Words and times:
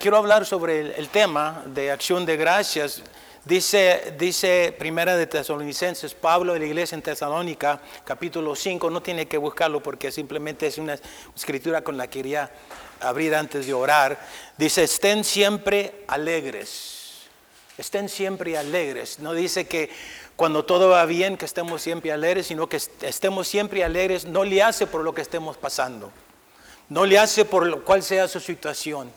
Quiero 0.00 0.18
hablar 0.18 0.46
sobre 0.46 0.78
el, 0.78 0.90
el 0.92 1.08
tema 1.08 1.64
de 1.66 1.90
acción 1.90 2.24
de 2.24 2.36
gracias. 2.36 3.02
Dice, 3.44 4.14
dice 4.16 4.72
Primera 4.78 5.16
de 5.16 5.26
Tesalonicenses, 5.26 6.14
Pablo 6.14 6.52
de 6.52 6.60
la 6.60 6.66
iglesia 6.66 6.94
en 6.94 7.02
Tesalónica, 7.02 7.80
capítulo 8.04 8.54
5, 8.54 8.90
no 8.90 9.02
tiene 9.02 9.26
que 9.26 9.38
buscarlo 9.38 9.82
porque 9.82 10.12
simplemente 10.12 10.68
es 10.68 10.78
una 10.78 10.96
escritura 11.34 11.82
con 11.82 11.96
la 11.96 12.06
que 12.06 12.20
quería 12.20 12.48
abrir 13.00 13.34
antes 13.34 13.66
de 13.66 13.74
orar. 13.74 14.24
Dice, 14.56 14.84
estén 14.84 15.24
siempre 15.24 16.04
alegres, 16.06 17.22
estén 17.76 18.08
siempre 18.08 18.56
alegres. 18.56 19.18
No 19.18 19.32
dice 19.32 19.66
que 19.66 19.90
cuando 20.36 20.64
todo 20.64 20.90
va 20.90 21.04
bien, 21.06 21.36
que 21.36 21.44
estemos 21.44 21.82
siempre 21.82 22.12
alegres, 22.12 22.46
sino 22.46 22.68
que 22.68 22.76
estemos 22.76 23.48
siempre 23.48 23.82
alegres, 23.82 24.26
no 24.26 24.44
le 24.44 24.62
hace 24.62 24.86
por 24.86 25.02
lo 25.02 25.12
que 25.12 25.22
estemos 25.22 25.56
pasando, 25.56 26.12
no 26.88 27.04
le 27.04 27.18
hace 27.18 27.44
por 27.44 27.66
lo 27.66 27.84
cual 27.84 28.04
sea 28.04 28.28
su 28.28 28.38
situación. 28.38 29.10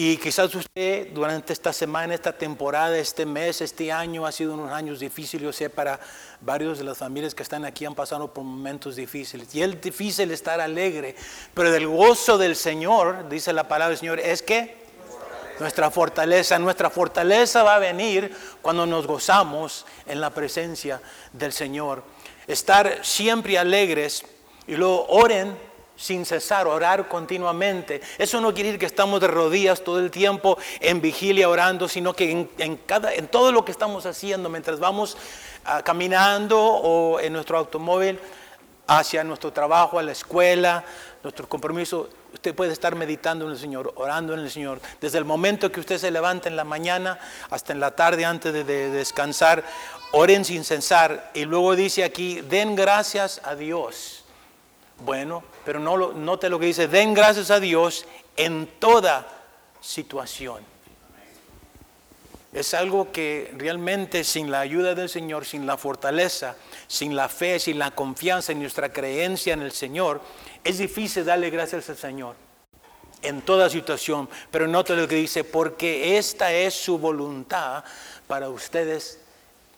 Y 0.00 0.16
quizás 0.16 0.54
usted 0.54 1.08
durante 1.12 1.52
esta 1.52 1.72
semana, 1.72 2.14
esta 2.14 2.32
temporada, 2.32 2.96
este 2.96 3.26
mes, 3.26 3.60
este 3.60 3.90
año 3.90 4.24
ha 4.24 4.30
sido 4.30 4.54
unos 4.54 4.70
años 4.70 5.00
difíciles. 5.00 5.42
Yo 5.42 5.52
sé, 5.52 5.70
para 5.70 5.98
varios 6.40 6.78
de 6.78 6.84
las 6.84 6.98
familias 6.98 7.34
que 7.34 7.42
están 7.42 7.64
aquí 7.64 7.84
han 7.84 7.96
pasado 7.96 8.32
por 8.32 8.44
momentos 8.44 8.94
difíciles. 8.94 9.52
Y 9.56 9.60
es 9.60 9.80
difícil 9.80 10.30
estar 10.30 10.60
alegre, 10.60 11.16
pero 11.52 11.72
del 11.72 11.88
gozo 11.88 12.38
del 12.38 12.54
Señor, 12.54 13.28
dice 13.28 13.52
la 13.52 13.66
palabra 13.66 13.88
del 13.88 13.98
Señor, 13.98 14.20
es 14.20 14.40
que 14.40 14.76
nuestra 15.58 15.90
fortaleza, 15.90 16.60
nuestra 16.60 16.90
fortaleza 16.90 17.64
va 17.64 17.74
a 17.74 17.80
venir 17.80 18.32
cuando 18.62 18.86
nos 18.86 19.04
gozamos 19.04 19.84
en 20.06 20.20
la 20.20 20.30
presencia 20.30 21.02
del 21.32 21.52
Señor. 21.52 22.04
Estar 22.46 23.04
siempre 23.04 23.58
alegres 23.58 24.22
y 24.68 24.76
luego 24.76 25.06
oren 25.08 25.67
sin 25.98 26.24
cesar, 26.24 26.66
orar 26.66 27.08
continuamente. 27.08 28.00
Eso 28.16 28.40
no 28.40 28.54
quiere 28.54 28.68
decir 28.68 28.80
que 28.80 28.86
estamos 28.86 29.20
de 29.20 29.26
rodillas 29.26 29.82
todo 29.82 29.98
el 29.98 30.10
tiempo 30.10 30.56
en 30.80 31.00
vigilia 31.00 31.48
orando, 31.48 31.88
sino 31.88 32.14
que 32.14 32.48
en, 32.56 32.76
cada, 32.76 33.12
en 33.12 33.26
todo 33.26 33.50
lo 33.50 33.64
que 33.64 33.72
estamos 33.72 34.06
haciendo, 34.06 34.48
mientras 34.48 34.78
vamos 34.78 35.18
ah, 35.64 35.82
caminando 35.82 36.58
o 36.58 37.18
en 37.18 37.32
nuestro 37.32 37.58
automóvil 37.58 38.18
hacia 38.86 39.24
nuestro 39.24 39.52
trabajo, 39.52 39.98
a 39.98 40.02
la 40.02 40.12
escuela, 40.12 40.84
nuestro 41.22 41.48
compromiso, 41.48 42.08
usted 42.32 42.54
puede 42.54 42.72
estar 42.72 42.94
meditando 42.94 43.44
en 43.44 43.50
el 43.50 43.58
Señor, 43.58 43.92
orando 43.96 44.34
en 44.34 44.40
el 44.40 44.50
Señor. 44.50 44.80
Desde 45.00 45.18
el 45.18 45.24
momento 45.24 45.72
que 45.72 45.80
usted 45.80 45.98
se 45.98 46.12
levanta 46.12 46.48
en 46.48 46.54
la 46.54 46.64
mañana 46.64 47.18
hasta 47.50 47.72
en 47.72 47.80
la 47.80 47.90
tarde 47.90 48.24
antes 48.24 48.52
de, 48.52 48.62
de 48.62 48.90
descansar, 48.90 49.64
oren 50.12 50.44
sin 50.44 50.64
cesar. 50.64 51.32
Y 51.34 51.44
luego 51.44 51.74
dice 51.74 52.04
aquí, 52.04 52.40
den 52.40 52.76
gracias 52.76 53.40
a 53.44 53.56
Dios 53.56 54.17
bueno, 55.04 55.42
pero 55.64 55.78
no 55.78 56.12
note 56.12 56.48
lo 56.48 56.58
que 56.58 56.66
dice, 56.66 56.88
den 56.88 57.14
gracias 57.14 57.50
a 57.50 57.60
Dios 57.60 58.06
en 58.36 58.66
toda 58.78 59.26
situación. 59.80 60.62
Es 62.52 62.72
algo 62.72 63.12
que 63.12 63.52
realmente 63.56 64.24
sin 64.24 64.50
la 64.50 64.60
ayuda 64.60 64.94
del 64.94 65.08
Señor, 65.08 65.44
sin 65.44 65.66
la 65.66 65.76
fortaleza, 65.76 66.56
sin 66.86 67.14
la 67.14 67.28
fe, 67.28 67.60
sin 67.60 67.78
la 67.78 67.90
confianza 67.90 68.52
en 68.52 68.60
nuestra 68.60 68.90
creencia 68.90 69.52
en 69.52 69.62
el 69.62 69.72
Señor, 69.72 70.20
es 70.64 70.78
difícil 70.78 71.24
darle 71.24 71.50
gracias 71.50 71.90
al 71.90 71.96
Señor 71.96 72.36
en 73.22 73.42
toda 73.42 73.68
situación. 73.68 74.28
Pero 74.50 74.66
note 74.66 74.96
lo 74.96 75.06
que 75.06 75.16
dice, 75.16 75.44
porque 75.44 76.16
esta 76.16 76.52
es 76.52 76.74
su 76.74 76.98
voluntad 76.98 77.84
para 78.26 78.48
ustedes 78.48 79.20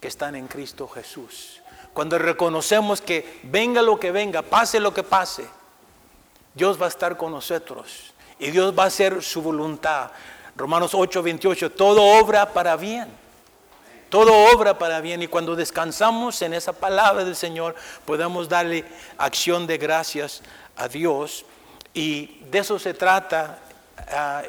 que 0.01 0.09
están 0.09 0.37
en 0.37 0.47
Cristo 0.47 0.89
Jesús. 0.89 1.61
Cuando 1.93 2.19
reconocemos 2.19 3.01
que 3.01 3.41
venga 3.43 3.83
lo 3.83 3.99
que 3.99 4.13
venga, 4.13 4.43
pase 4.43 4.81
lo 4.81 4.95
que 4.95 5.03
pase, 5.03 5.47
Dios 6.55 6.81
va 6.81 6.87
a 6.87 6.89
estar 6.89 7.17
con 7.17 7.33
nosotros 7.33 8.13
y 8.39 8.51
Dios 8.51 8.75
va 8.77 8.85
a 8.85 8.87
hacer 8.87 9.23
su 9.23 9.43
voluntad. 9.43 10.11
Romanos 10.57 10.93
8, 10.95 11.23
28, 11.23 11.73
todo 11.73 12.03
obra 12.03 12.53
para 12.53 12.77
bien. 12.77 13.09
Todo 14.09 14.33
obra 14.53 14.77
para 14.77 15.01
bien 15.01 15.23
y 15.23 15.29
cuando 15.29 15.55
descansamos 15.55 16.43
en 16.43 16.53
esa 16.53 16.73
palabra 16.73 17.25
del 17.25 17.37
Señor 17.37 17.77
podemos 18.05 18.49
darle 18.49 18.85
acción 19.19 19.69
de 19.69 19.79
gracias 19.79 20.43
a 20.77 20.89
Dios 20.89 21.45
y 21.95 22.41
de 22.51 22.59
eso 22.59 22.81
se 22.81 22.93
trata 22.93 23.61
ah, 24.09 24.43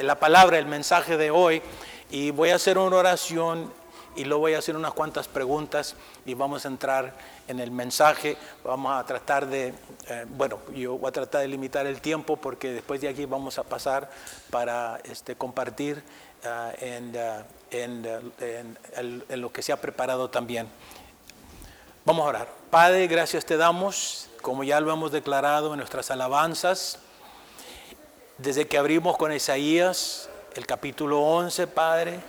la 0.00 0.18
palabra, 0.18 0.58
el 0.58 0.66
mensaje 0.66 1.16
de 1.16 1.30
hoy 1.30 1.62
y 2.10 2.32
voy 2.32 2.50
a 2.50 2.56
hacer 2.56 2.76
una 2.76 2.96
oración 2.96 3.72
y 4.16 4.24
luego 4.24 4.40
voy 4.40 4.54
a 4.54 4.58
hacer 4.58 4.76
unas 4.76 4.94
cuantas 4.94 5.28
preguntas 5.28 5.94
y 6.24 6.34
vamos 6.34 6.64
a 6.64 6.68
entrar 6.68 7.14
en 7.46 7.60
el 7.60 7.70
mensaje. 7.70 8.36
Vamos 8.64 8.98
a 8.98 9.04
tratar 9.04 9.46
de, 9.46 9.74
eh, 10.08 10.26
bueno, 10.28 10.58
yo 10.74 10.98
voy 10.98 11.08
a 11.08 11.12
tratar 11.12 11.42
de 11.42 11.48
limitar 11.48 11.86
el 11.86 12.00
tiempo 12.00 12.36
porque 12.36 12.72
después 12.72 13.00
de 13.00 13.08
aquí 13.08 13.26
vamos 13.26 13.58
a 13.58 13.62
pasar 13.62 14.10
para 14.50 14.98
este, 15.04 15.36
compartir 15.36 16.02
eh, 16.42 17.02
eh, 17.70 18.76
en, 18.96 19.40
lo 19.40 19.52
que 19.52 19.62
se 19.62 19.72
ha 19.72 19.80
preparado 19.80 20.30
también. 20.30 20.66
Vamos 22.04 22.24
a 22.24 22.28
orar. 22.28 22.48
Padre, 22.70 23.06
gracias 23.06 23.44
te 23.44 23.56
damos, 23.56 24.28
como 24.40 24.64
ya 24.64 24.80
lo 24.80 24.92
hemos 24.92 25.12
declarado 25.12 25.72
en 25.72 25.78
nuestras 25.78 26.10
alabanzas, 26.10 27.00
desde 28.38 28.66
que 28.66 28.78
abrimos 28.78 29.16
con 29.16 29.32
Isaías, 29.32 30.28
el 30.54 30.66
capítulo 30.66 31.20
11, 31.20 31.66
Padre 31.66 32.20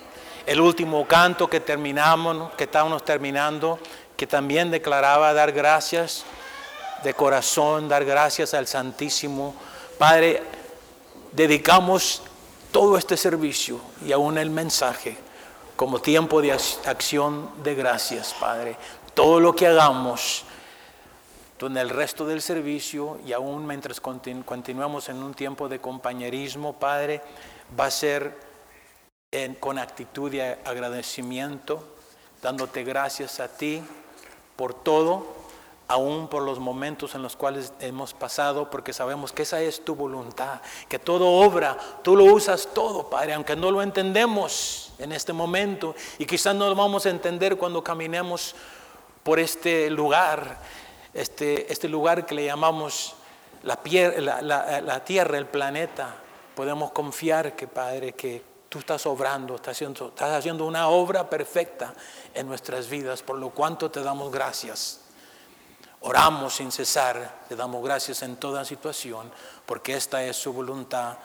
el 0.47 0.61
último 0.61 1.05
canto 1.05 1.49
que 1.49 1.59
terminamos, 1.59 2.53
que 2.53 2.63
estábamos 2.63 3.03
terminando, 3.03 3.77
que 4.15 4.25
también 4.25 4.71
declaraba 4.71 5.33
dar 5.33 5.51
gracias 5.51 6.23
de 7.03 7.13
corazón, 7.13 7.89
dar 7.89 8.05
gracias 8.05 8.53
al 8.53 8.65
Santísimo. 8.65 9.53
Padre, 9.97 10.41
dedicamos 11.33 12.21
todo 12.71 12.97
este 12.97 13.17
servicio 13.17 13.81
y 14.05 14.13
aún 14.13 14.37
el 14.37 14.49
mensaje 14.49 15.17
como 15.75 15.99
tiempo 15.99 16.41
de 16.41 16.53
acción 16.53 17.51
de 17.61 17.75
gracias, 17.75 18.33
Padre. 18.33 18.77
Todo 19.13 19.41
lo 19.41 19.53
que 19.53 19.67
hagamos 19.67 20.45
en 21.59 21.75
el 21.75 21.89
resto 21.89 22.25
del 22.25 22.41
servicio 22.41 23.19
y 23.25 23.33
aún 23.33 23.67
mientras 23.67 23.99
continuamos 23.99 25.09
en 25.09 25.21
un 25.21 25.33
tiempo 25.33 25.67
de 25.67 25.79
compañerismo, 25.79 26.71
Padre, 26.71 27.21
va 27.77 27.87
a 27.87 27.91
ser 27.91 28.46
con 29.59 29.77
actitud 29.77 30.31
de 30.31 30.57
agradecimiento, 30.63 31.83
dándote 32.41 32.85
gracias 32.85 33.41
a 33.41 33.49
ti 33.49 33.83
por 34.55 34.73
todo, 34.73 35.27
aún 35.89 36.29
por 36.29 36.43
los 36.43 36.59
momentos 36.59 37.13
en 37.13 37.23
los 37.23 37.35
cuales 37.35 37.73
hemos 37.81 38.13
pasado, 38.13 38.69
porque 38.69 38.93
sabemos 38.93 39.33
que 39.33 39.41
esa 39.41 39.59
es 39.59 39.83
tu 39.83 39.95
voluntad, 39.95 40.61
que 40.87 40.97
todo 40.97 41.27
obra, 41.27 41.77
tú 42.03 42.15
lo 42.15 42.23
usas 42.23 42.69
todo, 42.73 43.09
Padre, 43.09 43.33
aunque 43.33 43.57
no 43.57 43.69
lo 43.69 43.81
entendemos 43.81 44.93
en 44.97 45.11
este 45.11 45.33
momento 45.33 45.93
y 46.17 46.25
quizás 46.25 46.55
no 46.55 46.69
lo 46.69 46.75
vamos 46.75 47.05
a 47.05 47.09
entender 47.09 47.57
cuando 47.57 47.83
caminemos 47.83 48.55
por 49.23 49.39
este 49.39 49.89
lugar, 49.89 50.57
este, 51.13 51.69
este 51.69 51.89
lugar 51.89 52.25
que 52.25 52.33
le 52.33 52.45
llamamos 52.45 53.13
la, 53.63 53.75
tierra, 53.75 55.37
el 55.37 55.47
planeta. 55.47 56.15
Podemos 56.55 56.91
confiar 56.91 57.57
que, 57.57 57.67
Padre, 57.67 58.13
que 58.13 58.56
tú 58.69 58.79
estás 58.79 59.05
obrando, 59.05 59.55
estás 59.55 59.81
haciendo, 60.21 60.65
una 60.65 60.89
obra 60.89 61.29
perfecta 61.29 61.93
en 62.33 62.47
nuestras 62.47 62.89
vidas, 62.89 63.23
por 63.23 63.37
lo 63.37 63.49
cuanto 63.49 63.89
te 63.89 64.01
damos 64.01 64.31
gracias. 64.31 65.01
Oramos 66.01 66.55
sin 66.55 66.71
cesar, 66.71 67.45
te 67.47 67.55
damos 67.55 67.83
gracias 67.83 68.21
en 68.23 68.35
toda 68.35 68.65
situación, 68.65 69.31
porque 69.65 69.95
esta 69.95 70.23
es 70.23 70.37
su 70.37 70.53
voluntad 70.53 71.17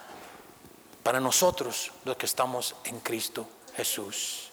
para 1.03 1.21
nosotros, 1.21 1.91
los 2.05 2.17
que 2.17 2.27
estamos 2.27 2.75
en 2.85 3.01
Cristo 3.01 3.47
Jesús. 3.77 4.51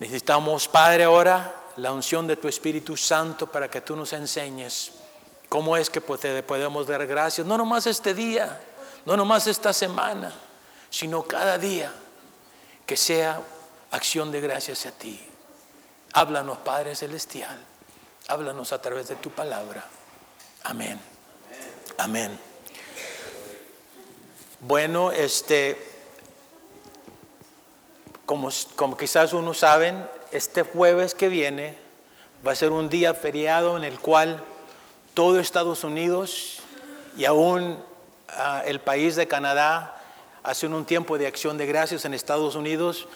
Necesitamos, 0.00 0.68
Padre, 0.68 1.04
ahora 1.04 1.54
la 1.76 1.92
unción 1.92 2.26
de 2.26 2.36
tu 2.36 2.48
Espíritu 2.48 2.96
Santo 2.96 3.46
para 3.46 3.70
que 3.70 3.80
tú 3.80 3.96
nos 3.96 4.12
enseñes 4.12 4.92
cómo 5.48 5.76
es 5.76 5.88
que 5.88 6.00
podemos 6.00 6.86
dar 6.86 7.06
gracias, 7.06 7.46
no 7.46 7.56
nomás 7.56 7.86
este 7.86 8.12
día, 8.12 8.60
no 9.06 9.16
nomás 9.16 9.46
esta 9.46 9.72
semana 9.72 10.32
sino 10.94 11.24
cada 11.24 11.58
día 11.58 11.92
que 12.86 12.96
sea 12.96 13.40
acción 13.90 14.30
de 14.30 14.40
gracias 14.40 14.86
a 14.86 14.92
ti. 14.92 15.20
Háblanos, 16.12 16.58
Padre 16.58 16.94
Celestial, 16.94 17.58
háblanos 18.28 18.72
a 18.72 18.80
través 18.80 19.08
de 19.08 19.16
tu 19.16 19.30
palabra. 19.30 19.84
Amén. 20.62 21.00
Amén. 21.98 22.38
Bueno, 24.60 25.10
este, 25.10 25.76
como, 28.24 28.50
como 28.76 28.96
quizás 28.96 29.32
unos 29.32 29.58
saben, 29.58 30.08
este 30.30 30.62
jueves 30.62 31.16
que 31.16 31.28
viene 31.28 31.76
va 32.46 32.52
a 32.52 32.54
ser 32.54 32.70
un 32.70 32.88
día 32.88 33.14
feriado 33.14 33.76
en 33.76 33.82
el 33.82 33.98
cual 33.98 34.44
todo 35.12 35.40
Estados 35.40 35.82
Unidos 35.82 36.60
y 37.16 37.24
aún 37.24 37.82
ah, 38.28 38.62
el 38.64 38.78
país 38.78 39.16
de 39.16 39.26
Canadá 39.26 39.93
hace 40.44 40.66
un 40.66 40.84
tiempo 40.84 41.18
de 41.18 41.26
acción 41.26 41.58
de 41.58 41.66
gracias 41.66 42.04
en 42.04 42.14
Estados 42.14 42.54
Unidos. 42.54 43.08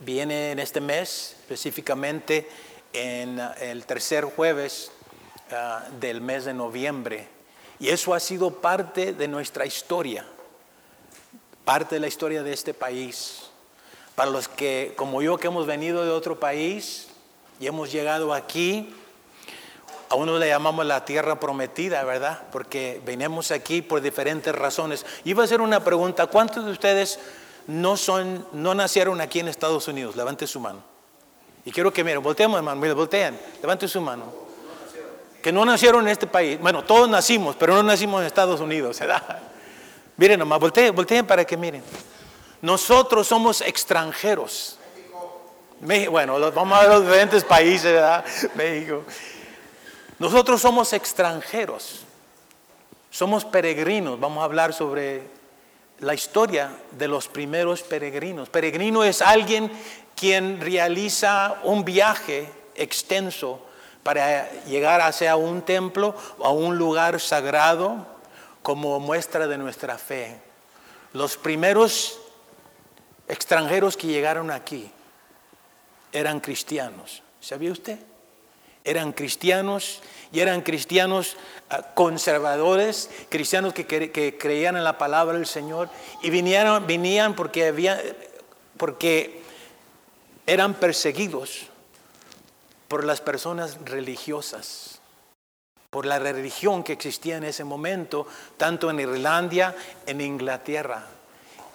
Viene 0.00 0.50
en 0.50 0.58
este 0.58 0.80
mes, 0.80 1.36
específicamente 1.40 2.48
en 2.92 3.38
uh, 3.38 3.50
el 3.60 3.84
tercer 3.86 4.24
jueves 4.24 4.90
uh, 5.52 6.00
del 6.00 6.20
mes 6.20 6.46
de 6.46 6.54
noviembre. 6.54 7.28
Y 7.78 7.90
eso 7.90 8.14
ha 8.14 8.20
sido 8.20 8.50
parte 8.50 9.12
de 9.12 9.28
nuestra 9.28 9.66
historia. 9.66 10.24
parte 11.64 11.96
de 11.96 12.00
la 12.00 12.08
historia 12.08 12.42
de 12.42 12.52
este 12.52 12.74
país. 12.74 13.44
Para 14.14 14.30
los 14.30 14.48
que, 14.48 14.92
como 14.96 15.22
yo, 15.22 15.38
que 15.38 15.48
hemos 15.48 15.66
venido 15.66 16.04
de 16.04 16.10
otro 16.10 16.38
país 16.38 17.08
y 17.58 17.66
hemos 17.66 17.90
llegado 17.90 18.32
aquí, 18.32 18.94
a 20.08 20.14
uno 20.14 20.38
le 20.38 20.48
llamamos 20.48 20.86
la 20.86 21.04
tierra 21.04 21.38
prometida, 21.40 22.04
¿verdad? 22.04 22.42
Porque 22.52 23.00
venimos 23.04 23.50
aquí 23.50 23.82
por 23.82 24.00
diferentes 24.00 24.54
razones. 24.54 25.04
Iba 25.24 25.42
a 25.42 25.44
hacer 25.44 25.60
una 25.60 25.82
pregunta, 25.82 26.26
¿cuántos 26.26 26.64
de 26.64 26.72
ustedes 26.72 27.18
no, 27.66 27.96
son, 27.96 28.46
no 28.52 28.74
nacieron 28.74 29.20
aquí 29.20 29.40
en 29.40 29.48
Estados 29.48 29.88
Unidos? 29.88 30.16
Levante 30.16 30.46
su 30.46 30.60
mano. 30.60 30.82
Y 31.64 31.72
quiero 31.72 31.92
que 31.92 32.04
miren, 32.04 32.22
volteemos 32.22 32.58
hermano, 32.58 32.80
miren, 32.80 32.96
volteen, 32.96 33.38
levante 33.62 33.88
su 33.88 34.00
mano. 34.00 34.24
Que 35.42 35.52
no 35.52 35.64
nacieron 35.64 36.02
en 36.02 36.12
este 36.12 36.26
país. 36.26 36.58
Bueno, 36.60 36.84
todos 36.84 37.08
nacimos, 37.08 37.56
pero 37.56 37.74
no 37.74 37.82
nacimos 37.82 38.20
en 38.20 38.26
Estados 38.26 38.60
Unidos, 38.60 38.98
¿verdad? 39.00 39.42
Miren 40.16 40.38
nomás, 40.38 40.60
volteen, 40.60 40.94
volteen 40.94 41.26
para 41.26 41.44
que 41.44 41.56
miren. 41.56 41.82
Nosotros 42.62 43.26
somos 43.26 43.60
extranjeros. 43.60 44.78
México, 45.80 46.12
bueno, 46.12 46.38
vamos 46.52 46.78
a 46.78 46.82
ver 46.82 46.90
los 46.90 47.02
diferentes 47.02 47.44
países, 47.44 47.92
¿verdad? 47.92 48.24
México. 48.54 49.02
Nosotros 50.18 50.60
somos 50.60 50.92
extranjeros, 50.92 52.04
somos 53.10 53.44
peregrinos. 53.44 54.20
Vamos 54.20 54.42
a 54.42 54.44
hablar 54.44 54.72
sobre 54.72 55.22
la 55.98 56.14
historia 56.14 56.70
de 56.92 57.08
los 57.08 57.28
primeros 57.28 57.82
peregrinos. 57.82 58.48
Peregrino 58.48 59.02
es 59.02 59.22
alguien 59.22 59.70
quien 60.14 60.60
realiza 60.60 61.60
un 61.64 61.84
viaje 61.84 62.48
extenso 62.76 63.60
para 64.02 64.50
llegar 64.66 65.00
hacia 65.00 65.34
un 65.36 65.62
templo 65.62 66.14
o 66.38 66.46
a 66.46 66.50
un 66.50 66.76
lugar 66.76 67.20
sagrado 67.20 68.06
como 68.62 69.00
muestra 69.00 69.46
de 69.46 69.58
nuestra 69.58 69.98
fe. 69.98 70.40
Los 71.12 71.36
primeros 71.36 72.20
extranjeros 73.26 73.96
que 73.96 74.06
llegaron 74.06 74.50
aquí 74.50 74.90
eran 76.12 76.38
cristianos. 76.40 77.22
¿Sabía 77.40 77.72
usted? 77.72 77.98
Eran 78.84 79.12
cristianos 79.12 80.00
y 80.30 80.40
eran 80.40 80.60
cristianos 80.60 81.36
ah, 81.70 81.94
conservadores, 81.94 83.10
cristianos 83.30 83.72
que, 83.72 84.36
creían 84.38 84.76
en 84.76 84.84
la 84.84 84.98
palabra 84.98 85.38
del 85.38 85.46
Señor 85.46 85.88
y 86.22 86.30
vinieron, 86.30 86.86
venían 86.86 87.34
porque, 87.34 89.42
eran 90.46 90.74
perseguidos 90.74 91.66
por 92.88 93.04
las 93.04 93.22
personas 93.22 93.78
religiosas, 93.86 95.00
por 95.88 96.04
la 96.04 96.18
religión 96.18 96.84
que 96.84 96.92
existía 96.92 97.38
en 97.38 97.44
ese 97.44 97.64
momento, 97.64 98.26
tanto 98.58 98.90
en 98.90 99.00
Irlanda, 99.00 99.74
en 100.06 100.20
Inglaterra. 100.20 101.06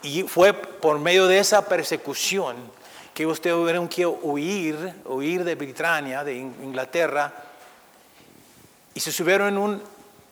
Y 0.03 0.23
fue 0.23 0.53
por 0.53 0.99
medio 0.99 1.25
de 1.25 1.39
esa 1.39 1.65
persecución 1.65 2.55
que 3.19 3.27
ustedes 3.27 3.53
tuvieron 3.53 3.89
que 3.89 4.05
huir, 4.05 4.93
huir 5.03 5.43
de 5.43 5.55
Britania, 5.55 6.23
de 6.23 6.37
Inglaterra, 6.37 7.33
y 8.93 8.99
se 9.01 9.11
subieron 9.11 9.49
en 9.49 9.57
un, 9.57 9.83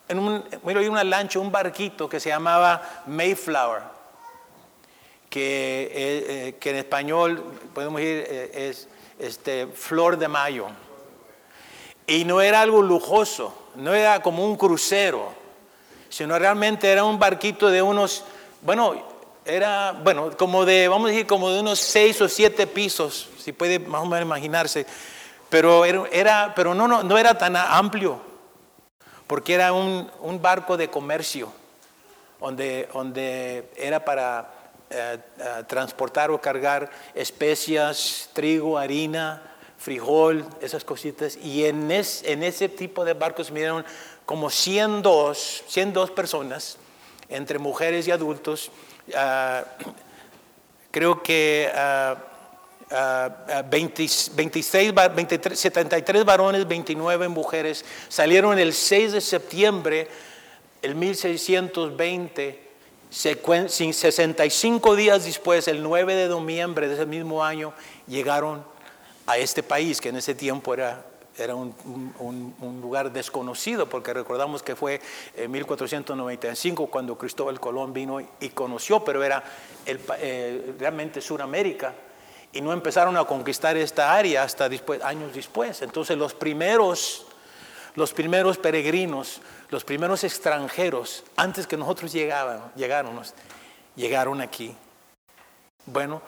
en 0.07 0.19
un, 0.19 0.41
una 0.63 1.03
lancha, 1.03 1.37
un 1.37 1.51
barquito 1.51 2.07
que 2.07 2.21
se 2.21 2.29
llamaba 2.29 3.03
Mayflower, 3.07 3.81
que, 5.29 5.81
eh, 5.83 5.89
eh, 5.95 6.55
que 6.61 6.69
en 6.69 6.75
español 6.77 7.43
podemos 7.73 7.99
decir 7.99 8.25
eh, 8.25 8.69
es 8.69 8.87
este, 9.19 9.67
flor 9.67 10.17
de 10.17 10.29
mayo. 10.29 10.67
Y 12.05 12.23
no 12.23 12.39
era 12.39 12.61
algo 12.61 12.81
lujoso, 12.81 13.53
no 13.75 13.93
era 13.93 14.21
como 14.21 14.45
un 14.45 14.55
crucero, 14.55 15.33
sino 16.07 16.39
realmente 16.39 16.89
era 16.89 17.03
un 17.03 17.19
barquito 17.19 17.67
de 17.67 17.81
unos, 17.81 18.23
bueno, 18.61 19.16
era, 19.47 19.93
bueno, 20.03 20.35
como 20.37 20.65
de, 20.65 20.87
vamos 20.87 21.07
a 21.07 21.11
decir, 21.11 21.27
como 21.27 21.49
de 21.49 21.59
unos 21.59 21.79
seis 21.79 22.19
o 22.21 22.27
siete 22.27 22.67
pisos, 22.67 23.29
si 23.39 23.53
puede 23.53 23.79
más 23.79 24.01
o 24.01 24.05
menos 24.05 24.25
imaginarse, 24.25 24.85
pero, 25.49 25.85
era, 25.85 26.53
pero 26.55 26.73
no, 26.75 26.87
no, 26.87 27.03
no 27.03 27.17
era 27.17 27.37
tan 27.37 27.55
amplio, 27.55 28.19
porque 29.25 29.53
era 29.53 29.73
un, 29.73 30.09
barco 30.41 30.77
de 30.77 30.89
comercio, 30.89 31.51
donde, 32.39 32.89
donde 32.93 33.69
era 33.75 34.03
para 34.03 34.51
eh, 34.89 35.17
eh, 35.39 35.63
transportar 35.67 36.31
o 36.31 36.39
cargar 36.39 36.89
especias, 37.15 38.29
trigo, 38.33 38.77
harina, 38.77 39.41
frijol, 39.77 40.45
esas 40.61 40.83
cositas, 40.83 41.37
y 41.37 41.65
en, 41.65 41.89
en 41.91 42.43
ese 42.43 42.69
tipo 42.69 43.05
de 43.05 43.13
barcos 43.13 43.53
dieron 43.53 43.85
como 44.25 44.49
102, 44.49 45.63
102 45.67 46.11
personas, 46.11 46.77
entre 47.29 47.59
mujeres 47.59 48.07
y 48.07 48.11
adultos, 48.11 48.71
Ah, 49.15 49.63
creo 50.91 51.21
que 51.23 51.71
26, 53.69 54.35
23, 54.35 55.59
73 55.59 56.25
varones, 56.25 56.67
29 56.67 57.27
mujeres 57.27 57.85
salieron 58.09 58.57
el 58.59 58.73
6 58.73 59.11
de 59.13 59.21
septiembre 59.21 60.07
el 60.81 60.95
1620, 60.95 62.67
65 63.09 64.95
días 64.95 65.25
después, 65.25 65.67
el 65.67 65.83
9 65.83 66.15
de 66.15 66.27
noviembre 66.29 66.87
de 66.87 66.95
ese 66.95 67.05
mismo 67.05 67.43
año, 67.43 67.73
llegaron 68.07 68.63
a 69.25 69.37
este 69.37 69.63
país 69.63 69.99
que 69.99 70.09
en 70.09 70.17
ese 70.17 70.35
tiempo 70.35 70.73
era 70.73 71.05
era 71.37 71.55
un, 71.55 72.79
lugar 72.81 73.11
desconocido, 73.11 73.87
porque 73.87 74.13
recordamos 74.13 74.63
que 74.63 74.75
fue 74.75 75.01
en 75.35 75.51
1495 75.51 76.87
cuando 76.87 77.17
Cristóbal 77.17 77.59
Colón 77.59 77.93
vino 77.93 78.19
y 78.19 78.49
conoció, 78.49 79.03
pero 79.03 79.23
era 79.23 79.43
eh, 79.85 80.73
realmente 80.79 81.21
Suramérica. 81.21 81.93
Y 82.53 82.61
no 82.61 82.73
empezaron 82.73 83.17
a 83.17 83.25
conquistar 83.25 83.77
esta 83.77 84.13
área 84.13 84.43
hasta 84.43 84.69
años 85.03 85.33
después. 85.33 85.81
Entonces 85.81 86.17
los 86.17 86.33
primeros, 86.33 87.27
los 87.95 88.13
primeros 88.13 88.57
peregrinos, 88.57 89.41
los 89.69 89.83
primeros 89.83 90.23
extranjeros, 90.23 91.23
antes 91.35 91.67
que 91.67 91.77
nosotros 91.77 92.11
llegaban, 92.13 92.71
llegáramos, 92.75 93.33
llegaron 93.95 94.41
aquí. 94.41 94.75
Bueno, 95.85 96.21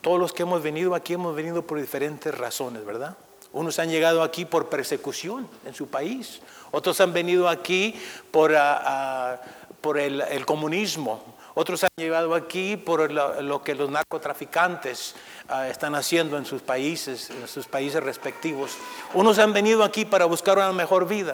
todos 0.00 0.18
los 0.18 0.32
que 0.32 0.42
hemos 0.42 0.62
venido 0.62 0.94
aquí 0.94 1.12
hemos 1.12 1.36
venido 1.36 1.62
por 1.62 1.78
diferentes 1.78 2.36
razones, 2.36 2.84
¿verdad? 2.84 3.16
Unos 3.56 3.78
han 3.78 3.88
llegado 3.88 4.22
aquí 4.22 4.44
por 4.44 4.68
persecución 4.68 5.48
en 5.64 5.72
su 5.72 5.86
país. 5.88 6.42
Otros 6.72 7.00
han 7.00 7.14
venido 7.14 7.48
aquí 7.48 7.98
por, 8.30 8.54
ah, 8.54 8.82
ah, 8.84 9.40
por 9.80 9.98
el, 9.98 10.44
comunismo. 10.44 11.24
Otros 11.54 11.82
han 11.82 11.88
llegado 11.96 12.34
aquí 12.34 12.76
por 12.76 13.10
lo, 13.10 13.62
que 13.62 13.74
los 13.74 13.88
narcotraficantes 13.88 15.14
ah, 15.48 15.68
están 15.68 15.94
haciendo 15.94 16.36
en 16.36 16.44
sus 16.44 16.60
países, 16.60 17.30
en 17.30 17.48
sus 17.48 17.66
países 17.66 18.02
respectivos. 18.02 18.72
Unos 19.14 19.38
han 19.38 19.54
venido 19.54 19.84
aquí 19.84 20.04
para 20.04 20.26
buscar 20.26 20.58
una 20.58 20.74
mejor 20.74 21.08
vida. 21.08 21.32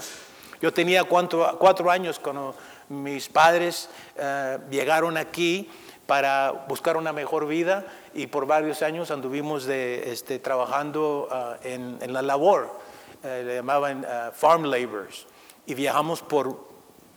Yo 0.60 0.72
tenía 0.72 1.02
cuatro, 1.02 1.56
cuatro 1.58 1.90
años 1.90 2.20
cuando 2.20 2.54
mis 2.88 3.28
padres 3.28 3.88
llegaron 4.70 5.16
aquí 5.16 5.68
para 6.06 6.52
buscar 6.68 6.96
una 6.96 7.12
mejor 7.12 7.48
vida 7.48 7.84
y 8.14 8.26
por 8.26 8.46
varios 8.46 8.82
años 8.82 9.10
anduvimos 9.10 9.64
de, 9.64 10.12
este, 10.12 10.38
trabajando 10.38 11.28
ah, 11.30 11.56
en, 11.62 11.98
en, 12.00 12.12
la 12.12 12.22
labor, 12.22 12.70
eh, 13.22 13.42
le 13.44 13.54
llamaban 13.56 14.04
ah, 14.04 14.30
farm 14.34 14.64
laborers, 14.64 15.26
y 15.66 15.74
viajamos 15.74 16.22
por 16.22 16.48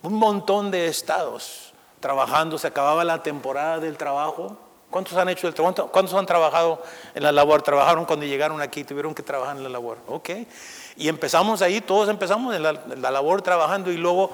un 0.03 0.13
montón 0.13 0.71
de 0.71 0.87
estados 0.87 1.73
trabajando, 1.99 2.57
se 2.57 2.67
acababa 2.67 3.03
la 3.03 3.23
temporada 3.23 3.79
del 3.79 3.97
trabajo. 3.97 4.57
¿Cuántos 4.91 5.17
han 5.17 5.27
hecho 5.27 5.47
el 5.47 5.55
trabajo? 5.55 5.87
¿Cuántos 5.91 6.13
han 6.13 6.27
trabajado 6.27 6.81
en 7.15 7.23
la 7.23 7.31
labor? 7.31 7.63
Trabajaron 7.63 8.05
cuando 8.05 8.25
llegaron 8.25 8.61
aquí, 8.61 8.83
tuvieron 8.83 9.15
que 9.15 9.23
trabajar 9.23 9.57
en 9.57 9.63
la 9.63 9.69
labor. 9.69 9.97
Ok. 10.07 10.29
Y 10.95 11.07
empezamos 11.07 11.63
ahí, 11.63 11.81
todos 11.81 12.07
empezamos 12.07 12.55
en 12.55 12.61
la, 12.61 12.69
en 12.69 13.01
la 13.01 13.09
labor 13.09 13.41
trabajando 13.41 13.91
y 13.91 13.97
luego 13.97 14.31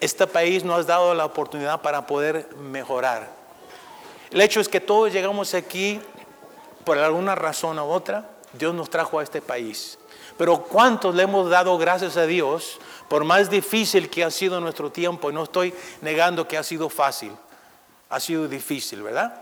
este 0.00 0.26
país 0.26 0.64
nos 0.64 0.80
ha 0.80 0.82
dado 0.82 1.14
la 1.14 1.24
oportunidad 1.24 1.80
para 1.80 2.06
poder 2.08 2.48
mejorar. 2.56 3.41
El 4.32 4.40
hecho 4.40 4.60
es 4.60 4.68
que 4.68 4.80
todos 4.80 5.12
llegamos 5.12 5.52
aquí 5.52 6.00
por 6.84 6.98
alguna 6.98 7.34
razón 7.34 7.78
u 7.78 7.84
otra. 7.84 8.30
Dios 8.54 8.74
nos 8.74 8.88
trajo 8.88 9.18
a 9.18 9.22
este 9.22 9.42
país. 9.42 9.98
Pero 10.38 10.62
¿cuántos 10.62 11.14
le 11.14 11.24
hemos 11.24 11.50
dado 11.50 11.76
gracias 11.76 12.16
a 12.16 12.26
Dios 12.26 12.78
por 13.08 13.24
más 13.24 13.50
difícil 13.50 14.08
que 14.08 14.24
ha 14.24 14.30
sido 14.30 14.58
nuestro 14.60 14.90
tiempo? 14.90 15.30
Y 15.30 15.34
no 15.34 15.44
estoy 15.44 15.74
negando 16.00 16.48
que 16.48 16.56
ha 16.56 16.62
sido 16.62 16.88
fácil. 16.88 17.32
Ha 18.08 18.20
sido 18.20 18.48
difícil, 18.48 19.02
¿verdad? 19.02 19.34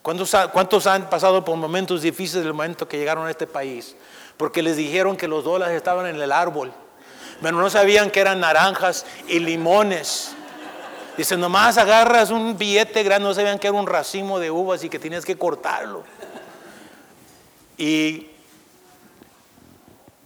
¿Cuántos, 0.00 0.34
¿Cuántos, 0.52 0.86
han 0.86 1.08
pasado 1.08 1.44
por 1.44 1.56
momentos 1.56 2.02
difíciles 2.02 2.44
el 2.44 2.54
momento 2.54 2.88
que 2.88 2.98
llegaron 2.98 3.26
a 3.26 3.30
este 3.30 3.46
país? 3.46 3.94
Porque 4.36 4.62
les 4.62 4.76
dijeron 4.76 5.16
que 5.16 5.28
los 5.28 5.44
dólares 5.44 5.76
estaban 5.76 6.06
en 6.06 6.20
el 6.20 6.32
árbol. 6.32 6.72
Pero 7.40 7.56
no 7.58 7.70
sabían 7.70 8.10
que 8.10 8.20
eran 8.20 8.40
naranjas 8.40 9.04
y 9.28 9.38
limones. 9.38 10.34
Dice, 11.16 11.36
nomás 11.36 11.76
agarras 11.76 12.30
un 12.30 12.56
billete 12.56 13.02
grande, 13.02 13.28
no 13.28 13.34
sabían 13.34 13.58
que 13.58 13.68
era 13.68 13.76
un 13.76 13.86
racimo 13.86 14.38
de 14.38 14.50
uvas 14.50 14.82
y 14.82 14.88
que 14.88 14.98
tienes 14.98 15.24
que 15.24 15.36
cortarlo. 15.36 16.04
Y, 17.76 18.28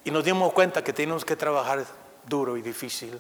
nos 0.05 0.25
dimos 0.25 0.53
cuenta 0.53 0.85
que 0.85 0.93
tenemos 0.93 1.25
que 1.25 1.37
trabajar 1.37 1.85
duro 2.27 2.57
y 2.57 2.63
difícil. 2.63 3.19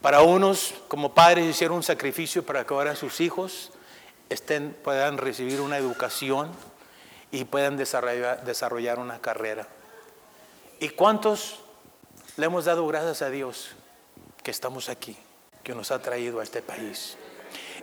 Para 0.00 0.22
unos, 0.22 0.74
como 0.88 1.14
padres, 1.14 1.44
hicieron 1.44 1.78
un 1.78 1.82
sacrificio 1.82 2.44
para 2.44 2.64
que 2.64 2.72
ahora 2.72 2.94
sus 2.94 3.20
hijos 3.20 3.70
estén, 4.28 4.76
puedan 4.84 5.18
recibir 5.18 5.60
una 5.60 5.78
educación 5.78 6.50
y 7.32 7.44
puedan 7.44 7.76
desarrollar 7.76 8.98
una 8.98 9.20
carrera. 9.20 9.66
¿Y 10.78 10.90
cuántos 10.90 11.60
le 12.36 12.46
hemos 12.46 12.64
dado 12.64 12.86
gracias 12.86 13.22
a 13.22 13.30
Dios 13.30 13.70
que 14.42 14.50
estamos 14.50 14.88
aquí, 14.88 15.16
que 15.62 15.74
nos 15.74 15.90
ha 15.90 16.00
traído 16.00 16.40
a 16.40 16.42
este 16.42 16.62
país? 16.62 17.16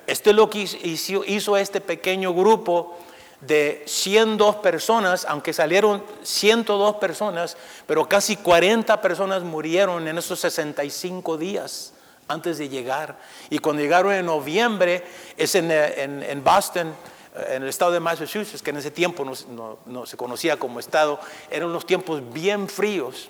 Esto 0.09 0.31
es 0.31 0.35
lo 0.35 0.49
que 0.49 0.59
hizo, 0.61 1.57
este 1.57 1.81
pequeño 1.81 2.33
grupo 2.33 2.97
de 3.41 3.83
102 3.85 4.55
personas, 4.57 5.25
aunque 5.29 5.53
salieron 5.53 6.03
102 6.23 6.95
personas, 6.95 7.57
pero 7.85 8.09
casi 8.09 8.35
40 8.35 9.01
personas 9.01 9.43
murieron 9.43 10.07
en 10.07 10.17
esos 10.17 10.39
65 10.39 11.37
días 11.37 11.93
antes 12.27 12.57
de 12.57 12.69
llegar. 12.69 13.19
Y 13.51 13.59
cuando 13.59 13.81
llegaron 13.81 14.13
en 14.13 14.25
noviembre, 14.25 15.03
es 15.37 15.53
en, 15.55 15.69
en, 15.71 16.43
Boston, 16.43 16.93
en 17.47 17.61
el 17.61 17.69
estado 17.69 17.91
de 17.91 17.99
Massachusetts, 17.99 18.63
que 18.63 18.71
en 18.71 18.77
ese 18.77 18.91
tiempo 18.91 19.23
no, 19.23 19.77
no, 19.85 20.05
se 20.05 20.17
conocía 20.17 20.57
como 20.57 20.79
estado, 20.79 21.19
eran 21.51 21.69
unos 21.69 21.85
tiempos 21.85 22.21
bien 22.33 22.67
fríos. 22.67 23.29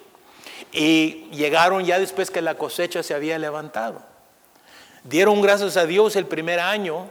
Y 0.71 1.29
llegaron 1.31 1.83
ya 1.83 1.99
después 1.99 2.31
que 2.31 2.41
la 2.41 2.55
cosecha 2.55 3.03
se 3.03 3.13
había 3.13 3.37
levantado. 3.37 4.08
Dieron 5.03 5.41
gracias 5.41 5.77
a 5.77 5.85
Dios 5.85 6.15
el 6.15 6.25
primer 6.25 6.59
año 6.59 7.07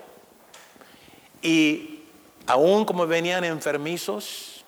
y 1.42 2.00
aún 2.46 2.84
como 2.84 3.06
venían 3.06 3.44
enfermizos, 3.44 4.64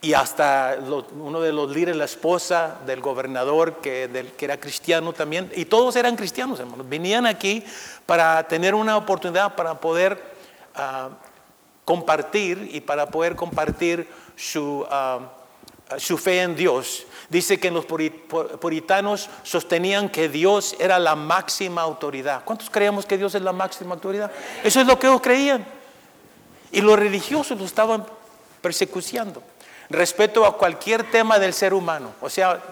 y 0.00 0.12
hasta 0.12 0.78
uno 1.12 1.40
de 1.40 1.52
los 1.52 1.70
líderes, 1.70 1.96
la 1.96 2.04
esposa 2.04 2.78
del 2.86 3.00
gobernador, 3.00 3.80
que, 3.80 4.30
que, 4.36 4.44
era 4.44 4.58
cristiano 4.58 5.12
también, 5.12 5.50
y 5.56 5.64
todos 5.64 5.96
eran 5.96 6.14
cristianos, 6.14 6.60
hermanos, 6.60 6.88
venían 6.88 7.26
aquí 7.26 7.64
para 8.06 8.46
tener 8.46 8.74
una 8.74 8.96
oportunidad 8.96 9.56
para 9.56 9.80
poder 9.80 10.22
ah, 10.76 11.10
compartir 11.84 12.70
y 12.72 12.80
para 12.80 13.06
poder 13.06 13.34
compartir 13.34 14.08
su, 14.36 14.86
ah, 14.88 15.32
su 15.96 16.18
fe 16.18 16.42
en 16.42 16.54
Dios. 16.54 17.06
Dice 17.28 17.58
que 17.58 17.70
los 17.70 17.84
puritanos 17.84 19.28
sostenían 19.42 20.08
que 20.08 20.28
Dios 20.28 20.76
era 20.78 20.98
la 20.98 21.14
máxima 21.14 21.82
autoridad. 21.82 22.42
¿Cuántos 22.44 22.70
creíamos 22.70 23.06
que 23.06 23.18
Dios 23.18 23.34
es 23.34 23.42
la 23.42 23.52
máxima 23.52 23.94
autoridad? 23.94 24.30
Eso 24.64 24.80
es 24.80 24.86
lo 24.86 24.98
que 24.98 25.06
ellos 25.06 25.20
creían. 25.20 25.66
Y 26.70 26.80
los 26.80 26.98
religiosos 26.98 27.58
lo 27.58 27.64
estaban 27.64 28.06
persecuciendo 28.60 29.42
respecto 29.90 30.44
a 30.44 30.56
cualquier 30.56 31.10
tema 31.10 31.38
del 31.38 31.52
ser 31.52 31.74
humano. 31.74 32.12
O 32.20 32.30
sea, 32.30 32.62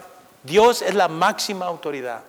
Dios 0.43 0.83
es 0.83 0.95
la 0.95 1.09
máxima 1.09 1.67
autoridad. 1.67 2.23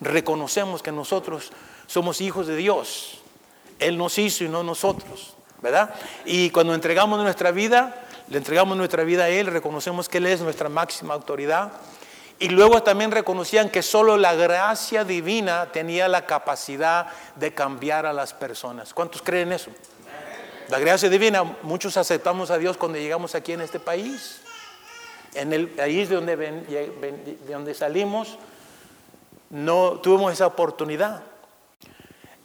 Reconocemos 0.00 0.82
que 0.82 0.92
nosotros 0.92 1.50
somos 1.86 2.20
hijos 2.20 2.46
de 2.46 2.56
Dios. 2.56 3.20
Él 3.78 3.96
nos 3.96 4.18
hizo 4.18 4.44
y 4.44 4.48
no 4.48 4.62
nosotros, 4.62 5.34
¿verdad? 5.62 5.94
Y 6.24 6.50
cuando 6.50 6.74
entregamos 6.74 7.18
nuestra 7.22 7.50
vida, 7.50 8.06
le 8.30 8.38
entregamos 8.38 8.76
nuestra 8.76 9.02
vida 9.02 9.24
a 9.24 9.28
Él, 9.28 9.48
reconocemos 9.48 10.08
que 10.08 10.18
Él 10.18 10.26
es 10.26 10.40
nuestra 10.40 10.68
máxima 10.68 11.14
autoridad. 11.14 11.72
Y 12.38 12.48
luego 12.48 12.82
también 12.82 13.10
reconocían 13.10 13.68
que 13.68 13.82
solo 13.82 14.16
la 14.16 14.34
gracia 14.34 15.04
divina 15.04 15.70
tenía 15.72 16.08
la 16.08 16.24
capacidad 16.24 17.08
de 17.34 17.52
cambiar 17.52 18.06
a 18.06 18.12
las 18.12 18.32
personas. 18.32 18.94
¿Cuántos 18.94 19.20
creen 19.20 19.52
eso? 19.52 19.70
La 20.68 20.78
gracia 20.78 21.10
divina, 21.10 21.42
muchos 21.62 21.96
aceptamos 21.96 22.50
a 22.50 22.56
Dios 22.56 22.76
cuando 22.76 22.96
llegamos 22.98 23.34
aquí 23.34 23.52
en 23.52 23.60
este 23.60 23.80
país. 23.80 24.40
En 25.34 25.52
el 25.52 25.68
país 25.68 26.08
de 26.08 26.14
donde, 26.14 26.36
de 26.36 27.52
donde 27.52 27.74
salimos, 27.74 28.38
no 29.50 30.00
tuvimos 30.00 30.32
esa 30.32 30.46
oportunidad. 30.46 31.24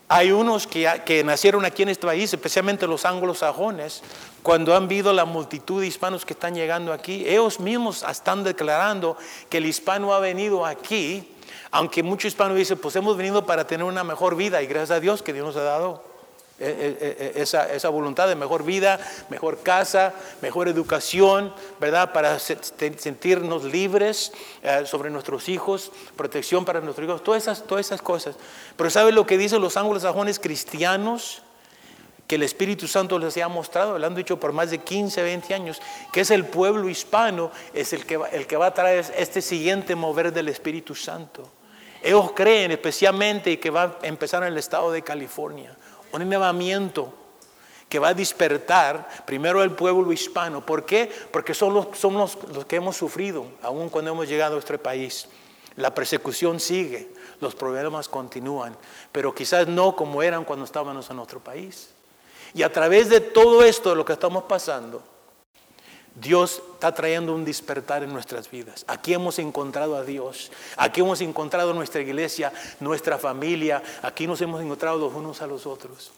Hay 0.08 0.32
unos 0.32 0.68
que, 0.68 1.02
que, 1.06 1.24
nacieron 1.24 1.66
aquí 1.66 1.84
en 1.84 1.90
este 1.90 2.06
país, 2.06 2.32
especialmente 2.32 2.86
los 2.86 3.06
anglosajones, 3.06 4.04
cuando 4.44 4.76
han 4.76 4.88
visto 4.88 5.12
la 5.12 5.26
multitud 5.26 5.82
de 5.82 5.88
hispanos 5.88 6.26
que 6.26 6.34
están 6.34 6.54
llegando 6.54 6.94
aquí, 6.94 7.28
ellos 7.28 7.60
mismos 7.60 8.04
están 8.04 8.44
declarando 8.44 9.18
que 9.50 9.58
el 9.58 9.66
hispano 9.66 10.14
ha 10.14 10.20
venido 10.20 10.66
aquí, 10.66 11.28
aunque 11.72 12.04
muchos 12.04 12.26
hispanos 12.26 12.56
dicen, 12.56 12.78
pues 12.78 12.96
hemos 12.96 13.18
venido 13.18 13.46
para 13.46 13.66
tener 13.66 13.84
una 13.84 14.04
mejor 14.04 14.36
vida 14.36 14.62
y 14.62 14.68
gracias 14.68 14.92
a 14.92 15.00
Dios 15.00 15.24
que 15.24 15.34
Dios 15.34 15.46
nos 15.46 15.56
ha 15.56 15.64
dado 15.64 16.15
esa, 16.58 17.72
esa, 17.74 17.90
voluntad 17.90 18.30
de 18.30 18.36
mejor 18.36 18.64
vida, 18.64 19.00
mejor 19.30 19.62
casa, 19.62 20.14
mejor 20.42 20.70
educación, 20.70 21.54
¿verdad? 21.82 22.14
Para 22.14 22.40
sentirnos 22.40 23.66
libres 23.66 24.32
eh, 24.64 24.84
sobre 24.86 25.10
nuestros 25.10 25.50
hijos, 25.50 25.92
protección 26.16 26.64
para 26.64 26.80
nuestros 26.80 27.06
hijos, 27.08 27.24
todas 27.24 27.44
esas, 27.44 27.64
todas 27.68 27.86
esas 27.86 28.02
cosas. 28.02 28.36
Pero 28.78 28.90
¿sabe 28.90 29.12
lo 29.12 29.26
que 29.26 29.38
dicen 29.38 29.62
los 29.62 29.76
anglosajones 29.76 30.40
cristianos? 30.40 31.42
Que 32.26 32.36
el 32.36 32.44
Espíritu 32.44 32.88
Santo 32.88 33.20
les 33.20 33.38
ha 33.38 33.48
mostrado, 33.48 34.00
lo 34.00 34.08
han 34.08 34.16
dicho 34.16 34.40
por 34.40 34.52
más 34.52 34.72
de 34.72 34.80
15, 34.80 35.22
20 35.22 35.54
años, 35.54 35.80
que 36.12 36.22
es 36.22 36.32
el 36.32 36.46
pueblo 36.46 36.90
hispano, 36.90 37.52
es 37.72 37.94
el 37.94 38.04
que, 38.04 38.18
va, 38.18 38.30
el 38.30 38.48
que 38.48 38.58
va 38.58 38.68
a 38.68 38.74
traer 38.74 39.06
este 39.16 39.44
siguiente 39.44 39.94
mover 39.94 40.34
del 40.34 40.48
Espíritu 40.48 40.96
Santo. 40.96 41.44
Ellos 42.02 42.32
creen 42.36 42.72
especialmente 42.72 43.60
que 43.60 43.70
va 43.70 44.00
a 44.02 44.08
empezar 44.08 44.42
en 44.42 44.50
el 44.50 44.58
estado 44.58 44.92
de 44.92 45.04
California 45.04 45.76
un 46.16 46.22
elevamiento 46.22 47.14
que 47.90 48.00
va 48.00 48.10
a 48.10 48.14
despertar 48.14 49.08
primero 49.26 49.62
el 49.64 49.72
pueblo 49.72 50.12
hispano. 50.12 50.66
¿Por 50.66 50.86
qué? 50.86 51.12
Porque 51.32 51.54
son 51.54 51.74
los, 51.74 51.98
somos 51.98 52.38
los 52.54 52.66
que 52.66 52.78
hemos 52.78 52.98
sufrido, 52.98 53.46
aún 53.62 53.90
cuando 53.90 54.12
hemos 54.12 54.28
llegado 54.28 54.56
a 54.56 54.60
este 54.60 54.78
país. 54.78 55.28
La 55.76 55.94
persecución 55.94 56.60
sigue, 56.60 57.10
los 57.42 57.54
problemas 57.54 58.08
continúan, 58.08 58.76
pero 59.12 59.36
quizás 59.36 59.68
no 59.68 59.96
como 59.96 60.24
eran 60.24 60.46
cuando 60.46 60.66
estábamos 60.66 61.10
en 61.10 61.20
otro 61.20 61.40
país. 61.40 61.90
Y 62.54 62.64
a 62.64 62.72
través 62.72 63.10
de 63.10 63.20
todo 63.20 63.64
esto, 63.64 63.90
de 63.90 63.98
lo 63.98 64.06
que 64.06 64.14
estamos 64.14 64.44
pasando, 64.44 65.04
Dios 66.16 66.62
está 66.74 66.94
trayendo 66.94 67.36
un 67.36 67.44
despertar 67.44 68.04
en 68.04 68.14
nuestras 68.14 68.50
vidas. 68.50 68.86
Aquí 68.88 69.14
hemos 69.14 69.38
encontrado 69.38 69.98
a 69.98 70.04
Dios. 70.04 70.52
Aquí 70.78 71.02
hemos 71.02 71.20
encontrado 71.20 71.74
nuestra 71.74 72.02
iglesia, 72.02 72.54
nuestra 72.80 73.18
familia. 73.18 73.84
Aquí 74.02 74.26
nos 74.26 74.40
hemos 74.42 74.62
encontrado 74.62 74.98
los 74.98 75.14
unos 75.14 75.42
a 75.42 75.48
los 75.48 75.66
otros. 75.66 76.12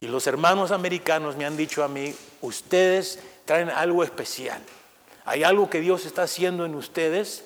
Y 0.00 0.06
los 0.06 0.26
hermanos 0.26 0.70
americanos 0.70 1.36
me 1.36 1.46
han 1.46 1.56
dicho 1.56 1.82
a 1.82 1.88
mí, 1.88 2.14
ustedes 2.42 3.18
traen 3.46 3.70
algo 3.70 4.04
especial. 4.04 4.62
Hay 5.24 5.42
algo 5.44 5.68
que 5.68 5.80
Dios 5.80 6.06
está 6.06 6.22
haciendo 6.22 6.64
en 6.64 6.74
ustedes 6.74 7.44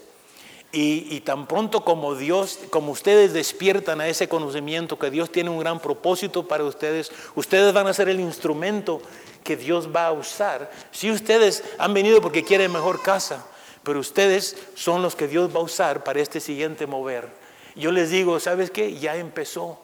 y, 0.75 1.21
tan 1.21 1.47
pronto 1.47 1.85
como 1.85 2.15
Dios, 2.15 2.59
como 2.71 2.93
ustedes 2.93 3.35
despiertan 3.35 4.01
a 4.01 4.09
ese 4.09 4.29
conocimiento 4.29 4.99
que 4.99 5.11
Dios 5.11 5.31
tiene 5.31 5.51
un 5.51 5.59
gran 5.59 5.81
propósito 5.81 6.49
para 6.49 6.65
ustedes, 6.65 7.13
ustedes 7.35 7.75
van 7.75 7.87
a 7.87 7.93
ser 7.93 8.09
el 8.09 8.21
instrumento 8.21 9.03
que 9.43 9.57
Dios 9.57 9.95
va 9.95 10.07
a 10.07 10.13
usar. 10.13 10.71
Si 10.91 11.11
ustedes 11.11 11.65
han 11.79 11.95
venido 11.95 12.21
porque 12.21 12.45
quieren 12.45 12.73
mejor 12.73 13.03
casa, 13.03 13.45
pero 13.83 14.01
ustedes 14.01 14.57
son 14.75 15.03
los 15.03 15.17
que 15.17 15.29
Dios 15.29 15.55
va 15.55 15.61
a 15.61 15.65
usar 15.65 16.05
para 16.05 16.21
este 16.21 16.41
siguiente 16.41 16.87
mover. 16.87 17.29
Yo 17.75 17.91
les 17.91 18.11
digo, 18.11 18.39
¿sabes 18.39 18.71
qué? 18.71 18.99
Ya 18.99 19.17
empezó. 19.17 19.81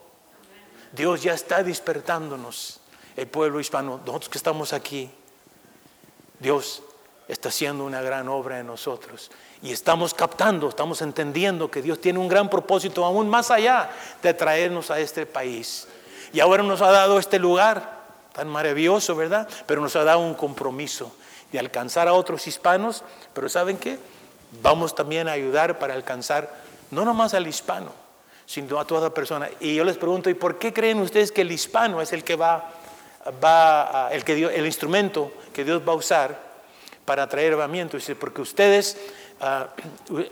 Dios 0.92 1.22
ya 1.22 1.34
está 1.34 1.62
despertándonos, 1.62 2.80
el 3.16 3.26
pueblo 3.26 3.60
hispano, 3.60 4.00
nosotros 4.06 4.28
que 4.28 4.38
estamos 4.38 4.72
aquí. 4.72 5.10
Dios 6.38 6.82
está 7.26 7.50
haciendo 7.50 7.84
una 7.84 8.00
gran 8.00 8.28
obra 8.28 8.60
en 8.60 8.66
nosotros. 8.66 9.30
Y 9.60 9.72
estamos 9.72 10.14
captando, 10.14 10.68
estamos 10.68 11.02
entendiendo 11.02 11.70
que 11.70 11.82
Dios 11.82 12.00
tiene 12.00 12.18
un 12.18 12.28
gran 12.28 12.48
propósito 12.48 13.04
aún 13.04 13.28
más 13.28 13.50
allá 13.50 13.90
de 14.22 14.32
traernos 14.32 14.90
a 14.90 15.00
este 15.00 15.26
país. 15.26 15.88
Y 16.32 16.40
ahora 16.40 16.62
nos 16.62 16.80
ha 16.80 16.90
dado 16.90 17.18
este 17.18 17.38
lugar 17.38 17.97
tan 18.38 18.48
maravilloso, 18.48 19.16
¿verdad? 19.16 19.48
Pero 19.66 19.80
nos 19.80 19.96
ha 19.96 20.04
dado 20.04 20.20
un 20.20 20.34
compromiso 20.34 21.12
de 21.50 21.58
alcanzar 21.58 22.06
a 22.06 22.12
otros 22.12 22.46
hispanos, 22.46 23.02
pero 23.34 23.48
¿saben 23.48 23.76
qué? 23.76 23.98
Vamos 24.62 24.94
también 24.94 25.26
a 25.26 25.32
ayudar 25.32 25.80
para 25.80 25.94
alcanzar 25.94 26.48
no 26.92 27.04
nomás 27.04 27.34
al 27.34 27.48
hispano, 27.48 27.90
sino 28.46 28.78
a 28.78 28.86
toda 28.86 29.12
persona. 29.12 29.50
Y 29.58 29.74
yo 29.74 29.82
les 29.82 29.98
pregunto, 29.98 30.30
¿y 30.30 30.34
por 30.34 30.56
qué 30.56 30.72
creen 30.72 31.00
ustedes 31.00 31.32
que 31.32 31.40
el 31.40 31.50
hispano 31.50 32.00
es 32.00 32.12
el 32.12 32.22
que 32.22 32.36
va, 32.36 32.70
va 33.42 34.08
el, 34.12 34.22
que 34.22 34.34
el 34.34 34.66
instrumento 34.66 35.32
que 35.52 35.64
Dios 35.64 35.82
va 35.86 35.94
a 35.94 35.96
usar 35.96 36.40
para 37.04 37.28
traer 37.28 37.54
herramientas? 37.54 38.02
Dice, 38.02 38.14
porque 38.14 38.40
ustedes 38.40 38.96
Ah, 39.40 39.68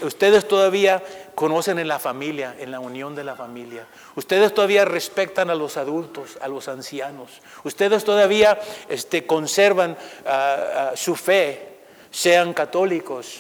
ustedes 0.03 0.49
todavía 0.49 1.03
conocen 1.37 1.79
en 1.79 1.87
la 1.87 2.01
familia, 2.01 2.57
en 2.59 2.73
la 2.73 2.81
unión 2.81 3.15
de 3.15 3.23
la 3.23 3.37
familia. 3.37 3.87
Ustedes 4.17 4.53
todavía 4.53 4.85
respetan 4.85 5.49
a 5.49 5.55
los 5.55 5.77
adultos, 5.77 6.39
a 6.41 6.49
los 6.49 6.67
ancianos. 6.67 7.31
Ustedes 7.63 8.05
todavía 8.05 8.59
este, 8.89 9.25
conservan 9.25 9.97
ah, 10.27 10.91
ah, 10.93 10.93
su 10.97 11.15
fe, 11.15 11.79
sean 12.11 12.53
católicos 12.53 13.39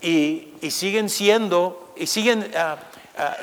y, 0.00 0.48
siguen 0.70 1.10
siendo 1.10 1.92
y 1.96 2.06
siguen, 2.06 2.50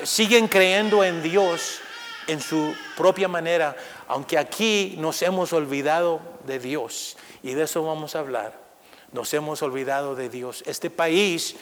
siguen 0.04 0.48
creyendo 0.48 1.04
en 1.04 1.22
Dios 1.22 1.82
en 2.28 2.42
su 2.42 2.74
propia 2.96 3.28
manera, 3.28 3.76
aunque 4.08 4.38
aquí 4.38 4.96
nos 4.98 5.22
hemos 5.22 5.54
olvidado 5.54 6.20
de 6.46 6.60
Dios 6.60 7.18
y 7.44 7.54
de 7.54 7.64
eso 7.64 7.84
vamos 7.84 8.16
a 8.16 8.20
hablar. 8.20 8.67
Nos 9.12 9.34
hemos 9.34 9.62
olvidado 9.62 10.16
de 10.16 10.30
Dios. 10.30 10.64
Este 10.66 10.90
país, 10.90 11.56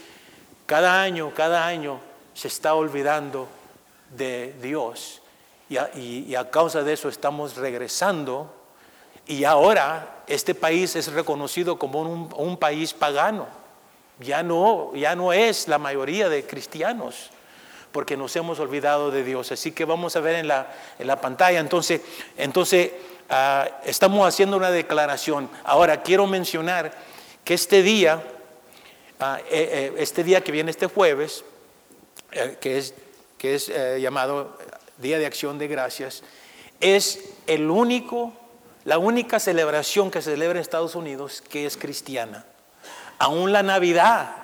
cada 0.66 1.02
año, 1.02 1.34
cada 1.34 1.66
año, 1.66 2.00
se 2.34 2.48
está 2.48 2.74
olvidando 2.74 3.48
de 4.16 4.54
Dios. 4.62 5.22
y 5.70 6.36
a, 6.36 6.50
causa 6.52 6.84
de 6.84 6.94
eso 6.94 7.10
estamos 7.10 7.56
regresando 7.58 8.54
y 9.28 9.44
ahora 9.44 10.24
este 10.28 10.54
país 10.54 10.96
es 10.96 11.12
reconocido 11.12 11.80
como 11.80 12.02
un, 12.02 12.58
país 12.58 12.94
pagano. 12.94 13.48
Ya 14.20 14.44
no, 14.44 14.94
ya 14.96 15.16
no 15.16 15.34
es 15.34 15.68
la 15.68 15.78
mayoría 15.78 16.30
de 16.30 16.46
cristianos 16.46 17.32
porque 17.92 18.18
nos 18.18 18.36
hemos 18.36 18.60
olvidado 18.60 19.10
de 19.10 19.24
Dios. 19.24 19.52
Así 19.52 19.72
que 19.72 19.86
vamos 19.86 20.16
a 20.16 20.20
ver 20.20 20.36
en 20.36 20.48
la, 20.48 20.68
en 21.00 21.08
la 21.08 21.20
pantalla. 21.20 21.60
Entonces, 21.60 22.02
entonces 22.38 22.92
ah, 23.30 23.68
estamos 23.84 24.28
haciendo 24.28 24.58
una 24.58 24.70
declaración. 24.70 25.50
Ahora, 25.64 26.04
quiero 26.04 26.28
mencionar 26.28 26.94
que 27.46 27.54
este 27.54 27.84
día, 27.84 28.24
ah, 29.20 29.40
eh, 29.50 29.70
eh, 29.72 29.94
este 30.00 30.24
día 30.24 30.42
que 30.42 30.52
viene 30.52 30.72
este 30.72 30.88
jueves, 30.88 31.46
eh, 32.32 32.58
que 32.60 32.80
es, 32.80 32.96
que 33.38 33.54
es 33.56 33.72
llamado 34.02 34.58
Día 34.98 35.20
de 35.20 35.28
Acción 35.28 35.60
de 35.60 35.68
Gracias, 35.68 36.24
es 36.82 37.20
el 37.46 37.70
único, 37.70 38.34
la 38.84 38.98
única 38.98 39.40
celebración 39.40 40.10
que 40.10 40.22
se 40.22 40.32
celebra 40.32 40.58
en 40.58 40.62
Estados 40.62 40.96
Unidos 40.96 41.44
que 41.48 41.68
es 41.68 41.78
cristiana. 41.78 42.46
Aún 43.20 43.54
la 43.54 43.62
Navidad 43.62 44.36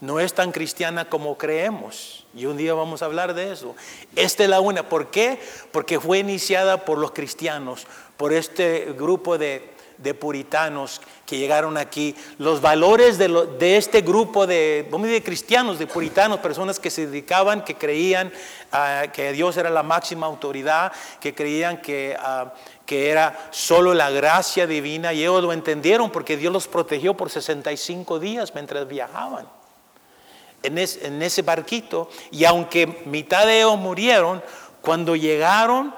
no 0.00 0.20
es 0.20 0.32
tan 0.32 0.52
cristiana 0.52 1.08
como 1.08 1.36
creemos. 1.36 2.26
Y 2.34 2.46
un 2.46 2.56
día 2.56 2.74
vamos 2.74 3.02
a 3.02 3.06
hablar 3.06 3.34
de 3.34 3.52
eso. 3.52 3.74
Esta 4.14 4.44
es 4.44 4.50
la 4.50 4.60
una. 4.60 4.88
¿Por 4.88 5.10
qué? 5.10 5.40
Porque 5.72 5.98
fue 5.98 6.18
iniciada 6.18 6.84
por 6.84 6.98
los 6.98 7.12
cristianos, 7.12 7.86
por 8.16 8.32
este 8.32 8.92
grupo 8.96 9.38
de 9.38 9.73
de 10.04 10.14
puritanos 10.14 11.00
que 11.26 11.38
llegaron 11.38 11.76
aquí, 11.76 12.14
los 12.38 12.60
valores 12.60 13.18
de, 13.18 13.76
este 13.76 14.02
grupo 14.02 14.46
de, 14.46 14.88
de 14.88 15.22
cristianos, 15.24 15.78
de 15.78 15.86
puritanos, 15.86 16.38
personas 16.38 16.78
que 16.78 16.90
se 16.90 17.06
dedicaban, 17.06 17.64
que 17.64 17.74
creían 17.74 18.32
ah, 18.70 19.06
que 19.12 19.32
Dios 19.32 19.56
era 19.56 19.70
la 19.70 19.82
máxima 19.82 20.26
autoridad, 20.26 20.92
que 21.20 21.34
creían 21.34 21.80
que, 21.80 22.16
ah, 22.20 22.52
que 22.86 23.10
era 23.10 23.48
solo 23.50 23.94
la 23.94 24.10
gracia 24.10 24.66
divina, 24.66 25.12
y 25.12 25.22
ellos 25.22 25.42
lo 25.42 25.52
entendieron 25.52 26.10
porque 26.10 26.36
Dios 26.36 26.52
los 26.52 26.68
protegió 26.68 27.16
por 27.16 27.30
65 27.30 28.20
días 28.20 28.54
mientras 28.54 28.86
viajaban 28.86 29.48
en, 30.62 30.78
en 30.78 31.22
ese 31.22 31.42
barquito, 31.42 32.10
y 32.30 32.44
aunque 32.44 32.86
mitad 33.06 33.46
de 33.46 33.58
ellos 33.58 33.78
murieron, 33.78 34.42
cuando 34.82 35.16
llegaron 35.16 35.94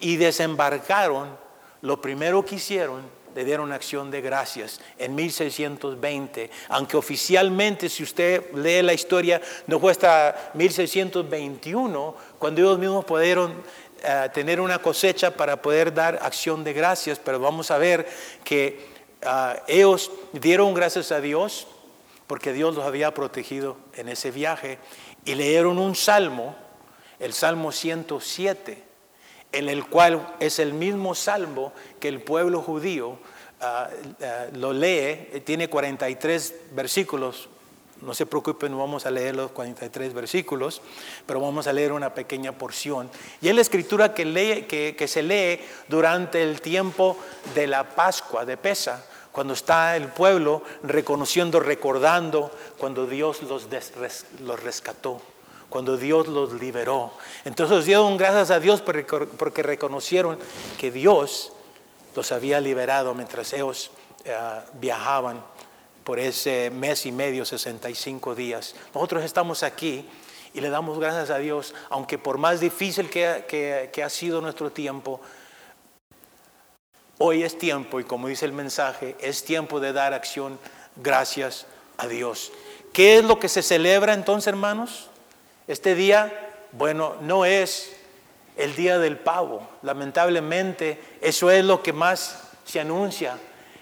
y 0.00 0.16
desembarcaron, 0.16 1.36
lo 1.82 2.00
primero 2.00 2.44
que 2.44 2.54
hicieron 2.54 3.13
le 3.34 3.44
dieron 3.44 3.72
acción 3.72 4.10
de 4.10 4.20
gracias 4.20 4.80
en 4.98 5.14
1620, 5.14 6.50
aunque 6.68 6.96
oficialmente 6.96 7.88
si 7.88 8.02
usted 8.02 8.52
lee 8.54 8.82
la 8.82 8.94
historia 8.94 9.40
no 9.66 9.80
fue 9.80 9.92
hasta 9.92 10.52
1621 10.54 12.14
cuando 12.38 12.60
ellos 12.60 12.78
mismos 12.78 13.04
pudieron 13.04 13.54
eh, 14.02 14.28
tener 14.32 14.60
una 14.60 14.78
cosecha 14.78 15.30
para 15.32 15.60
poder 15.60 15.92
dar 15.92 16.18
acción 16.22 16.62
de 16.62 16.72
gracias, 16.72 17.18
pero 17.18 17.40
vamos 17.40 17.70
a 17.70 17.78
ver 17.78 18.06
que 18.44 18.86
ah, 19.24 19.56
ellos 19.66 20.10
dieron 20.32 20.74
gracias 20.74 21.10
a 21.10 21.20
Dios 21.20 21.66
porque 22.26 22.52
Dios 22.52 22.74
los 22.74 22.84
había 22.84 23.12
protegido 23.12 23.76
en 23.94 24.08
ese 24.08 24.30
viaje 24.30 24.78
y 25.24 25.34
leyeron 25.34 25.78
un 25.78 25.94
salmo, 25.94 26.54
el 27.18 27.32
Salmo 27.32 27.72
107 27.72 28.83
en 29.54 29.68
el 29.68 29.86
cual 29.86 30.34
es 30.40 30.58
el 30.58 30.74
mismo 30.74 31.14
salmo 31.14 31.72
que 32.00 32.08
el 32.08 32.20
pueblo 32.20 32.60
judío 32.60 33.18
ah, 33.60 33.88
ah, 34.22 34.46
lo 34.52 34.72
lee, 34.72 35.28
eh, 35.32 35.42
tiene 35.44 35.68
43 35.68 36.54
versículos. 36.72 37.48
No 38.02 38.12
se 38.12 38.26
preocupen, 38.26 38.72
no 38.72 38.78
vamos 38.78 39.06
a 39.06 39.10
leer 39.10 39.36
los 39.36 39.52
43 39.52 40.12
versículos, 40.12 40.82
pero 41.24 41.40
vamos 41.40 41.66
a 41.66 41.72
leer 41.72 41.92
una 41.92 42.12
pequeña 42.12 42.52
porción. 42.52 43.08
Y 43.40 43.48
es 43.48 43.54
la 43.54 43.62
escritura 43.62 44.12
que, 44.12 44.24
lee, 44.24 44.64
que, 44.64 45.08
se 45.08 45.22
lee 45.22 45.60
durante 45.88 46.42
el 46.42 46.60
tiempo 46.60 47.16
de 47.54 47.66
la 47.66 47.84
Pascua, 47.94 48.44
de 48.44 48.58
Pesa, 48.58 49.06
cuando 49.32 49.54
está 49.54 49.96
el 49.96 50.08
pueblo 50.08 50.62
reconociendo, 50.82 51.60
recordando 51.60 52.50
cuando 52.76 53.06
Dios 53.06 53.42
los, 53.42 53.68
los 54.40 54.62
rescató 54.62 55.22
cuando 55.74 55.96
Dios 55.96 56.28
los 56.28 56.52
liberó. 56.52 57.10
Entonces 57.44 57.84
dieron 57.84 58.16
gracias 58.16 58.52
a 58.52 58.60
Dios 58.60 58.80
porque 58.80 59.60
reconocieron 59.64 60.38
que 60.78 60.92
Dios 60.92 61.52
los 62.14 62.30
había 62.30 62.60
liberado 62.60 63.12
mientras 63.12 63.52
ellos 63.52 63.90
eh, 64.24 64.36
viajaban 64.74 65.42
por 66.04 66.20
ese 66.20 66.70
mes 66.70 67.06
y 67.06 67.10
medio, 67.10 67.44
65 67.44 68.36
días. 68.36 68.76
Nosotros 68.94 69.24
estamos 69.24 69.64
aquí 69.64 70.08
y 70.52 70.60
le 70.60 70.70
damos 70.70 71.00
gracias 71.00 71.30
a 71.30 71.38
Dios, 71.38 71.74
aunque 71.90 72.18
por 72.18 72.38
más 72.38 72.60
difícil 72.60 73.10
que, 73.10 73.90
que 73.92 74.02
ha 74.04 74.10
sido 74.10 74.40
nuestro 74.40 74.70
tiempo, 74.70 75.20
hoy 77.18 77.42
es 77.42 77.58
tiempo, 77.58 77.98
y 77.98 78.04
como 78.04 78.28
dice 78.28 78.44
el 78.44 78.52
mensaje, 78.52 79.16
es 79.18 79.42
tiempo 79.42 79.80
de 79.80 79.92
dar 79.92 80.14
acción 80.14 80.56
gracias 80.94 81.66
a 81.96 82.06
Dios. 82.06 82.52
¿Qué 82.92 83.18
es 83.18 83.24
lo 83.24 83.40
que 83.40 83.48
se 83.48 83.60
celebra 83.60 84.14
entonces, 84.14 84.46
hermanos? 84.46 85.10
Este 85.66 85.94
día, 85.94 86.30
bueno, 86.72 87.14
no 87.22 87.46
es 87.46 87.96
el 88.58 88.76
día 88.76 88.98
del 88.98 89.16
pavo. 89.16 89.66
Lamentablemente, 89.80 91.02
eso 91.22 91.50
es 91.50 91.64
lo 91.64 91.82
que 91.82 91.94
más 91.94 92.50
se 92.66 92.80
anuncia. 92.80 93.38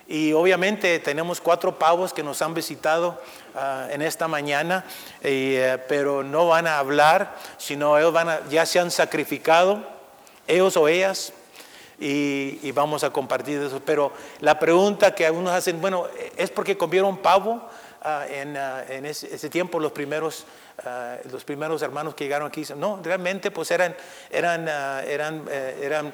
Y 0.07 0.33
obviamente 0.33 1.01
tenemos 1.01 1.41
cuatro 1.41 1.81
pavos 1.81 2.13
que 2.13 2.23
nos 2.23 2.41
han 2.41 2.55
visitado 2.55 3.21
ah, 3.57 3.89
en 3.91 4.01
esta 4.01 4.29
mañana, 4.29 4.85
eh, 5.23 5.77
pero 5.89 6.23
no 6.23 6.47
van 6.47 6.69
a 6.69 6.79
hablar, 6.79 7.35
sino 7.59 7.99
ellos 7.99 8.13
van 8.13 8.29
a, 8.29 8.49
ya 8.49 8.65
se 8.65 8.79
han 8.79 8.93
sacrificado, 8.93 9.83
ellos 10.47 10.77
o 10.77 10.87
ellas, 10.87 11.33
y, 11.99 12.71
vamos 12.71 13.03
a 13.03 13.11
compartir 13.11 13.61
eso. 13.61 13.81
Pero 13.85 14.13
la 14.39 14.57
pregunta 14.61 15.17
que 15.17 15.27
algunos 15.27 15.53
hacen, 15.53 15.81
bueno, 15.81 16.07
¿es 16.37 16.51
porque 16.51 16.77
comieron 16.77 17.17
pavo 17.17 17.61
ah, 18.03 18.25
en, 18.29 18.57
ah, 18.57 18.85
en 18.89 19.05
ese, 19.05 19.35
ese, 19.35 19.51
tiempo 19.51 19.81
los 19.81 19.91
primeros 19.91 20.45
Ah, 20.85 21.17
los 21.31 21.45
primeros 21.45 21.83
hermanos 21.83 22.15
que 22.15 22.25
llegaron 22.25 22.49
aquí, 22.49 22.65
no, 22.77 22.99
realmente 23.03 23.51
pues 23.51 23.71
eran, 23.71 23.95
eran, 24.31 24.69
ah, 24.69 25.03
eran, 25.07 25.45
eh, 25.49 26.13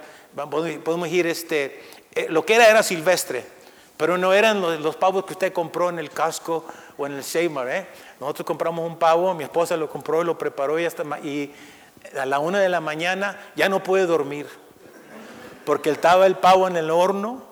podemos 0.84 1.04
decir, 1.04 1.26
este, 1.26 1.82
eh, 2.14 2.26
lo 2.28 2.44
que 2.44 2.56
era 2.56 2.68
era 2.68 2.82
silvestre, 2.82 3.44
pero 3.96 4.18
no 4.18 4.32
eran 4.34 4.60
los, 4.60 4.96
pavos 4.96 5.24
que 5.24 5.32
usted 5.32 5.52
compró 5.52 5.88
en 5.88 5.98
el 5.98 6.10
casco 6.10 6.64
o 6.96 7.06
en 7.06 7.14
el 7.14 7.24
Seymour. 7.24 7.70
¿eh? 7.70 7.86
Nosotros 8.20 8.46
compramos 8.46 8.84
un 8.84 8.98
pavo, 8.98 9.32
mi 9.32 9.44
esposa 9.44 9.76
lo 9.76 9.88
compró 9.88 10.22
y 10.22 10.24
lo 10.24 10.36
preparó 10.36 10.78
y, 10.78 10.84
hasta, 10.84 11.04
y 11.20 11.54
a 12.18 12.26
la 12.26 12.38
una 12.38 12.60
de 12.60 12.68
la 12.68 12.80
mañana 12.80 13.38
ya 13.56 13.68
no 13.68 13.82
pude 13.82 14.06
dormir, 14.06 14.46
porque 15.64 15.90
estaba 15.90 16.26
el 16.26 16.36
pavo 16.36 16.68
en 16.68 16.76
el 16.76 16.90
horno 16.90 17.42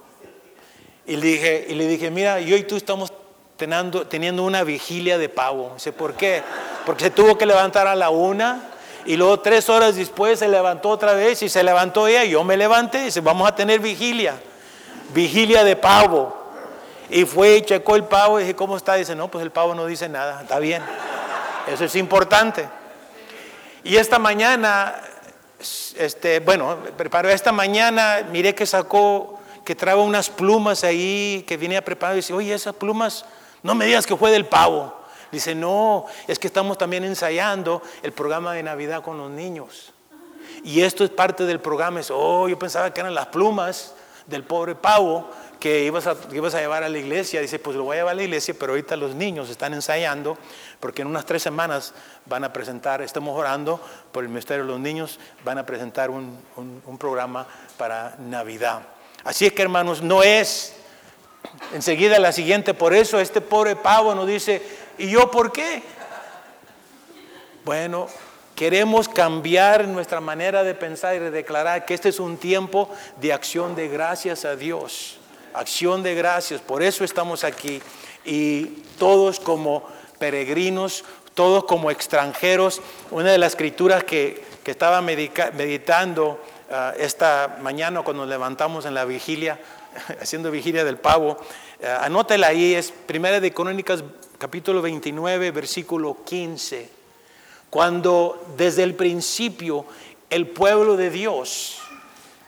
y 1.07 1.17
le 1.17 1.27
dije, 1.27 1.67
y 1.69 1.75
le 1.75 1.87
dije 1.87 2.11
mira, 2.11 2.41
yo 2.41 2.57
y 2.57 2.65
tú 2.65 2.77
estamos 2.77 3.13
teniendo, 3.57 4.07
teniendo 4.07 4.43
una 4.43 4.65
vigilia 4.65 5.19
de 5.19 5.29
pavo. 5.29 5.73
Dice, 5.75 5.93
¿por 5.93 6.15
qué? 6.15 6.43
Porque 6.87 7.05
se 7.05 7.11
tuvo 7.11 7.37
que 7.37 7.45
levantar 7.45 7.89
a 7.89 7.97
la 7.97 8.11
una 8.11 8.63
y 9.05 9.17
luego 9.17 9.41
tres 9.41 9.69
horas 9.69 9.97
después 9.97 10.39
se 10.39 10.47
levantó 10.47 10.89
otra 10.91 11.15
vez 11.15 11.43
y 11.43 11.49
se 11.49 11.65
levantó 11.65 12.07
ella 12.07 12.25
y 12.25 12.31
yo 12.31 12.45
me 12.45 12.57
levanté 12.57 13.03
y 13.03 13.05
dice, 13.07 13.21
vamos 13.21 13.49
a 13.49 13.55
tener 13.57 13.81
vigilia, 13.81 14.37
vigilia 15.13 15.65
de 15.65 15.75
pavo. 15.75 16.35
Y 17.11 17.25
fue 17.25 17.57
y 17.57 17.63
checó 17.63 17.97
el 17.97 18.05
pavo 18.05 18.39
y 18.39 18.45
dije, 18.45 18.55
¿cómo 18.55 18.77
está? 18.77 18.95
Dice, 18.95 19.17
no, 19.17 19.29
pues 19.29 19.43
el 19.43 19.51
pavo 19.51 19.75
no 19.75 19.85
dice 19.87 20.09
nada, 20.09 20.43
está 20.43 20.61
bien. 20.61 20.83
Eso 21.67 21.85
es 21.85 21.97
importante. 21.97 22.69
Y 23.83 23.97
esta 23.97 24.21
mañana, 24.21 24.95
este, 25.97 26.39
bueno, 26.39 26.77
preparó 26.97 27.31
esta 27.31 27.51
mañana, 27.51 28.27
miré 28.31 28.55
que 28.55 28.67
sacó, 28.67 29.41
que 29.65 29.75
trae 29.75 29.97
unas 29.97 30.31
plumas 30.31 30.85
ahí, 30.85 31.45
que 31.49 31.57
venía 31.57 31.85
preparado 31.85 32.17
y 32.17 32.21
dice, 32.21 32.33
oye, 32.33 32.55
esas 32.55 32.75
plumas 32.75 33.25
no 33.65 33.75
me 33.75 33.87
digas 33.87 34.07
que 34.07 34.17
fue 34.17 34.31
del 34.31 34.47
pavo. 34.47 35.06
Dice, 35.33 35.55
no, 35.55 36.07
es 36.27 36.39
que 36.39 36.47
estamos 36.47 36.79
también 36.79 37.05
ensayando 37.05 37.83
el 38.03 38.13
programa 38.13 38.53
de 38.53 38.63
Navidad 38.63 39.03
con 39.03 39.19
los 39.19 39.31
niños. 39.31 39.93
Y 40.65 40.83
esto 40.83 41.05
es 41.05 41.11
parte 41.11 41.45
del 41.45 41.61
programa. 41.61 42.01
Es, 42.01 42.11
oh, 42.11 42.49
yo 42.49 42.59
pensaba 42.59 42.93
que 42.93 43.01
eran 43.01 43.15
las 43.15 43.27
plumas 43.27 43.95
del 44.27 44.45
pobre 44.45 44.75
pavo 44.75 45.29
que 45.61 45.85
ibas, 45.85 46.07
a, 46.07 46.17
ibas 46.33 46.55
a 46.55 46.61
llevar 46.61 46.83
a 46.83 46.89
la 46.89 46.99
iglesia. 46.99 47.41
Dice, 47.41 47.59
pues 47.59 47.77
lo 47.77 47.85
voy 47.85 47.97
a 47.97 48.01
llevar 48.01 48.13
a 48.13 48.17
la 48.17 48.23
iglesia, 48.23 48.55
pero 48.59 48.73
ahorita 48.73 48.97
los 48.97 49.15
niños 49.15 49.51
están 49.51 49.75
ensayando 49.75 50.37
porque 50.81 51.03
en 51.03 51.09
unas 51.09 51.25
tres 51.27 51.43
semanas 51.43 51.95
van 52.27 52.45
a 52.45 52.53
presentar, 52.53 53.03
estamos 53.03 53.39
orando 53.39 53.81
por 54.13 54.23
el 54.23 54.29
Ministerio 54.29 54.65
de 54.65 54.71
los 54.71 54.81
Niños, 54.81 55.19
van 55.45 55.59
a 55.59 55.67
presentar 55.67 56.11
un, 56.11 56.39
un 56.57 56.99
programa 56.99 57.47
para 57.77 58.17
Navidad. 58.19 58.83
Así 59.25 59.47
es 59.47 59.53
que 59.53 59.63
hermanos, 59.63 60.03
no 60.03 60.23
es 60.23 60.77
Enseguida 61.73 62.19
la 62.19 62.33
siguiente, 62.33 62.75
por 62.75 62.95
eso 62.95 63.21
este 63.21 63.41
pobre 63.41 63.77
pavo 63.77 64.15
nos 64.15 64.27
dice, 64.27 64.63
¿y 64.99 65.11
yo 65.11 65.31
por 65.31 65.53
qué? 65.53 65.83
Bueno, 67.65 68.09
queremos 68.55 69.09
cambiar 69.09 69.87
nuestra 69.89 70.21
manera 70.21 70.63
de 70.63 70.75
pensar 70.75 71.17
y 71.17 71.19
de 71.19 71.31
declarar 71.31 71.85
que 71.85 71.95
este 71.95 72.09
es 72.09 72.21
un 72.21 72.37
tiempo 72.37 72.89
de 73.21 73.33
acción 73.33 73.75
de 73.75 73.89
gracias 73.89 74.45
a 74.45 74.57
Dios. 74.57 75.19
Acción 75.53 76.03
de 76.03 76.15
gracias, 76.15 76.61
por 76.61 76.83
eso 76.83 77.05
estamos 77.05 77.45
aquí. 77.45 77.83
Y 78.25 78.67
todos 78.99 79.41
como 79.41 79.85
peregrinos, 80.19 81.05
todos 81.35 81.65
como 81.65 81.91
extranjeros, 81.91 82.81
una 83.11 83.31
de 83.31 83.39
las 83.39 83.53
escrituras 83.53 84.05
que, 84.05 84.45
estaba 84.65 85.01
meditando 85.01 86.43
ah, 86.73 86.93
esta 86.99 87.59
mañana 87.63 88.03
cuando 88.03 88.25
nos 88.25 88.31
levantamos 88.31 88.85
en 88.85 88.95
la 88.95 89.05
vigilia, 89.05 89.61
haciendo 90.21 90.51
vigilia 90.51 90.85
del 90.85 90.97
pavo, 90.97 91.39
uh, 91.39 91.87
anótela 92.01 92.49
ahí, 92.49 92.75
es 92.75 92.91
Primera 92.91 93.39
de 93.39 93.53
Crónicas 93.53 94.03
capítulo 94.39 94.83
29, 94.83 95.51
versículo 95.51 96.19
15, 96.25 96.91
cuando 97.71 98.45
desde 98.57 98.83
el 98.83 98.95
principio 98.95 99.87
el 100.29 100.47
pueblo 100.47 100.97
de 100.97 101.11
Dios 101.11 101.79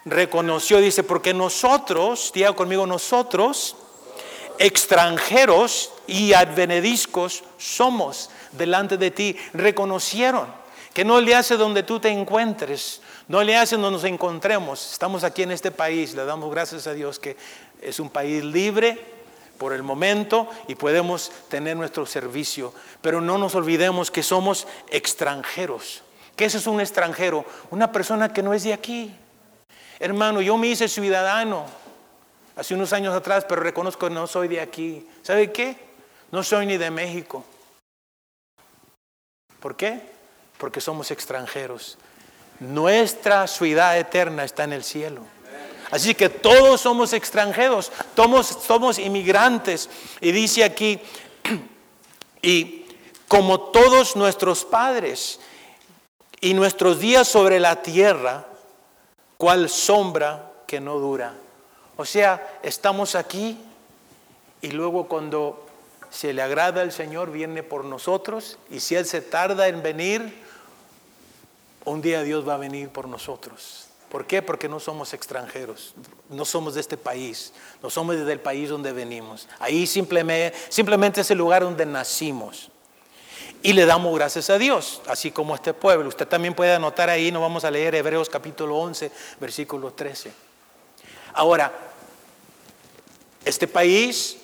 reconoció, 0.04 0.80
dice, 0.80 1.02
porque 1.02 1.32
nosotros, 1.32 2.30
diga 2.34 2.52
conmigo, 2.52 2.86
nosotros, 2.86 3.76
extranjeros 4.58 5.92
y 6.06 6.32
advenediscos 6.32 7.44
somos 7.56 8.30
delante 8.52 8.96
de 8.96 9.10
ti, 9.10 9.36
reconocieron 9.52 10.46
que 10.92 11.04
no 11.04 11.20
le 11.20 11.34
hace 11.34 11.56
donde 11.56 11.84
tú 11.84 12.00
te 12.00 12.08
encuentres, 12.08 13.00
no 13.28 13.42
le 13.42 13.56
hace 13.56 13.76
donde 13.76 13.92
nos 13.92 14.04
encontremos. 14.04 14.92
Estamos 14.92 15.22
aquí 15.22 15.42
en 15.42 15.52
este 15.52 15.70
país, 15.70 16.14
le 16.14 16.24
damos 16.24 16.50
gracias 16.50 16.86
a 16.86 16.92
Dios 16.92 17.18
que 17.18 17.36
es 17.80 18.00
un 18.00 18.10
país 18.10 18.42
libre 18.42 19.17
por 19.58 19.72
el 19.72 19.82
momento 19.82 20.48
y 20.68 20.76
podemos 20.76 21.30
tener 21.48 21.76
nuestro 21.76 22.06
servicio, 22.06 22.72
pero 23.02 23.20
no 23.20 23.36
nos 23.36 23.54
olvidemos 23.54 24.10
que 24.10 24.22
somos 24.22 24.66
extranjeros. 24.90 26.02
¿Qué 26.36 26.44
es 26.44 26.66
un 26.66 26.80
extranjero? 26.80 27.44
Una 27.70 27.90
persona 27.90 28.32
que 28.32 28.42
no 28.42 28.54
es 28.54 28.62
de 28.62 28.72
aquí. 28.72 29.14
Hermano, 29.98 30.40
yo 30.40 30.56
me 30.56 30.68
hice 30.68 30.88
ciudadano 30.88 31.66
hace 32.54 32.74
unos 32.74 32.92
años 32.92 33.14
atrás, 33.14 33.44
pero 33.48 33.60
reconozco 33.60 34.06
que 34.06 34.14
no 34.14 34.26
soy 34.28 34.46
de 34.46 34.60
aquí. 34.60 35.06
¿Sabe 35.22 35.50
qué? 35.50 35.76
No 36.30 36.44
soy 36.44 36.66
ni 36.66 36.76
de 36.76 36.90
México. 36.90 37.44
¿Por 39.60 39.74
qué? 39.74 40.00
Porque 40.58 40.80
somos 40.80 41.10
extranjeros. 41.10 41.98
Nuestra 42.60 43.46
ciudad 43.46 43.98
eterna 43.98 44.44
está 44.44 44.64
en 44.64 44.72
el 44.72 44.84
cielo. 44.84 45.22
Así 45.90 46.14
que 46.14 46.28
todos 46.28 46.80
somos 46.80 47.12
extranjeros, 47.12 47.90
somos, 48.14 48.46
somos 48.46 48.98
inmigrantes. 48.98 49.88
Y 50.20 50.32
dice 50.32 50.64
aquí, 50.64 51.00
y 52.42 52.86
como 53.26 53.60
todos 53.60 54.16
nuestros 54.16 54.64
padres 54.64 55.40
y 56.40 56.54
nuestros 56.54 56.98
días 56.98 57.28
sobre 57.28 57.60
la 57.60 57.82
tierra, 57.82 58.46
cual 59.36 59.68
sombra 59.68 60.52
que 60.66 60.80
no 60.80 60.98
dura. 60.98 61.34
O 61.96 62.04
sea, 62.04 62.58
estamos 62.62 63.14
aquí 63.14 63.58
y 64.60 64.70
luego 64.72 65.08
cuando 65.08 65.66
se 66.10 66.32
le 66.32 66.42
agrada 66.42 66.82
al 66.82 66.92
Señor 66.92 67.32
viene 67.32 67.62
por 67.62 67.84
nosotros 67.84 68.58
y 68.70 68.80
si 68.80 68.94
Él 68.94 69.06
se 69.06 69.20
tarda 69.20 69.68
en 69.68 69.82
venir, 69.82 70.42
un 71.84 72.02
día 72.02 72.22
Dios 72.22 72.46
va 72.46 72.54
a 72.54 72.58
venir 72.58 72.88
por 72.90 73.08
nosotros. 73.08 73.87
¿Por 74.10 74.26
qué? 74.26 74.40
Porque 74.40 74.68
no 74.68 74.80
somos 74.80 75.12
extranjeros, 75.12 75.94
no 76.30 76.44
somos 76.44 76.74
de 76.74 76.80
este 76.80 76.96
país, 76.96 77.52
no 77.82 77.90
somos 77.90 78.16
del 78.24 78.40
país 78.40 78.70
donde 78.70 78.92
venimos. 78.92 79.48
Ahí 79.58 79.86
simplemente, 79.86 80.56
simplemente 80.70 81.20
es 81.20 81.30
el 81.30 81.38
lugar 81.38 81.62
donde 81.62 81.84
nacimos. 81.84 82.70
Y 83.62 83.72
le 83.72 83.84
damos 83.84 84.14
gracias 84.14 84.50
a 84.50 84.58
Dios, 84.58 85.02
así 85.08 85.30
como 85.30 85.54
este 85.54 85.74
pueblo. 85.74 86.08
Usted 86.08 86.26
también 86.26 86.54
puede 86.54 86.72
anotar 86.72 87.10
ahí, 87.10 87.30
no 87.30 87.40
vamos 87.40 87.64
a 87.64 87.70
leer 87.70 87.94
Hebreos 87.94 88.30
capítulo 88.30 88.76
11, 88.76 89.10
versículo 89.40 89.92
13. 89.92 90.32
Ahora, 91.34 91.72
este 93.44 93.66
país 93.66 94.38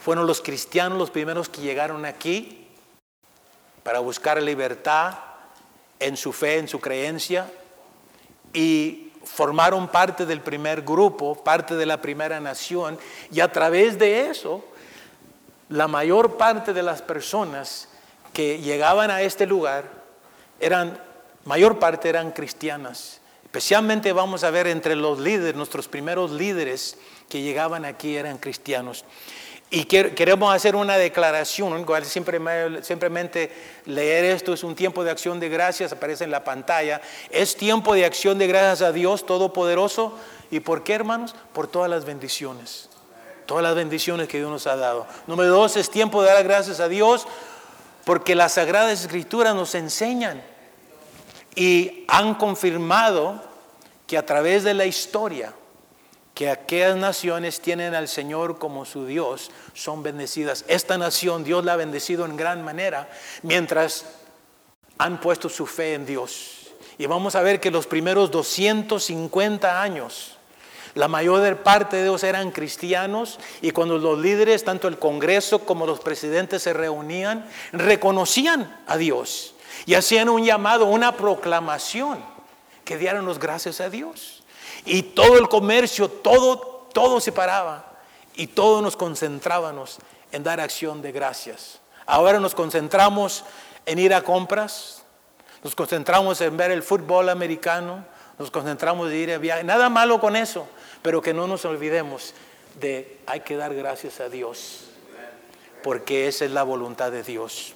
fueron 0.00 0.26
los 0.26 0.40
cristianos 0.40 0.98
los 0.98 1.10
primeros 1.10 1.48
que 1.48 1.62
llegaron 1.62 2.04
aquí 2.04 2.68
para 3.82 4.00
buscar 4.00 4.42
libertad 4.42 5.14
en 6.00 6.16
su 6.16 6.32
fe, 6.32 6.58
en 6.58 6.68
su 6.68 6.80
creencia, 6.80 7.50
y 8.52 9.05
formaron 9.26 9.88
parte 9.88 10.24
del 10.24 10.40
primer 10.40 10.82
grupo, 10.82 11.34
parte 11.34 11.74
de 11.74 11.84
la 11.84 12.00
primera 12.00 12.40
nación, 12.40 12.98
y 13.30 13.40
a 13.40 13.50
través 13.52 13.98
de 13.98 14.30
eso, 14.30 14.64
la 15.68 15.88
mayor 15.88 16.36
parte 16.36 16.72
de 16.72 16.82
las 16.82 17.02
personas 17.02 17.88
que 18.32 18.60
llegaban 18.60 19.10
a 19.10 19.22
este 19.22 19.46
lugar 19.46 19.90
eran, 20.60 20.98
mayor 21.44 21.78
parte 21.78 22.08
eran 22.08 22.30
cristianas. 22.30 23.20
Especialmente 23.44 24.12
vamos 24.12 24.44
a 24.44 24.50
ver 24.50 24.66
entre 24.66 24.94
los 24.94 25.18
líderes, 25.18 25.56
nuestros 25.56 25.88
primeros 25.88 26.30
líderes 26.30 26.98
que 27.28 27.42
llegaban 27.42 27.84
aquí 27.84 28.16
eran 28.16 28.38
cristianos. 28.38 29.04
Y 29.68 29.84
queremos 29.84 30.54
hacer 30.54 30.76
una 30.76 30.96
declaración, 30.96 31.84
simplemente 32.04 33.50
leer 33.86 34.24
esto 34.26 34.52
es 34.52 34.62
un 34.62 34.76
tiempo 34.76 35.02
de 35.02 35.10
acción 35.10 35.40
de 35.40 35.48
gracias, 35.48 35.92
aparece 35.92 36.22
en 36.22 36.30
la 36.30 36.44
pantalla. 36.44 37.00
Es 37.30 37.56
tiempo 37.56 37.94
de 37.94 38.04
acción 38.04 38.38
de 38.38 38.46
gracias 38.46 38.82
a 38.82 38.92
Dios 38.92 39.26
Todopoderoso. 39.26 40.16
¿Y 40.52 40.60
por 40.60 40.84
qué, 40.84 40.94
hermanos? 40.94 41.34
Por 41.52 41.66
todas 41.66 41.90
las 41.90 42.04
bendiciones. 42.04 42.88
Todas 43.44 43.64
las 43.64 43.74
bendiciones 43.74 44.28
que 44.28 44.38
Dios 44.38 44.50
nos 44.50 44.68
ha 44.68 44.76
dado. 44.76 45.06
Número 45.26 45.50
dos, 45.50 45.76
es 45.76 45.90
tiempo 45.90 46.22
de 46.22 46.28
dar 46.28 46.44
gracias 46.44 46.78
a 46.78 46.88
Dios 46.88 47.26
porque 48.04 48.36
las 48.36 48.52
Sagradas 48.52 49.00
Escrituras 49.00 49.56
nos 49.56 49.74
enseñan 49.74 50.40
y 51.56 52.04
han 52.06 52.36
confirmado 52.36 53.42
que 54.06 54.16
a 54.16 54.24
través 54.24 54.62
de 54.62 54.74
la 54.74 54.86
historia, 54.86 55.52
que 56.36 56.50
aquellas 56.50 56.98
naciones 56.98 57.62
tienen 57.62 57.94
al 57.94 58.08
Señor 58.08 58.58
como 58.58 58.84
su 58.84 59.06
Dios, 59.06 59.50
son 59.72 60.02
bendecidas. 60.02 60.66
Esta 60.68 60.98
nación 60.98 61.44
Dios 61.44 61.64
la 61.64 61.72
ha 61.72 61.76
bendecido 61.76 62.26
en 62.26 62.36
gran 62.36 62.62
manera 62.62 63.08
mientras 63.42 64.04
han 64.98 65.18
puesto 65.18 65.48
su 65.48 65.64
fe 65.64 65.94
en 65.94 66.04
Dios. 66.04 66.74
Y 66.98 67.06
vamos 67.06 67.36
a 67.36 67.40
ver 67.40 67.58
que 67.58 67.70
los 67.70 67.86
primeros 67.86 68.30
250 68.30 69.80
años, 69.80 70.36
la 70.94 71.08
mayor 71.08 71.56
parte 71.62 71.96
de 71.96 72.02
ellos 72.02 72.22
eran 72.22 72.50
cristianos 72.50 73.38
y 73.62 73.70
cuando 73.70 73.96
los 73.96 74.18
líderes, 74.18 74.62
tanto 74.62 74.88
el 74.88 74.98
Congreso 74.98 75.60
como 75.60 75.86
los 75.86 76.00
presidentes 76.00 76.62
se 76.62 76.74
reunían, 76.74 77.48
reconocían 77.72 78.82
a 78.86 78.98
Dios 78.98 79.54
y 79.86 79.94
hacían 79.94 80.28
un 80.28 80.44
llamado, 80.44 80.84
una 80.84 81.16
proclamación 81.16 82.22
que 82.84 82.98
dieran 82.98 83.24
los 83.24 83.38
gracias 83.38 83.80
a 83.80 83.88
Dios. 83.88 84.35
Y 84.86 85.02
todo 85.02 85.38
el 85.38 85.48
comercio, 85.48 86.08
todo, 86.08 86.88
todo 86.92 87.20
se 87.20 87.32
paraba 87.32 87.84
y 88.34 88.46
todos 88.46 88.82
nos 88.82 88.96
concentrábamos 88.96 89.98
en 90.32 90.42
dar 90.42 90.60
acción 90.60 91.02
de 91.02 91.12
gracias. 91.12 91.80
Ahora 92.06 92.38
nos 92.38 92.54
concentramos 92.54 93.44
en 93.84 93.98
ir 93.98 94.14
a 94.14 94.22
compras, 94.22 95.02
nos 95.64 95.74
concentramos 95.74 96.40
en 96.40 96.56
ver 96.56 96.70
el 96.70 96.82
fútbol 96.82 97.28
americano, 97.28 98.04
nos 98.38 98.50
concentramos 98.50 99.10
en 99.10 99.16
ir 99.16 99.32
a 99.32 99.38
viaje. 99.38 99.64
Nada 99.64 99.88
malo 99.88 100.20
con 100.20 100.36
eso, 100.36 100.68
pero 101.02 101.20
que 101.20 101.34
no 101.34 101.46
nos 101.46 101.64
olvidemos 101.64 102.34
de 102.80 103.18
hay 103.26 103.40
que 103.40 103.56
dar 103.56 103.74
gracias 103.74 104.20
a 104.20 104.28
Dios, 104.28 104.84
porque 105.82 106.28
esa 106.28 106.44
es 106.44 106.50
la 106.50 106.62
voluntad 106.62 107.10
de 107.10 107.22
Dios. 107.22 107.74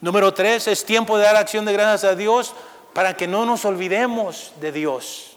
Número 0.00 0.34
tres, 0.34 0.68
es 0.68 0.84
tiempo 0.84 1.16
de 1.16 1.24
dar 1.24 1.36
acción 1.36 1.64
de 1.64 1.72
gracias 1.72 2.12
a 2.12 2.16
Dios 2.16 2.54
para 2.92 3.16
que 3.16 3.26
no 3.26 3.46
nos 3.46 3.64
olvidemos 3.64 4.52
de 4.60 4.72
Dios, 4.72 5.31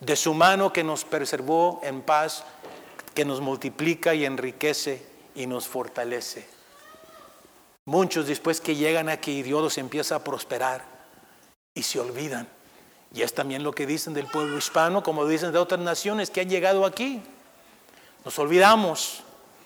de 0.00 0.16
su 0.16 0.34
mano 0.34 0.72
que 0.72 0.84
nos 0.84 1.04
preservó 1.04 1.80
en 1.82 2.02
paz, 2.02 2.44
que 3.14 3.24
nos 3.24 3.40
multiplica 3.40 4.14
y 4.14 4.24
enriquece 4.24 5.06
y 5.34 5.46
nos 5.46 5.68
fortalece. 5.68 6.46
Muchos 7.84 8.26
después 8.26 8.60
que 8.60 8.76
llegan 8.76 9.08
aquí, 9.08 9.42
Dios 9.42 9.62
los 9.62 9.78
empieza 9.78 10.16
a 10.16 10.24
prosperar 10.24 10.84
y 11.74 11.82
se 11.82 12.00
olvidan 12.00 12.48
y 13.12 13.22
es 13.22 13.34
también 13.34 13.62
lo 13.62 13.72
que 13.72 13.86
dicen 13.86 14.14
del 14.14 14.26
pueblo 14.26 14.56
hispano, 14.56 15.02
como 15.02 15.26
dicen 15.26 15.52
de 15.52 15.58
otras 15.58 15.80
naciones 15.80 16.30
que 16.30 16.40
han 16.40 16.48
llegado 16.48 16.86
aquí. 16.86 17.20
Nos 18.24 18.38
olvidamos, 18.38 19.22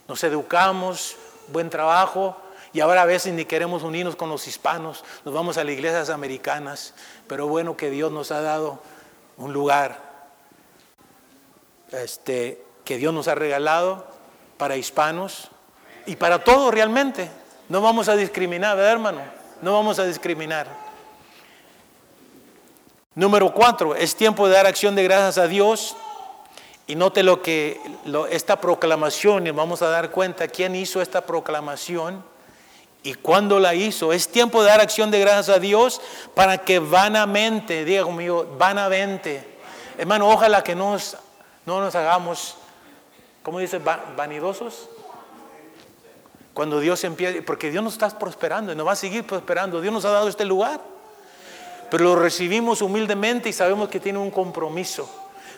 nos 0.09 0.25
educamos, 0.25 1.17
buen 1.49 1.69
trabajo, 1.69 2.37
y 2.73 2.81
ahora 2.81 3.03
a 3.03 3.07
veces 3.07 3.35
ni 3.35 3.45
queremos 3.45 3.83
unirnos 3.83 4.17
con 4.17 4.31
los 4.31 4.49
hispanos, 4.49 5.05
nos 5.25 5.35
vamos 5.35 5.59
a 5.59 5.65
las 5.65 5.75
iglesias 5.75 6.11
americanas, 6.11 6.95
pero 7.29 7.47
bueno 7.47 7.77
que 7.77 7.91
Dios 7.91 8.11
nos 8.11 8.31
ha 8.31 8.41
dado 8.41 8.81
un 9.37 9.53
lugar 9.53 10.14
este, 11.93 12.63
que 12.85 12.97
Dios 12.97 13.13
nos 13.13 13.29
ha 13.29 13.35
regalado 13.35 14.07
para 14.57 14.77
hispanos 14.77 15.49
y 16.07 16.17
para 16.17 16.45
todos 16.45 16.73
realmente. 16.73 17.31
No 17.69 17.81
vamos 17.81 18.09
a 18.09 18.17
discriminar, 18.17 18.77
¿verdad 18.77 18.93
hermano? 18.93 19.21
No 19.63 19.73
vamos 19.73 19.99
a 19.99 20.05
discriminar. 20.05 20.67
Número 23.15 23.53
cuatro, 23.55 23.95
es 23.95 24.17
tiempo 24.17 24.49
de 24.49 24.55
dar 24.55 24.67
acción 24.67 24.95
de 24.95 25.05
gracias 25.05 25.39
a 25.39 25.47
Dios. 25.47 25.97
Y 26.87 26.97
note 26.97 27.23
lo 27.23 27.41
que 27.41 27.81
esta 28.31 28.61
proclamación, 28.61 29.47
y 29.47 29.51
vamos 29.51 29.81
a 29.81 29.89
dar 29.89 30.11
cuenta 30.11 30.49
quién 30.49 30.75
hizo 30.77 31.01
esta 31.01 31.23
proclamación 31.23 32.23
y 33.03 33.15
cuándo 33.15 33.59
la 33.59 33.75
hizo. 33.75 34.13
Es 34.13 34.29
tiempo 34.29 34.63
de 34.63 34.69
dar 34.69 34.81
acción 34.81 35.11
de 35.11 35.21
gracias 35.21 35.57
a 35.57 35.61
Dios 35.61 36.03
para 36.35 36.59
que 36.59 36.81
vanamente, 36.81 37.85
diga 37.85 38.03
conmigo, 38.03 38.57
vanamente. 38.59 39.47
Hermano, 39.97 40.29
ojalá 40.29 40.63
que 40.63 40.75
nos, 40.75 41.17
no 41.67 41.81
nos 41.81 41.95
hagamos, 41.95 42.57
¿cómo 43.43 43.59
dice? 43.59 43.81
Vanidosos. 44.17 44.89
Cuando 46.53 46.79
Dios 46.79 47.03
empieza, 47.05 47.43
porque 47.45 47.71
Dios 47.71 47.83
nos 47.83 47.95
está 47.95 48.17
prosperando 48.19 48.73
y 48.73 48.77
nos 48.77 48.87
va 48.87 48.93
a 48.93 48.97
seguir 48.97 49.27
prosperando. 49.27 49.81
Dios 49.81 49.93
nos 49.93 50.05
ha 50.05 50.11
dado 50.11 50.29
este 50.29 50.45
lugar. 50.45 50.81
pero 51.91 52.05
lo 52.05 52.17
recibimos 52.17 52.83
humildemente 52.83 53.49
y 53.49 53.53
sabemos 53.53 53.89
que 53.89 54.01
tiene 54.01 54.19
un 54.19 54.31
compromiso. 54.31 55.09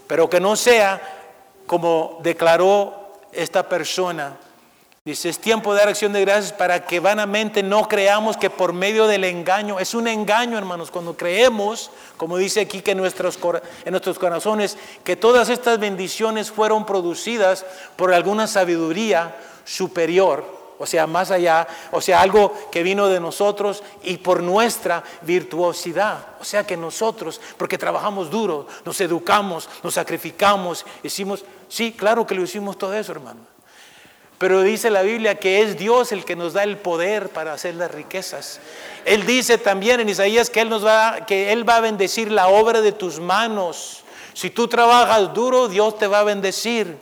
Pero 0.06 0.28
que 0.28 0.40
no 0.40 0.56
sea 0.56 1.00
como 1.66 2.18
declaró 2.22 3.12
esta 3.32 3.68
persona. 3.68 4.36
Dice, 5.06 5.28
es 5.28 5.38
tiempo 5.38 5.72
de 5.72 5.78
dar 5.78 5.88
acción 5.88 6.12
de 6.12 6.20
gracias 6.22 6.52
para 6.52 6.84
que 6.84 6.98
vanamente 6.98 7.62
no 7.62 7.86
creamos 7.86 8.36
que 8.36 8.50
por 8.50 8.72
medio 8.72 9.06
del 9.06 9.22
engaño, 9.22 9.78
es 9.78 9.94
un 9.94 10.08
engaño 10.08 10.58
hermanos, 10.58 10.90
cuando 10.90 11.16
creemos, 11.16 11.92
como 12.16 12.36
dice 12.36 12.62
aquí 12.62 12.80
que 12.82 12.90
en 12.90 12.98
nuestros, 12.98 13.38
en 13.84 13.92
nuestros 13.92 14.18
corazones, 14.18 14.76
que 15.04 15.14
todas 15.14 15.48
estas 15.48 15.78
bendiciones 15.78 16.50
fueron 16.50 16.84
producidas 16.84 17.64
por 17.94 18.12
alguna 18.12 18.48
sabiduría 18.48 19.36
superior, 19.64 20.44
o 20.76 20.86
sea, 20.86 21.06
más 21.06 21.30
allá, 21.30 21.68
o 21.92 22.00
sea, 22.00 22.20
algo 22.20 22.52
que 22.72 22.82
vino 22.82 23.06
de 23.06 23.20
nosotros 23.20 23.84
y 24.02 24.16
por 24.16 24.42
nuestra 24.42 25.04
virtuosidad. 25.22 26.18
O 26.40 26.44
sea 26.44 26.66
que 26.66 26.76
nosotros, 26.76 27.40
porque 27.56 27.78
trabajamos 27.78 28.28
duro, 28.28 28.66
nos 28.84 29.00
educamos, 29.00 29.68
nos 29.84 29.94
sacrificamos, 29.94 30.84
hicimos, 31.04 31.44
sí, 31.68 31.92
claro 31.92 32.26
que 32.26 32.34
lo 32.34 32.42
hicimos 32.42 32.76
todo 32.76 32.92
eso, 32.92 33.12
hermano. 33.12 33.55
Pero 34.38 34.62
dice 34.62 34.90
la 34.90 35.02
Biblia 35.02 35.36
que 35.36 35.62
es 35.62 35.78
Dios 35.78 36.12
el 36.12 36.24
que 36.24 36.36
nos 36.36 36.52
da 36.52 36.62
el 36.62 36.76
poder 36.76 37.30
para 37.30 37.54
hacer 37.54 37.74
las 37.74 37.90
riquezas. 37.90 38.60
Él 39.04 39.24
dice 39.24 39.56
también 39.56 40.00
en 40.00 40.08
Isaías 40.08 40.50
que 40.50 40.60
Él 40.60 40.68
nos 40.68 40.84
va, 40.84 41.24
que 41.26 41.52
Él 41.52 41.68
va 41.68 41.76
a 41.76 41.80
bendecir 41.80 42.30
la 42.30 42.48
obra 42.48 42.82
de 42.82 42.92
tus 42.92 43.18
manos. 43.18 44.02
Si 44.34 44.50
tú 44.50 44.68
trabajas 44.68 45.32
duro, 45.32 45.68
Dios 45.68 45.98
te 45.98 46.06
va 46.06 46.20
a 46.20 46.24
bendecir. 46.24 46.98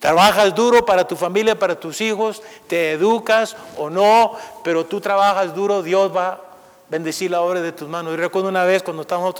Trabajas 0.00 0.54
duro 0.54 0.84
para 0.84 1.06
tu 1.06 1.16
familia, 1.16 1.58
para 1.58 1.78
tus 1.78 2.00
hijos, 2.00 2.42
te 2.68 2.92
educas 2.92 3.56
o 3.76 3.90
no, 3.90 4.36
pero 4.62 4.86
tú 4.86 5.00
trabajas 5.00 5.54
duro, 5.54 5.82
Dios 5.82 6.14
va 6.14 6.28
a 6.28 6.40
bendecir 6.88 7.30
la 7.30 7.42
obra 7.42 7.60
de 7.60 7.72
tus 7.72 7.88
manos. 7.88 8.14
Y 8.14 8.16
recuerdo 8.16 8.48
una 8.48 8.64
vez 8.64 8.82
cuando 8.82 9.02
estábamos 9.02 9.34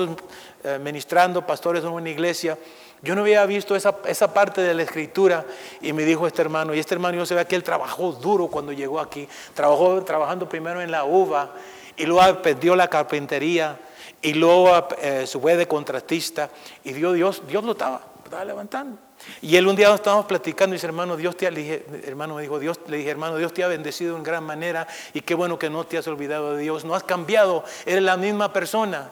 eh, 0.65 0.79
ministrando, 0.81 1.47
pastores 1.47 1.85
en 1.85 1.91
una 1.91 2.11
iglesia, 2.11 2.59
yo 3.03 3.15
no 3.15 3.23
había 3.23 3.45
visto 3.47 3.77
esa, 3.77 3.97
esa, 4.07 4.33
parte 4.35 4.61
de 4.61 4.75
la 4.75 4.83
escritura 4.83 5.45
y 5.81 5.93
me 5.93 6.05
dijo 6.05 6.27
este 6.27 6.43
hermano, 6.43 6.75
y 6.75 6.79
este 6.79 6.95
hermano 6.95 7.17
yo 7.17 7.27
se 7.27 7.35
ve 7.35 7.47
que 7.47 7.57
él 7.57 7.63
trabajó 7.63 8.13
duro 8.13 8.49
cuando 8.49 8.73
llegó 8.73 8.99
aquí, 9.01 9.29
trabajó 9.55 10.03
trabajando 10.03 10.49
primero 10.49 10.81
en 10.81 10.91
la 10.91 11.05
uva 11.05 11.51
y 11.97 12.07
luego 12.07 12.23
aprendió 12.23 12.75
la 12.75 12.89
carpintería 12.89 13.79
y 14.21 14.35
luego 14.35 14.89
eh, 15.01 15.27
se 15.27 15.39
fue 15.39 15.57
de 15.57 15.69
contratista 15.69 16.51
y 16.85 16.93
Dios, 16.93 17.15
Dios, 17.15 17.43
Dios 17.47 17.65
lo 17.65 17.73
estaba, 17.73 18.03
estaba 18.25 18.45
levantando. 18.45 18.99
Y 19.43 19.57
él 19.57 19.67
un 19.67 19.77
día 19.77 19.93
estábamos 19.93 20.27
platicando 20.27 20.75
y 20.75 20.77
dice, 20.77 20.87
hermano, 20.87 21.17
Dios 21.17 21.37
te 21.37 21.47
ha, 21.47 21.51
dije, 21.51 21.85
hermano 22.05 22.37
me 22.37 22.43
dijo, 22.43 22.59
Dios, 22.59 22.81
le 22.87 22.99
dije, 22.99 23.11
hermano, 23.11 23.37
Dios 23.37 23.53
te 23.53 23.65
ha 23.65 23.69
bendecido 23.69 24.17
en 24.17 24.23
gran 24.23 24.45
manera 24.45 24.87
y 25.13 25.21
qué 25.21 25.35
bueno 25.35 25.59
que 25.59 25.71
no 25.71 25.85
te 25.85 25.99
has 25.99 26.07
olvidado 26.07 26.55
de 26.55 26.63
Dios, 26.63 26.85
no 26.85 26.95
has 26.95 27.03
cambiado, 27.03 27.65
eres 27.85 28.03
la 28.03 28.17
misma 28.17 28.53
persona 28.53 29.11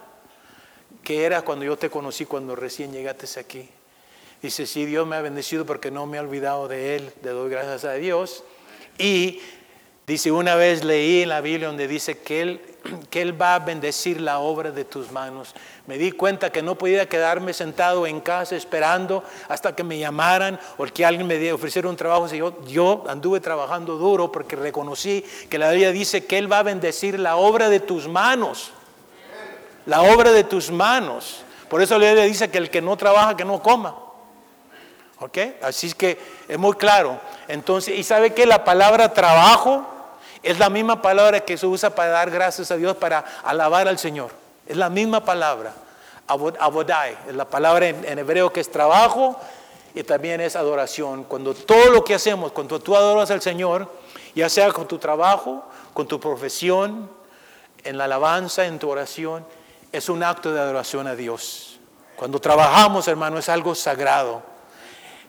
que 1.02 1.24
era 1.24 1.42
cuando 1.42 1.64
yo 1.64 1.76
te 1.76 1.90
conocí, 1.90 2.24
cuando 2.24 2.56
recién 2.56 2.92
llegaste 2.92 3.38
aquí. 3.38 3.68
Dice, 4.42 4.66
sí, 4.66 4.84
Dios 4.84 5.06
me 5.06 5.16
ha 5.16 5.20
bendecido 5.20 5.64
porque 5.66 5.90
no 5.90 6.06
me 6.06 6.18
he 6.18 6.20
olvidado 6.20 6.68
de 6.68 6.96
Él, 6.96 7.12
le 7.22 7.30
doy 7.30 7.50
gracias 7.50 7.84
a 7.84 7.94
Dios. 7.94 8.44
Y 8.98 9.40
dice, 10.06 10.30
una 10.30 10.54
vez 10.54 10.84
leí 10.84 11.22
en 11.22 11.30
la 11.30 11.40
Biblia 11.40 11.68
donde 11.68 11.88
dice 11.88 12.18
que 12.18 12.42
Él 12.42 12.60
que 13.10 13.22
Él 13.22 13.40
va 13.40 13.54
a 13.54 13.58
bendecir 13.58 14.20
la 14.20 14.38
obra 14.38 14.70
de 14.70 14.84
tus 14.84 15.10
manos. 15.10 15.54
Me 15.86 15.98
di 15.98 16.12
cuenta 16.12 16.50
que 16.50 16.62
no 16.62 16.76
podía 16.76 17.08
quedarme 17.08 17.52
sentado 17.52 18.06
en 18.06 18.20
casa 18.20 18.56
esperando 18.56 19.24
hasta 19.48 19.74
que 19.74 19.84
me 19.84 19.98
llamaran 19.98 20.58
o 20.76 20.84
que 20.84 21.04
alguien 21.04 21.26
me 21.26 21.52
ofreciera 21.52 21.88
un 21.88 21.96
trabajo. 21.96 22.26
Yo, 22.28 22.62
yo 22.64 23.04
anduve 23.08 23.40
trabajando 23.40 23.96
duro 23.96 24.30
porque 24.30 24.56
reconocí 24.56 25.24
que 25.48 25.58
la 25.58 25.70
Biblia 25.70 25.92
dice 25.92 26.26
que 26.26 26.38
Él 26.38 26.50
va 26.50 26.60
a 26.60 26.64
bendecir 26.64 27.18
la 27.18 27.36
obra 27.36 27.68
de 27.68 27.80
tus 27.80 28.08
manos. 28.08 28.72
La 29.86 30.02
obra 30.02 30.32
de 30.32 30.44
tus 30.44 30.70
manos. 30.70 31.42
Por 31.68 31.82
eso 31.82 31.98
la 31.98 32.06
Biblia 32.06 32.24
dice 32.24 32.50
que 32.50 32.58
el 32.58 32.70
que 32.70 32.82
no 32.82 32.96
trabaja, 32.96 33.36
que 33.36 33.44
no 33.44 33.62
coma. 33.62 33.96
¿Ok? 35.20 35.38
Así 35.62 35.88
es 35.88 35.94
que 35.94 36.18
es 36.46 36.58
muy 36.58 36.74
claro. 36.74 37.18
Entonces, 37.48 37.98
¿y 37.98 38.02
sabe 38.02 38.34
que 38.34 38.46
la 38.46 38.64
palabra 38.64 39.12
trabajo? 39.14 39.86
Es 40.42 40.58
la 40.58 40.70
misma 40.70 41.00
palabra 41.02 41.40
que 41.40 41.56
se 41.56 41.66
usa 41.66 41.94
para 41.94 42.10
dar 42.10 42.30
gracias 42.30 42.70
a 42.70 42.76
Dios, 42.76 42.96
para 42.96 43.24
alabar 43.42 43.88
al 43.88 43.98
Señor. 43.98 44.30
Es 44.66 44.76
la 44.76 44.90
misma 44.90 45.24
palabra. 45.24 45.72
Abodai, 46.28 47.16
es 47.28 47.34
la 47.34 47.44
palabra 47.44 47.86
en, 47.88 48.18
hebreo 48.18 48.52
que 48.52 48.60
es 48.60 48.70
trabajo 48.70 49.40
y 49.94 50.02
también 50.02 50.40
es 50.40 50.56
adoración. 50.56 51.24
Cuando 51.24 51.54
todo 51.54 51.90
lo 51.90 52.04
que 52.04 52.14
hacemos, 52.14 52.52
cuando 52.52 52.80
tú 52.80 52.96
adoras 52.96 53.30
al 53.30 53.40
Señor, 53.40 53.90
ya 54.34 54.48
sea 54.48 54.72
con 54.72 54.86
tu 54.86 54.98
trabajo, 54.98 55.64
con 55.94 56.06
tu 56.06 56.20
profesión, 56.20 57.08
en 57.84 57.96
la 57.96 58.04
alabanza, 58.04 58.66
en 58.66 58.78
tu 58.78 58.90
oración, 58.90 59.46
es 59.92 60.08
un 60.08 60.22
acto 60.22 60.52
de 60.52 60.60
adoración 60.60 61.06
a 61.06 61.14
Dios. 61.14 61.78
Cuando 62.16 62.40
trabajamos, 62.40 63.06
hermano, 63.08 63.38
es 63.38 63.48
algo 63.48 63.74
sagrado. 63.74 64.55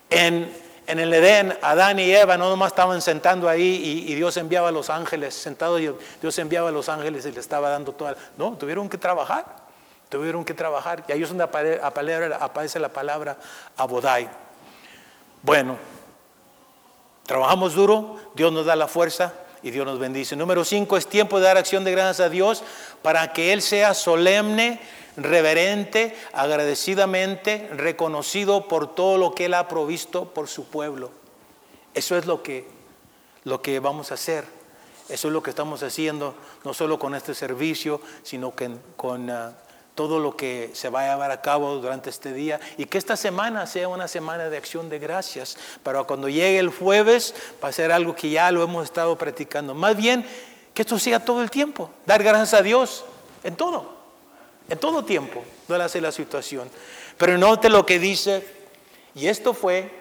En 0.10 1.00
el 1.00 1.14
Edén, 1.14 1.58
Adán 1.62 2.00
y 2.00 2.10
Eva 2.12 2.38
no 2.38 2.50
nomás 2.50 2.72
estaban 2.72 3.02
sentando 3.02 3.50
ahí 3.50 4.06
y, 4.08 4.16
Dios 4.16 4.38
enviaba 4.38 4.70
a 4.70 4.72
los 4.72 4.90
ángeles, 4.90 5.34
sentados 5.34 5.82
y 5.82 5.90
Dios 6.22 6.40
enviaba 6.40 6.70
a 6.70 6.72
los 6.72 6.88
ángeles 6.88 7.26
y 7.26 7.32
le 7.34 7.42
estaba 7.42 7.70
dando 7.70 7.92
toda... 7.92 8.16
No, 8.38 8.54
tuvieron 8.54 8.88
que 8.88 8.98
trabajar, 8.98 9.46
tuvieron 10.08 10.46
que 10.46 10.54
trabajar. 10.54 11.04
Y 11.10 11.12
ahí 11.12 11.24
es 11.24 11.30
donde 11.30 11.44
aparece 11.44 12.80
la 12.80 12.88
palabra 12.88 13.38
abodai. 13.76 14.30
Bueno, 15.44 15.78
trabajamos 17.26 17.76
duro, 17.76 18.18
Dios 18.34 18.54
nos 18.54 18.66
da 18.66 18.78
la 18.78 18.88
fuerza 18.88 19.34
y 19.62 19.72
Dios 19.72 19.86
nos 19.86 20.00
bendice. 20.00 20.38
Número 20.38 20.64
cinco, 20.64 20.96
es 20.96 21.08
tiempo 21.08 21.40
de 21.40 21.48
dar 21.48 21.58
acción 21.58 21.84
de 21.84 21.92
gracias 21.92 22.22
a 22.22 22.30
Dios 22.30 22.64
para 23.02 23.34
que 23.34 23.52
Él 23.52 23.62
sea 23.62 23.94
solemne 23.94 24.80
reverente, 25.18 26.16
agradecidamente, 26.32 27.68
reconocido 27.74 28.68
por 28.68 28.94
todo 28.96 29.18
lo 29.18 29.34
que 29.34 29.46
Él 29.46 29.56
ha 29.56 29.68
provisto 29.68 30.34
por 30.34 30.48
su 30.48 30.66
pueblo. 30.66 31.12
Eso 31.94 32.16
es 32.16 32.26
lo 32.28 32.44
que, 32.44 32.68
lo 33.44 33.62
que 33.62 33.80
vamos 33.80 34.12
a 34.12 34.14
hacer. 34.14 34.46
Eso 35.10 35.28
es 35.30 35.34
lo 35.34 35.42
que 35.42 35.50
estamos 35.50 35.84
haciendo, 35.84 36.36
no 36.64 36.74
solo 36.74 37.00
con 37.00 37.16
este 37.16 37.34
servicio, 37.34 38.02
sino 38.22 38.54
que 38.56 38.72
con 38.96 39.30
ah, 39.30 39.54
todo 39.96 40.20
lo 40.20 40.36
que 40.36 40.70
se 40.74 40.90
va 40.90 41.02
a 41.02 41.14
llevar 41.14 41.32
a 41.32 41.42
cabo 41.42 41.76
durante 41.78 42.10
este 42.10 42.34
día. 42.34 42.60
Y 42.78 42.86
que 42.86 43.00
esta 43.00 43.18
semana 43.18 43.66
sea 43.66 43.88
una 43.88 44.08
semana 44.08 44.50
de 44.50 44.58
acción 44.58 44.90
de 44.90 45.00
gracias. 45.00 45.58
Para 45.82 46.04
cuando 46.04 46.30
llegue 46.30 46.60
el 46.60 46.70
jueves, 46.70 47.34
va 47.64 47.70
a 47.70 47.72
ser 47.72 47.92
algo 47.92 48.16
que 48.16 48.30
ya 48.30 48.52
lo 48.52 48.62
hemos 48.62 48.84
estado 48.84 49.18
practicando. 49.18 49.74
Más 49.74 49.98
bien, 49.98 50.26
que 50.74 50.84
esto 50.84 51.00
sea 51.00 51.24
todo 51.24 51.42
el 51.42 51.50
tiempo. 51.50 51.90
Dar 52.06 52.22
gracias 52.22 52.54
a 52.54 52.62
Dios 52.62 53.06
en 53.44 53.56
todo. 53.56 53.97
En 54.70 54.78
todo 54.78 55.06
tiempo, 55.06 55.44
no 55.68 55.76
hace 55.76 56.02
la 56.02 56.12
situación. 56.12 56.70
Pero 57.18 57.38
note 57.38 57.70
lo 57.70 57.86
que 57.86 58.00
dice, 58.00 58.46
y 59.16 59.28
esto 59.28 59.54
fue, 59.54 59.92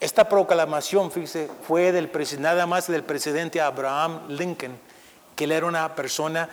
esta 0.00 0.28
proclamación, 0.28 1.10
fíjese, 1.10 1.50
fue 1.66 1.92
del 1.92 2.10
nada 2.38 2.66
más 2.66 2.86
del 2.86 3.02
presidente 3.02 3.60
Abraham 3.60 4.28
Lincoln, 4.28 4.78
que 5.34 5.44
él 5.44 5.52
era 5.52 5.66
una 5.66 5.94
persona 5.94 6.48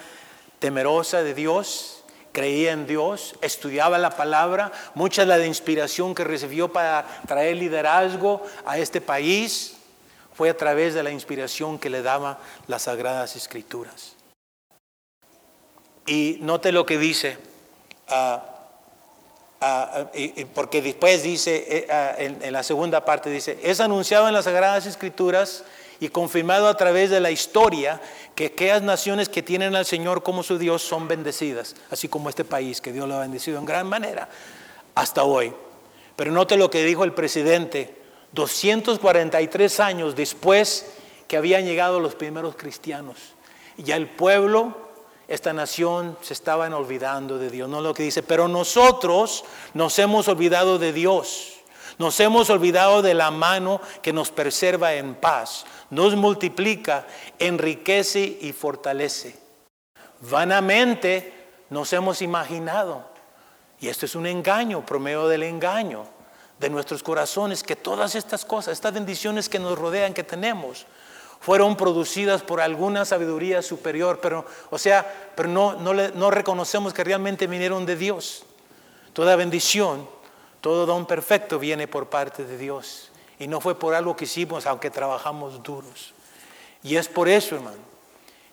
temerosa 0.60 1.22
de 1.22 1.34
Dios, 1.34 2.04
creía 2.32 2.74
en 2.74 2.88
Dios, 2.88 3.36
estudiaba 3.42 3.98
la 3.98 4.10
palabra, 4.10 4.72
mucha 4.94 5.22
de 5.26 5.38
la 5.38 5.46
inspiración 5.46 6.14
que 6.14 6.24
recibió 6.24 6.74
para 6.74 7.06
traer 7.28 7.56
liderazgo 7.58 8.44
a 8.66 8.78
este 8.78 9.00
país 9.00 9.78
fue 10.34 10.50
a 10.50 10.58
través 10.58 10.94
de 10.94 11.02
la 11.02 11.12
inspiración 11.12 11.80
que 11.80 11.90
le 11.90 12.02
daba 12.02 12.40
las 12.68 12.84
sagradas 12.84 13.38
escrituras. 13.38 14.15
Y 16.06 16.38
note 16.42 16.72
lo 16.72 16.86
que 16.86 16.98
dice, 16.98 17.38
ah, 18.10 18.44
ah, 19.62 20.06
porque 20.54 20.82
después 20.82 21.24
dice, 21.24 21.66
eh, 21.68 21.88
ah, 21.90 22.16
en, 22.18 22.54
la 22.54 22.62
segunda 22.62 23.04
parte 23.04 23.30
dice, 23.30 23.58
es 23.64 23.80
anunciado 23.80 24.28
en 24.28 24.34
las 24.34 24.46
Sagradas 24.46 24.86
Escrituras 24.86 25.64
y 26.00 26.10
confirmado 26.10 26.68
a 26.68 26.78
través 26.78 27.10
de 27.10 27.20
la 27.20 27.32
historia 27.32 28.00
que 28.36 28.48
aquellas 28.48 28.84
naciones 28.84 29.30
que 29.30 29.42
tienen 29.42 29.76
al 29.76 29.86
Señor 29.86 30.22
como 30.22 30.44
su 30.44 30.60
Dios 30.60 30.84
son 30.84 31.08
bendecidas, 31.08 31.76
así 31.90 32.08
como 32.08 32.30
este 32.30 32.44
país 32.44 32.82
que 32.82 32.92
Dios 32.92 33.08
lo 33.08 33.16
ha 33.16 33.22
bendecido 33.22 33.58
en 33.58 33.66
gran 33.66 33.88
manera 33.88 34.30
hasta 34.94 35.24
hoy. 35.24 35.54
Pero 36.16 36.32
note 36.32 36.56
lo 36.58 36.70
que 36.70 36.84
dijo 36.84 37.04
el 37.04 37.14
presidente 37.14 37.96
243 38.34 39.80
años 39.80 40.16
después 40.16 40.86
que 41.28 41.38
habían 41.38 41.66
llegado 41.66 42.00
los 42.00 42.14
primeros 42.14 42.56
cristianos. 42.56 43.18
Y 43.78 43.84
ya 43.84 43.96
el 43.96 44.08
pueblo 44.08 44.85
esta 45.28 45.54
nación 45.54 46.18
se 46.22 46.34
estaban 46.34 46.74
olvidando 46.74 47.38
de 47.38 47.50
Dios. 47.50 47.68
No 47.68 47.82
lo 47.82 47.94
que 47.94 48.04
dice, 48.04 48.24
pero 48.24 48.48
nosotros 48.48 49.44
nos 49.74 49.98
hemos 50.00 50.28
olvidado 50.28 50.78
de 50.78 50.94
Dios. 50.94 51.54
Nos 51.98 52.20
hemos 52.20 52.50
olvidado 52.50 53.02
de 53.02 53.14
la 53.14 53.32
mano 53.32 53.80
que 54.02 54.12
nos 54.12 54.30
preserva 54.30 54.94
en 54.96 55.16
paz, 55.16 55.66
nos 55.90 56.16
multiplica, 56.16 57.08
enriquece 57.40 58.38
y 58.42 58.52
fortalece. 58.52 59.38
Vanamente 60.20 61.34
nos 61.70 61.94
hemos 61.94 62.22
imaginado, 62.22 63.06
y 63.80 63.88
esto 63.88 64.06
es 64.06 64.16
un 64.16 64.28
engaño, 64.28 64.86
promedio 64.86 65.28
del 65.28 65.44
engaño 65.44 66.06
de 66.60 66.70
nuestros 66.70 67.02
corazones, 67.02 67.64
que 67.64 67.76
todas 67.76 68.16
estas 68.16 68.44
cosas, 68.44 68.74
estas 68.74 68.94
bendiciones 68.94 69.48
que 69.48 69.60
nos 69.60 69.78
rodean, 69.78 70.14
que 70.14 70.24
tenemos, 70.24 70.86
fueron 71.46 71.78
producidas 71.78 72.42
por 72.42 72.60
alguna 72.60 73.06
sabiduría 73.06 73.62
superior, 73.62 74.18
pero, 74.20 74.48
o 74.72 74.80
sea, 74.80 75.32
pero 75.36 75.48
no, 75.48 75.74
no, 75.76 75.94
no 75.94 76.32
reconocemos 76.32 76.92
que 76.92 77.04
realmente 77.04 77.46
vinieron 77.46 77.86
de 77.86 77.96
Dios. 77.96 78.46
Toda 79.14 79.36
bendición, 79.36 80.10
todo 80.60 80.88
don 80.88 81.06
perfecto 81.06 81.60
viene 81.60 81.88
por 81.88 82.08
parte 82.08 82.46
de 82.46 82.58
Dios. 82.58 83.12
Y 83.38 83.48
no 83.48 83.62
fue 83.62 83.78
por 83.78 83.94
algo 83.94 84.16
que 84.16 84.26
hicimos, 84.26 84.66
aunque 84.66 84.90
trabajamos 84.90 85.62
duros. 85.62 86.16
Y 86.82 86.96
es 86.96 87.08
por 87.08 87.30
eso, 87.30 87.58
hermano, 87.58 87.78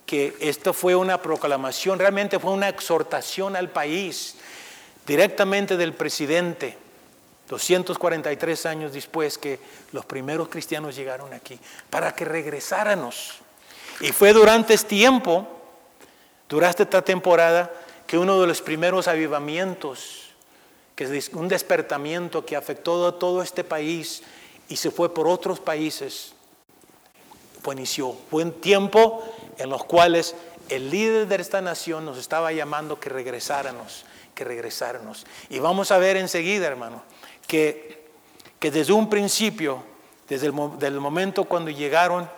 que 0.05 0.37
esto 0.40 0.74
fue 0.74 0.94
una 0.94 1.22
proclamación, 1.22 1.98
realmente 1.98 2.38
fue 2.38 2.50
una 2.50 2.68
exhortación 2.68 3.57
al 3.57 3.70
país, 3.70 4.37
directamente 5.07 5.78
del 5.78 5.94
presidente, 5.94 6.76
243 7.48 8.66
años 8.66 8.92
después 8.92 9.38
que 9.38 9.59
los 9.92 10.05
primeros 10.07 10.48
cristianos 10.48 10.96
llegaron 10.96 11.33
aquí, 11.33 11.59
para 11.90 12.14
que 12.14 12.24
regresáramos. 12.24 13.35
Y 14.00 14.12
fue 14.12 14.33
durante 14.33 14.74
este 14.74 14.88
tiempo, 14.90 15.46
durante 16.48 16.85
esta 16.85 17.02
temporada, 17.02 17.70
que 18.07 18.18
uno 18.18 18.40
de 18.40 18.46
los 18.46 18.61
primeros 18.61 19.09
avivamientos, 19.09 20.31
que 20.94 21.05
es 21.05 21.31
un 21.31 21.48
despertamiento 21.48 22.44
que 22.44 22.57
afectó 22.57 23.07
a 23.07 23.18
todo 23.18 23.42
este 23.42 23.64
país 23.64 24.22
y 24.68 24.76
se 24.76 24.90
fue 24.90 25.12
por 25.12 25.26
otros 25.26 25.61
países, 25.61 26.35
fue 27.62 27.74
inició. 27.74 28.16
Fue 28.31 28.42
un 28.42 28.52
tiempo 28.52 29.22
en 29.57 29.70
los 29.70 29.85
cuales 29.85 30.35
el 30.68 30.90
líder 30.90 31.26
de 31.28 31.37
esta 31.37 31.61
nación 31.61 32.05
nos 32.05 32.18
estaba 32.18 32.52
llamando 32.52 32.98
que 32.98 33.09
regresáramos, 33.09 34.05
que 34.35 34.44
regresáramos. 34.44 35.26
Y 35.48 35.59
vamos 35.59 35.90
a 35.90 35.98
ver 35.98 36.16
enseguida, 36.16 36.66
hermano, 36.66 37.02
que, 37.46 38.07
que 38.59 38.70
desde 38.70 38.92
un 38.92 39.09
principio, 39.09 39.83
desde 40.28 40.46
el 40.46 41.00
momento 41.00 41.44
cuando 41.44 41.70
llegaron 41.70 42.28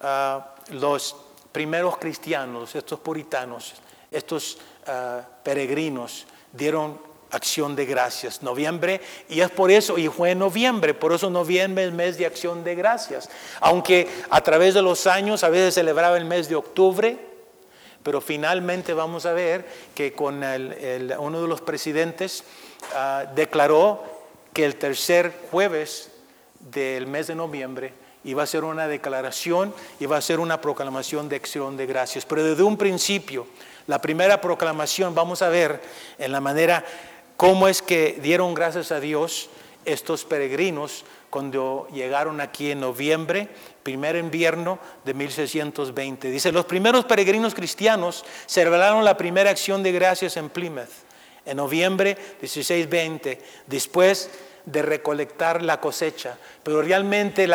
ah, 0.00 0.54
los 0.70 1.16
primeros 1.52 1.98
cristianos, 1.98 2.74
estos 2.74 3.00
puritanos, 3.00 3.74
estos 4.10 4.58
ah, 4.86 5.22
peregrinos, 5.42 6.26
dieron 6.52 7.00
acción 7.30 7.76
de 7.76 7.86
gracias, 7.86 8.42
noviembre, 8.42 9.00
y 9.28 9.40
es 9.40 9.50
por 9.50 9.70
eso, 9.70 9.98
y 9.98 10.08
fue 10.08 10.32
en 10.32 10.40
noviembre, 10.40 10.94
por 10.94 11.12
eso 11.12 11.30
noviembre 11.30 11.84
es 11.84 11.92
mes 11.92 12.18
de 12.18 12.26
acción 12.26 12.64
de 12.64 12.74
gracias. 12.74 13.28
Aunque 13.60 14.08
a 14.30 14.40
través 14.40 14.74
de 14.74 14.82
los 14.82 15.06
años 15.06 15.44
a 15.44 15.48
veces 15.48 15.74
celebraba 15.74 16.16
el 16.16 16.24
mes 16.24 16.48
de 16.48 16.56
octubre, 16.56 17.18
pero 18.02 18.20
finalmente 18.20 18.94
vamos 18.94 19.26
a 19.26 19.32
ver 19.32 19.66
que 19.94 20.12
con 20.12 20.36
uno 20.38 21.42
de 21.42 21.48
los 21.48 21.60
presidentes 21.60 22.44
ah, 22.94 23.24
declaró 23.34 24.19
que 24.52 24.64
el 24.64 24.76
tercer 24.76 25.32
jueves 25.50 26.10
del 26.72 27.06
mes 27.06 27.26
de 27.26 27.34
noviembre 27.34 27.92
iba 28.24 28.42
a 28.42 28.46
ser 28.46 28.64
una 28.64 28.86
declaración, 28.86 29.74
iba 29.98 30.16
a 30.16 30.20
ser 30.20 30.40
una 30.40 30.60
proclamación 30.60 31.28
de 31.28 31.36
acción 31.36 31.76
de 31.76 31.86
gracias. 31.86 32.26
Pero 32.26 32.44
desde 32.44 32.62
un 32.62 32.76
principio, 32.76 33.46
la 33.86 34.00
primera 34.00 34.40
proclamación, 34.40 35.14
vamos 35.14 35.42
a 35.42 35.48
ver 35.48 35.80
en 36.18 36.32
la 36.32 36.40
manera 36.40 36.84
cómo 37.36 37.68
es 37.68 37.80
que 37.80 38.18
dieron 38.22 38.54
gracias 38.54 38.92
a 38.92 39.00
Dios 39.00 39.48
estos 39.84 40.24
peregrinos 40.24 41.04
cuando 41.30 41.88
llegaron 41.92 42.40
aquí 42.40 42.70
en 42.70 42.80
noviembre, 42.80 43.48
primer 43.82 44.16
invierno 44.16 44.78
de 45.04 45.14
1620. 45.14 46.30
Dice, 46.30 46.52
los 46.52 46.66
primeros 46.66 47.04
peregrinos 47.06 47.54
cristianos 47.54 48.24
celebraron 48.46 49.04
la 49.04 49.16
primera 49.16 49.50
acción 49.50 49.82
de 49.82 49.92
gracias 49.92 50.36
en 50.36 50.50
Plymouth 50.50 51.09
en 51.46 51.56
noviembre 51.56 52.16
1620, 52.40 53.38
después 53.66 54.30
de 54.66 54.82
recolectar 54.82 55.62
la 55.62 55.80
cosecha, 55.80 56.36
pero 56.62 56.82
realmente 56.82 57.48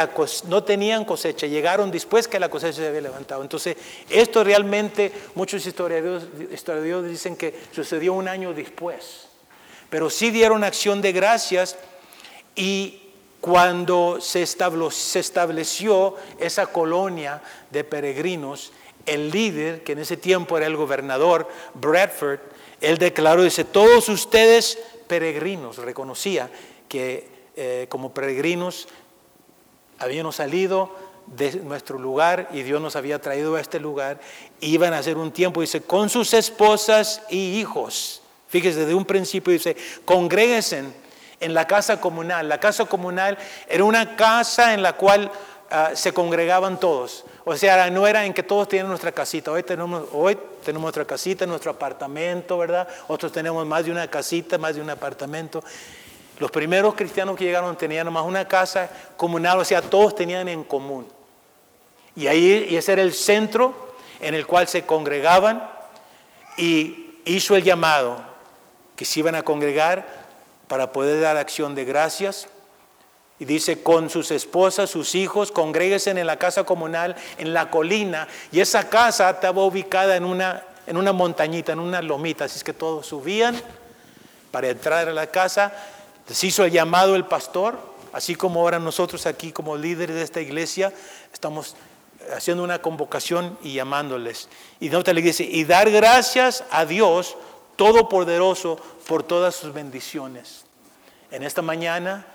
no 0.48 0.64
tenían 0.64 1.06
cosecha, 1.06 1.48
llegaron 1.48 1.92
después 1.92 2.28
que 2.28 2.40
la 2.40 2.50
cosecha 2.50 2.78
se 2.78 2.88
había 2.88 3.02
levantado. 3.02 3.42
Entonces, 3.42 3.78
esto 4.10 4.44
realmente, 4.44 5.12
muchos 5.36 5.66
historiadores, 5.66 6.28
historiadores 6.52 7.12
dicen 7.12 7.36
que 7.36 7.54
sucedió 7.72 8.14
un 8.14 8.28
año 8.28 8.54
después 8.54 9.28
pero 9.90 10.10
sí 10.10 10.32
dieron 10.32 10.64
acción 10.64 11.02
de 11.02 11.12
gracias 11.12 11.78
y 12.56 13.02
cuando 13.40 14.20
se 14.20 14.42
estableció, 14.42 16.16
esa 16.40 16.68
colonia 16.68 17.42
de 17.70 17.84
peregrinos, 17.84 18.74
el 19.06 19.30
líder, 19.30 19.84
que 19.84 19.92
en 19.92 20.00
ese 20.00 20.18
tiempo 20.18 20.58
era 20.58 20.66
el 20.66 20.76
gobernador 20.76 21.48
Bradford, 21.76 22.40
él 22.86 22.98
declaró, 22.98 23.44
dice, 23.44 23.64
todos 23.64 24.10
ustedes 24.10 24.78
peregrinos, 25.08 25.78
reconocía 25.78 26.50
que 26.88 27.28
eh, 27.56 27.88
como 27.90 28.14
peregrinos 28.14 28.88
habíamos 30.00 30.36
salido 30.36 30.92
de 31.28 31.54
nuestro 31.58 31.98
lugar 31.98 32.50
y 32.52 32.62
Dios 32.64 32.82
nos 32.82 32.96
había 32.96 33.20
traído 33.20 33.56
a 33.56 33.62
este 33.62 33.80
lugar, 33.80 34.20
iban 34.60 34.94
a 34.94 35.00
hacer 35.00 35.18
un 35.18 35.32
tiempo, 35.32 35.62
dice, 35.62 35.82
con 35.82 36.10
sus 36.10 36.34
esposas 36.34 37.22
y 37.30 37.60
hijos 37.60 38.22
Fíjese, 38.56 38.80
desde 38.80 38.94
un 38.94 39.04
principio 39.04 39.52
dice, 39.52 39.76
congréguense 40.06 40.84
en 41.40 41.54
la 41.54 41.68
casa 41.68 42.00
comunal. 42.00 42.48
La 42.48 42.60
casa 42.60 42.86
comunal 42.86 43.38
era 43.68 43.84
una 43.84 44.16
casa 44.16 44.74
en 44.74 44.82
la 44.82 44.94
cual 44.94 45.30
ah, 45.70 45.92
se 45.94 46.14
congregaban 46.14 46.80
todos. 46.80 47.26
O 47.44 47.56
sea, 47.56 47.90
no 47.90 48.08
era 48.08 48.26
en 48.26 48.34
que 48.34 48.44
todos 48.44 48.68
tienen 48.68 48.88
nuestra 48.88 49.12
casita. 49.12 49.52
Hoy 49.52 49.64
tenemos, 49.64 50.04
hoy 50.14 50.38
tenemos 50.64 50.84
nuestra 50.84 51.06
casita, 51.06 51.46
nuestro 51.46 51.72
apartamento, 51.72 52.58
¿verdad? 52.58 52.88
Otros 53.08 53.32
tenemos 53.32 53.66
más 53.66 53.86
de 53.86 53.92
una 53.92 54.08
casita, 54.08 54.58
más 54.58 54.76
de 54.76 54.82
un 54.82 54.90
apartamento. 54.90 55.64
Los 56.40 56.52
primeros 56.52 56.96
cristianos 56.96 57.38
que 57.38 57.46
llegaron 57.46 57.78
tenían 57.78 58.12
más 58.12 58.26
una 58.26 58.48
casa 58.48 58.90
comunal, 59.16 59.60
o 59.60 59.66
sea, 59.66 59.82
todos 59.82 60.16
tenían 60.16 60.48
en 60.50 60.64
común. 60.64 61.08
Y 62.16 62.28
ahí 62.28 62.68
y 62.70 62.76
ese 62.76 62.94
era 62.94 63.02
el 63.02 63.14
centro 63.14 63.96
en 64.20 64.34
el 64.34 64.46
cual 64.46 64.68
se 64.68 64.86
congregaban 64.86 65.70
y 66.58 67.20
hizo 67.26 67.56
el 67.56 67.64
llamado 67.64 68.22
que 68.96 69.06
se 69.06 69.20
iban 69.20 69.36
a 69.36 69.44
congregar 69.44 70.26
para 70.68 70.92
poder 70.92 71.22
dar 71.22 71.38
acción 71.38 71.76
de 71.76 71.86
gracias. 71.86 72.48
Y 73.38 73.46
dice, 73.46 73.84
con 73.84 74.10
sus 74.10 74.32
esposas, 74.32 74.90
sus 74.90 75.14
hijos, 75.14 75.52
congréguense 75.52 76.10
en 76.12 76.26
la 76.26 76.38
casa 76.38 76.64
comunal, 76.64 77.16
en 77.38 77.54
la 77.54 77.70
colina. 77.70 78.28
Y 78.52 78.62
esa 78.62 78.88
casa 78.88 79.30
estaba 79.30 79.64
ubicada 79.64 80.16
en 80.16 80.24
una, 80.24 80.64
en 80.88 80.96
una 80.96 81.12
montañita, 81.12 81.74
en 81.74 81.80
una 81.80 82.02
lomita. 82.02 82.46
Así 82.46 82.58
es 82.58 82.64
que 82.64 82.74
todos 82.74 83.08
subían 83.08 83.62
para 84.52 84.70
entrar 84.70 85.10
a 85.10 85.14
la 85.14 85.28
casa. 85.28 85.74
Les 86.30 86.44
hizo 86.46 86.64
el 86.64 86.72
llamado 86.72 87.16
el 87.16 87.26
pastor, 87.26 87.78
así 88.14 88.36
como 88.36 88.62
ahora 88.62 88.80
nosotros 88.80 89.26
aquí 89.26 89.52
como 89.52 89.76
líderes 89.76 90.16
de 90.16 90.24
esta 90.24 90.40
iglesia 90.40 90.94
estamos 91.34 91.76
haciendo 92.36 92.64
una 92.64 92.82
convocación 92.82 93.58
y 93.62 93.74
llamándoles. 93.74 94.50
Y 94.80 94.90
nota 94.90 95.14
le 95.14 95.22
dice, 95.22 95.44
y 95.44 95.66
dar 95.66 95.92
gracias 95.92 96.64
a 96.72 96.86
Dios 96.86 97.36
todopoderoso 97.76 98.78
por 99.08 99.24
todas 99.24 99.56
sus 99.56 99.74
bendiciones. 99.74 100.66
En 101.32 101.44
esta 101.44 101.62
mañana, 101.62 102.26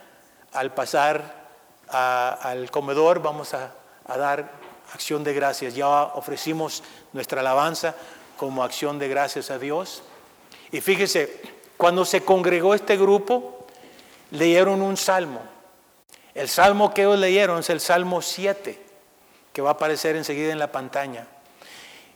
al 0.53 0.73
pasar 0.73 1.41
al 1.89 2.71
comedor, 2.71 3.21
vamos 3.21 3.55
a, 3.55 3.73
dar 4.07 4.51
acción 4.93 5.23
de 5.23 5.33
gracias. 5.35 5.75
Ya 5.75 5.89
ofrecimos 5.89 6.83
nuestra 7.13 7.41
alabanza 7.41 7.95
como 8.37 8.65
acción 8.65 8.99
de 8.99 9.09
gracias 9.09 9.51
a 9.51 9.59
Dios. 9.59 10.03
Y 10.73 10.81
fíjese, 10.81 11.41
cuando 11.77 12.05
se 12.05 12.25
congregó 12.25 12.75
este 12.75 12.97
grupo, 12.97 13.67
leyeron 14.33 14.83
un 14.83 14.97
salmo. 14.97 15.41
El 16.35 16.49
salmo 16.49 16.93
que 16.93 17.03
ellos 17.03 17.19
leyeron 17.19 17.61
es 17.61 17.71
el 17.71 17.81
Salmo 17.81 18.23
7, 18.23 18.81
que 19.53 19.63
va 19.63 19.71
a 19.71 19.73
aparecer 19.73 20.17
enseguida 20.17 20.53
en 20.53 20.59
la 20.59 20.71
pantalla. 20.71 21.27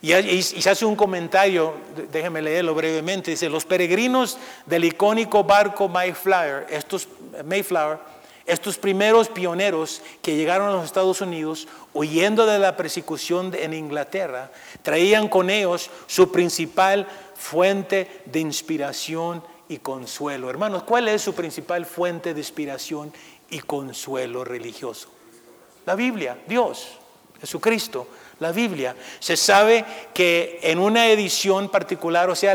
Y, 0.01 0.43
se 0.43 0.69
hace 0.69 0.85
un 0.85 0.97
comentario, 0.97 1.75
déjeme 2.13 2.43
leerlo 2.43 2.75
brevemente, 2.75 3.31
dice, 3.31 3.49
los 3.49 3.65
peregrinos 3.65 4.37
del 4.67 4.85
icónico 4.85 5.45
barco 5.45 5.89
Mayflower, 5.89 6.67
estos, 6.69 7.09
Mayflower, 7.43 7.99
estos 8.47 8.77
primeros 8.77 9.29
pioneros 9.29 10.03
que 10.21 10.37
llegaron 10.37 10.69
a 10.69 10.73
los 10.73 10.85
Estados 10.85 11.21
Unidos 11.21 11.67
huyendo 11.95 12.47
de 12.47 12.59
la 12.59 12.77
persecución 12.77 13.53
en 13.55 13.73
Inglaterra, 13.73 14.51
traían 14.83 15.29
con 15.29 15.49
ellos 15.49 15.91
su 16.07 16.31
principal 16.31 17.07
fuente 17.35 18.23
de 18.27 18.41
inspiración 18.41 19.43
y 19.69 19.79
consuelo. 19.79 20.51
Hermanos, 20.51 20.83
¿cuál 20.83 21.09
es 21.09 21.23
su 21.23 21.35
principal 21.35 21.87
fuente 21.87 22.35
de 22.35 22.41
inspiración 22.41 23.13
y 23.51 23.61
consuelo 23.61 24.45
religioso? 24.45 25.09
La 25.87 25.95
Biblia, 25.95 26.39
Dios, 26.47 26.99
Jesucristo 27.41 28.09
la 28.41 28.53
Biblia. 28.53 28.95
Se 29.21 29.37
sabe 29.37 29.85
que 30.13 30.61
en 30.63 30.79
una 30.79 31.09
edición 31.09 31.69
particular, 31.69 32.29
o 32.31 32.35
sea, 32.35 32.55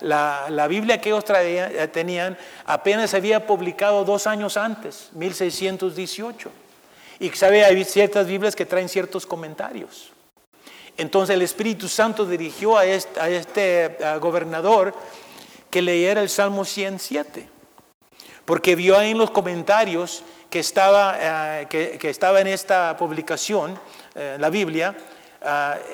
la, 0.00 0.66
Biblia 0.68 1.00
que 1.00 1.10
ellos 1.10 1.24
eh, 1.28 1.88
tenían 1.92 2.36
apenas 2.66 3.10
se 3.10 3.16
había 3.16 3.46
publicado 3.46 4.04
dos 4.04 4.26
años 4.26 4.56
antes, 4.56 5.10
1618. 5.12 6.50
Y 7.20 7.30
sabe, 7.30 7.64
hay 7.64 7.84
ciertas 7.84 8.26
Biblias 8.26 8.54
que 8.54 8.66
traen 8.66 8.88
ciertos 8.88 9.26
comentarios. 9.26 10.12
Entonces 10.96 11.34
el 11.34 11.42
Espíritu 11.42 11.88
Santo 11.88 12.26
dirigió 12.26 12.76
a 12.76 12.84
este, 12.84 13.96
gobernador 14.20 14.94
que 15.70 15.80
leyera 15.80 16.20
el 16.20 16.28
Salmo 16.28 16.64
107, 16.64 17.48
porque 18.44 18.74
vio 18.74 18.98
ahí 18.98 19.12
en 19.12 19.18
los 19.18 19.30
comentarios 19.30 20.24
que 20.50 20.58
estaba, 20.58 21.60
eh, 21.60 21.66
que, 21.68 22.10
estaba 22.10 22.40
en 22.40 22.48
esta 22.48 22.96
publicación, 22.96 23.78
eh, 24.14 24.36
la 24.40 24.50
Biblia, 24.50 24.96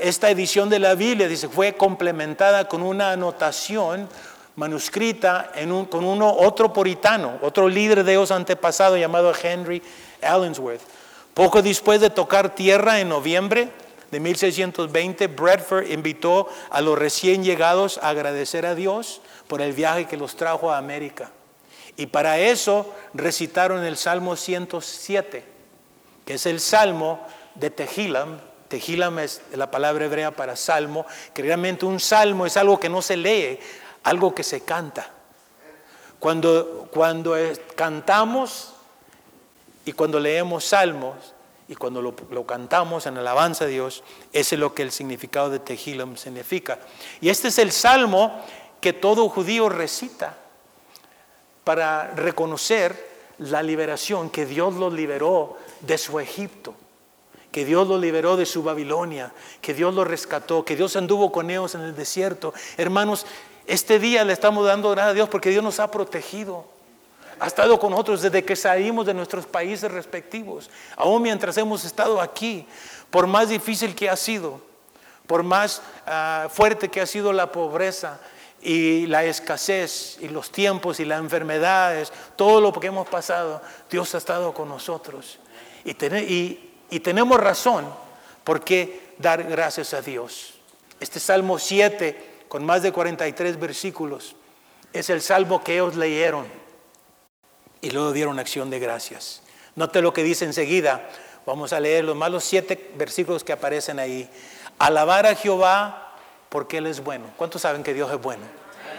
esta 0.00 0.30
edición 0.30 0.68
de 0.70 0.78
la 0.78 0.94
Biblia, 0.94 1.28
dice, 1.28 1.48
fue 1.48 1.74
complementada 1.74 2.66
con 2.66 2.82
una 2.82 3.12
anotación 3.12 4.08
manuscrita 4.56 5.50
con 5.90 6.22
otro 6.22 6.72
puritano, 6.72 7.38
otro 7.42 7.68
líder 7.68 8.04
de 8.04 8.12
Dios 8.12 8.30
antepasado 8.30 8.96
llamado 8.96 9.32
Henry 9.40 9.82
Allensworth. 10.22 10.80
Poco 11.34 11.62
después 11.62 12.00
de 12.00 12.10
tocar 12.10 12.54
tierra 12.54 13.00
en 13.00 13.08
noviembre 13.08 13.68
de 14.10 14.20
1620, 14.20 15.26
Bradford 15.26 15.90
invitó 15.90 16.48
a 16.70 16.80
los 16.80 16.96
recién 16.96 17.42
llegados 17.42 17.98
a 17.98 18.10
agradecer 18.10 18.64
a 18.64 18.76
Dios 18.76 19.20
por 19.48 19.60
el 19.60 19.72
viaje 19.72 20.06
que 20.06 20.16
los 20.16 20.36
trajo 20.36 20.70
a 20.70 20.78
América. 20.78 21.32
Y 21.96 22.06
para 22.06 22.38
eso 22.38 22.92
recitaron 23.12 23.84
el 23.84 23.96
Salmo 23.96 24.36
107, 24.36 25.44
que 26.24 26.34
es 26.34 26.46
el 26.46 26.60
Salmo 26.60 27.26
de 27.56 27.70
Tehilam. 27.70 28.38
Tehilam 28.74 29.20
es 29.20 29.40
la 29.52 29.70
palabra 29.70 30.06
hebrea 30.06 30.32
para 30.32 30.56
salmo, 30.56 31.06
que 31.32 31.42
realmente 31.42 31.86
un 31.86 32.00
salmo 32.00 32.44
es 32.44 32.56
algo 32.56 32.80
que 32.80 32.88
no 32.88 33.02
se 33.02 33.16
lee, 33.16 33.60
algo 34.02 34.34
que 34.34 34.42
se 34.42 34.62
canta. 34.62 35.10
Cuando, 36.18 36.88
cuando 36.90 37.36
cantamos 37.76 38.74
y 39.84 39.92
cuando 39.92 40.18
leemos 40.18 40.64
salmos 40.64 41.14
y 41.68 41.76
cuando 41.76 42.02
lo, 42.02 42.16
lo, 42.30 42.44
cantamos 42.44 43.06
en 43.06 43.16
alabanza 43.16 43.66
a 43.66 43.68
Dios, 43.68 44.02
ese 44.32 44.56
es 44.56 44.58
lo 44.58 44.74
que 44.74 44.82
el 44.82 44.90
significado 44.90 45.50
de 45.50 45.60
Tehilam 45.60 46.16
significa. 46.16 46.80
Y 47.20 47.28
este 47.28 47.48
es 47.48 47.58
el 47.60 47.70
salmo 47.70 48.44
que 48.80 48.92
todo 48.92 49.28
judío 49.28 49.68
recita 49.68 50.36
para 51.62 52.10
reconocer 52.10 53.14
la 53.38 53.62
liberación, 53.62 54.30
que 54.30 54.46
Dios 54.46 54.74
los 54.74 54.92
liberó 54.92 55.58
de 55.80 55.96
su 55.96 56.18
Egipto, 56.18 56.74
que 57.54 57.64
Dios 57.64 57.86
los 57.86 58.00
liberó 58.00 58.36
de 58.36 58.46
su 58.46 58.64
Babilonia, 58.64 59.32
que 59.60 59.74
Dios 59.74 59.94
los 59.94 60.08
rescató, 60.08 60.64
que 60.64 60.74
Dios 60.74 60.96
anduvo 60.96 61.30
con 61.30 61.48
ellos 61.52 61.76
en 61.76 61.82
el 61.82 61.94
desierto. 61.94 62.52
Hermanos, 62.76 63.26
este 63.68 64.00
día 64.00 64.24
le 64.24 64.32
estamos 64.32 64.66
dando 64.66 64.90
gracias 64.90 65.10
a 65.12 65.14
Dios 65.14 65.28
porque 65.28 65.50
Dios 65.50 65.62
nos 65.62 65.78
ha 65.78 65.88
protegido. 65.88 66.64
Ha 67.38 67.46
estado 67.46 67.78
con 67.78 67.92
nosotros 67.92 68.22
desde 68.22 68.44
que 68.44 68.56
salimos 68.56 69.06
de 69.06 69.14
nuestros 69.14 69.46
países 69.46 69.88
respectivos, 69.88 70.68
aún 70.96 71.22
mientras 71.22 71.56
hemos 71.56 71.84
estado 71.84 72.20
aquí, 72.20 72.66
por 73.08 73.28
más 73.28 73.50
difícil 73.50 73.94
que 73.94 74.10
ha 74.10 74.16
sido, 74.16 74.60
por 75.28 75.44
más 75.44 75.80
ah, 76.08 76.48
fuerte 76.50 76.88
que 76.88 77.02
ha 77.02 77.06
sido 77.06 77.32
la 77.32 77.52
pobreza, 77.52 78.18
y 78.60 79.06
la 79.06 79.22
escasez 79.24 80.16
y 80.22 80.28
los 80.28 80.50
tiempos 80.50 80.98
y 80.98 81.04
las 81.04 81.20
enfermedades, 81.20 82.12
todo 82.34 82.60
lo 82.60 82.72
que 82.72 82.88
hemos 82.88 83.06
pasado, 83.06 83.62
Dios 83.88 84.12
ha 84.14 84.18
estado 84.18 84.54
con 84.54 84.70
nosotros. 84.70 85.38
Y, 85.84 85.90
y, 85.92 86.73
tenemos 87.00 87.38
razón 87.38 87.86
por 88.44 88.62
qué 88.62 89.14
dar 89.18 89.42
gracias 89.44 89.94
a 89.94 90.02
Dios. 90.02 90.54
Este 91.00 91.20
Salmo 91.20 91.58
7, 91.58 92.44
con 92.48 92.64
más 92.64 92.82
de 92.82 92.92
43 92.92 93.58
versículos, 93.58 94.36
es 94.92 95.10
el 95.10 95.20
salmo 95.20 95.62
que 95.64 95.74
ellos 95.74 95.96
leyeron 95.96 96.46
y 97.80 97.90
luego 97.90 98.12
dieron 98.12 98.38
acción 98.38 98.70
de 98.70 98.78
gracias. 98.78 99.42
Note 99.74 100.00
lo 100.00 100.12
que 100.12 100.22
dice 100.22 100.44
enseguida. 100.44 101.08
Vamos 101.46 101.72
a 101.72 101.80
leer 101.80 102.04
los 102.04 102.16
más 102.16 102.30
los 102.30 102.44
siete 102.44 102.92
versículos 102.96 103.44
que 103.44 103.52
aparecen 103.52 103.98
ahí. 103.98 104.30
Alabar 104.78 105.26
a 105.26 105.34
Jehová 105.34 106.14
porque 106.48 106.78
Él 106.78 106.86
es 106.86 107.02
bueno. 107.02 107.26
¿Cuántos 107.36 107.62
saben 107.62 107.82
que 107.82 107.92
Dios 107.92 108.10
es 108.10 108.22
bueno? 108.22 108.42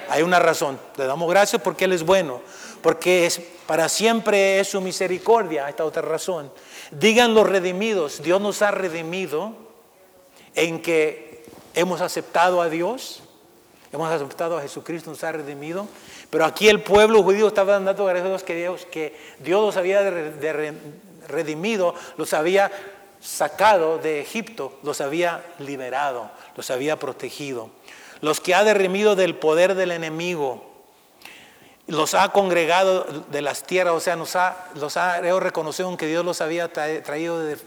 Hay 0.10 0.22
una 0.22 0.40
razón. 0.40 0.80
Le 0.98 1.06
damos 1.06 1.30
gracias 1.30 1.62
porque 1.62 1.86
Él 1.86 1.94
es 1.94 2.04
bueno. 2.04 2.42
Porque 2.86 3.26
es, 3.26 3.42
para 3.66 3.90
siempre 3.90 4.60
es 4.60 4.68
su 4.68 4.80
misericordia. 4.80 5.68
Esta 5.68 5.84
otra 5.84 6.04
razón. 6.04 6.52
Digan 6.92 7.34
los 7.34 7.50
redimidos. 7.50 8.22
Dios 8.22 8.40
nos 8.40 8.62
ha 8.62 8.70
redimido 8.70 9.54
en 10.54 10.80
que 10.84 11.44
hemos 11.74 12.02
aceptado 12.02 12.62
a 12.62 12.70
Dios. 12.70 13.24
Hemos 13.92 14.12
aceptado 14.12 14.60
a 14.60 14.62
Jesucristo, 14.62 15.10
nos 15.10 15.24
ha 15.24 15.32
redimido. 15.32 15.88
Pero 16.30 16.46
aquí 16.46 16.70
el 16.70 16.80
pueblo 16.80 17.24
judío 17.24 17.48
estaba 17.48 17.74
dando 17.74 18.06
gracias 18.06 18.28
a 18.28 18.30
Dios 18.30 18.44
que 18.44 18.56
Dios, 18.56 18.86
que 18.86 19.18
Dios 19.40 19.66
los 19.66 19.78
había 19.78 20.04
redimido, 21.28 21.96
los 22.18 22.34
había 22.34 22.72
sacado 23.20 23.98
de 23.98 24.22
Egipto, 24.22 24.78
los 24.84 25.02
había 25.02 25.44
liberado, 25.58 26.30
los 26.56 26.70
había 26.70 27.00
protegido. 27.00 27.72
Los 28.22 28.42
que 28.42 28.54
ha 28.54 28.64
derrimido 28.64 29.16
del 29.16 29.34
poder 29.34 29.74
del 29.74 29.90
enemigo, 29.90 30.75
los 31.88 32.16
ha 32.16 32.30
congregado 32.30 33.06
de 33.32 33.42
las 33.44 33.64
tierras, 33.64 33.94
o 33.94 34.00
sea, 34.00 34.16
nos 34.16 34.36
ha, 34.36 34.72
los 34.74 34.98
ha 34.98 35.22
reconocido 35.40 35.96
que 35.98 36.08
Dios 36.08 36.26
los 36.26 36.42
había 36.42 36.68
traído 36.74 37.40
de, 37.40 37.58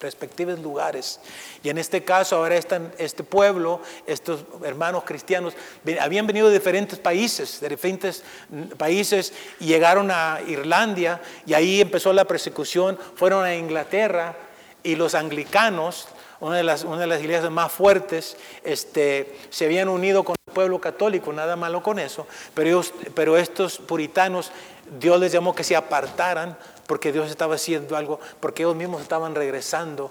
respectivos 0.00 0.58
lugares. 0.60 1.20
Y 1.62 1.68
en 1.68 1.76
este 1.76 2.02
caso, 2.02 2.36
ahora 2.36 2.56
están, 2.56 2.92
este 2.96 3.24
pueblo, 3.24 3.82
estos 4.06 4.44
hermanos 4.64 5.04
cristianos, 5.04 5.54
habían 6.00 6.26
venido 6.26 6.48
de 6.48 6.54
diferentes 6.54 6.98
países, 6.98 7.60
de 7.60 7.68
diferentes 7.68 8.24
países, 8.78 9.34
y 9.60 9.66
llegaron 9.66 10.10
a 10.10 10.40
Irlanda, 10.46 11.20
y 11.44 11.52
ahí 11.52 11.82
empezó 11.82 12.12
la 12.14 12.24
persecución, 12.24 12.98
fueron 13.16 13.44
a 13.44 13.54
Inglaterra, 13.54 14.34
y 14.82 14.96
los 14.96 15.14
anglicanos, 15.14 16.08
una 16.42 16.56
de 16.56 16.64
las, 16.64 16.82
una 16.82 17.06
iglesias 17.06 17.48
más 17.52 17.70
fuertes, 17.70 18.36
este, 18.64 19.38
se 19.50 19.66
habían 19.66 19.88
unido 19.88 20.24
con 20.24 20.34
el 20.44 20.52
pueblo 20.52 20.80
católico, 20.80 21.32
nada 21.32 21.54
malo 21.54 21.84
con 21.84 22.00
eso, 22.00 22.26
pero, 22.52 22.82
pero 23.14 23.36
estos 23.36 23.78
puritanos, 23.78 24.50
Dios 24.98 25.20
les 25.20 25.30
llamó 25.30 25.54
que 25.54 25.62
se 25.62 25.76
apartaran 25.76 26.58
porque 26.88 27.12
Dios 27.12 27.30
estaba 27.30 27.54
haciendo 27.54 27.96
algo, 27.96 28.18
porque 28.40 28.64
ellos 28.64 28.74
mismos 28.74 29.02
estaban 29.02 29.36
regresando 29.36 30.10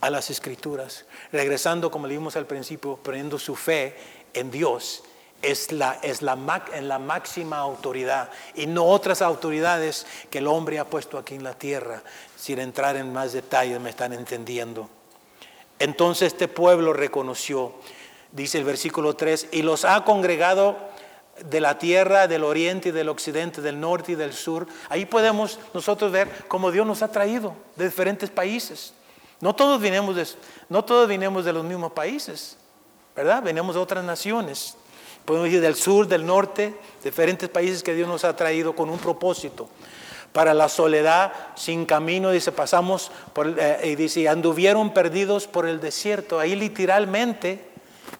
a 0.00 0.08
las 0.08 0.30
escrituras, 0.30 1.04
regresando, 1.32 1.90
como 1.90 2.06
le 2.06 2.14
vimos 2.14 2.36
al 2.36 2.46
principio, 2.46 2.96
poniendo 3.02 3.36
su 3.40 3.56
fe 3.56 3.96
en 4.34 4.52
Dios 4.52 5.02
es, 5.42 5.72
la, 5.72 5.98
es 6.00 6.22
la, 6.22 6.38
en 6.74 6.86
la 6.86 7.00
máxima 7.00 7.58
autoridad 7.58 8.30
y 8.54 8.68
no 8.68 8.84
otras 8.84 9.20
autoridades 9.20 10.06
que 10.30 10.38
el 10.38 10.46
hombre 10.46 10.78
ha 10.78 10.84
puesto 10.84 11.18
aquí 11.18 11.34
en 11.34 11.42
la 11.42 11.54
tierra. 11.54 12.04
Sin 12.36 12.60
entrar 12.60 12.94
en 12.94 13.12
más 13.12 13.32
detalles, 13.32 13.80
me 13.80 13.90
están 13.90 14.12
entendiendo. 14.12 14.88
Entonces 15.82 16.28
este 16.28 16.46
pueblo 16.46 16.92
reconoció, 16.92 17.72
dice 18.30 18.56
el 18.56 18.62
versículo 18.62 19.16
3, 19.16 19.48
y 19.50 19.62
los 19.62 19.84
ha 19.84 20.04
congregado 20.04 20.76
de 21.44 21.60
la 21.60 21.76
tierra, 21.76 22.28
del 22.28 22.44
oriente 22.44 22.90
y 22.90 22.92
del 22.92 23.08
occidente, 23.08 23.60
del 23.60 23.80
norte 23.80 24.12
y 24.12 24.14
del 24.14 24.32
sur. 24.32 24.68
Ahí 24.88 25.06
podemos 25.06 25.58
nosotros 25.74 26.12
ver 26.12 26.28
cómo 26.46 26.70
Dios 26.70 26.86
nos 26.86 27.02
ha 27.02 27.10
traído 27.10 27.56
de 27.74 27.86
diferentes 27.86 28.30
países. 28.30 28.94
No 29.40 29.56
todos 29.56 29.80
vinimos 29.80 30.14
de, 30.14 30.24
no 30.68 30.84
todos 30.84 31.08
de 31.08 31.52
los 31.52 31.64
mismos 31.64 31.90
países, 31.90 32.56
¿verdad? 33.16 33.42
Venimos 33.42 33.74
de 33.74 33.80
otras 33.80 34.04
naciones. 34.04 34.76
Podemos 35.24 35.48
ir 35.48 35.60
del 35.60 35.74
sur, 35.74 36.06
del 36.06 36.24
norte, 36.24 36.76
diferentes 37.02 37.48
países 37.48 37.82
que 37.82 37.92
Dios 37.92 38.06
nos 38.06 38.22
ha 38.22 38.36
traído 38.36 38.76
con 38.76 38.88
un 38.88 39.00
propósito. 39.00 39.68
Para 40.32 40.54
la 40.54 40.68
soledad 40.68 41.32
sin 41.56 41.84
camino, 41.84 42.30
dice, 42.30 42.52
pasamos 42.52 43.10
por, 43.32 43.54
eh, 43.58 43.80
y 43.84 43.94
dice, 43.96 44.28
anduvieron 44.28 44.94
perdidos 44.94 45.46
por 45.46 45.66
el 45.68 45.80
desierto. 45.80 46.38
Ahí 46.38 46.56
literalmente, 46.56 47.64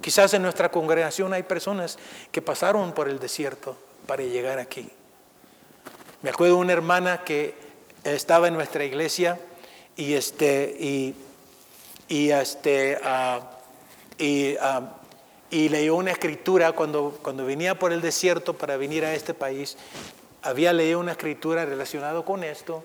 quizás 0.01 0.35
en 0.35 0.43
nuestra 0.43 0.71
congregación 0.71 1.33
hay 1.33 1.43
personas 1.43 1.99
que 2.31 2.43
pasaron 2.43 2.93
por 2.93 3.09
el 3.09 3.19
desierto 3.19 3.77
para 4.07 4.23
llegar 4.23 4.59
aquí. 4.59 4.91
Me 6.21 6.31
acuerdo 6.31 6.57
de 6.57 6.61
una 6.61 6.73
hermana 6.73 7.25
que 7.25 7.55
estaba 8.05 8.49
en 8.49 8.55
nuestra 8.55 8.85
iglesia 8.85 9.41
y 9.97 10.15
este 10.15 10.77
y, 12.09 12.31
este 12.31 12.99
uh, 13.03 13.43
y 14.23 14.55
uh, 14.55 15.03
y 15.53 15.69
leyó 15.69 15.97
una 15.97 16.13
escritura 16.13 16.73
cuando, 16.73 17.19
cuando 17.23 17.45
venía 17.45 17.79
por 17.79 17.93
el 17.93 18.01
desierto 18.01 18.55
para 18.55 18.79
venir 18.79 19.05
a 19.05 19.15
este 19.15 19.35
país. 19.35 19.77
Había 20.43 20.73
leído 20.73 20.99
una 20.99 21.13
escritura 21.13 21.65
relacionada 21.65 22.23
con 22.23 22.45
esto 22.45 22.85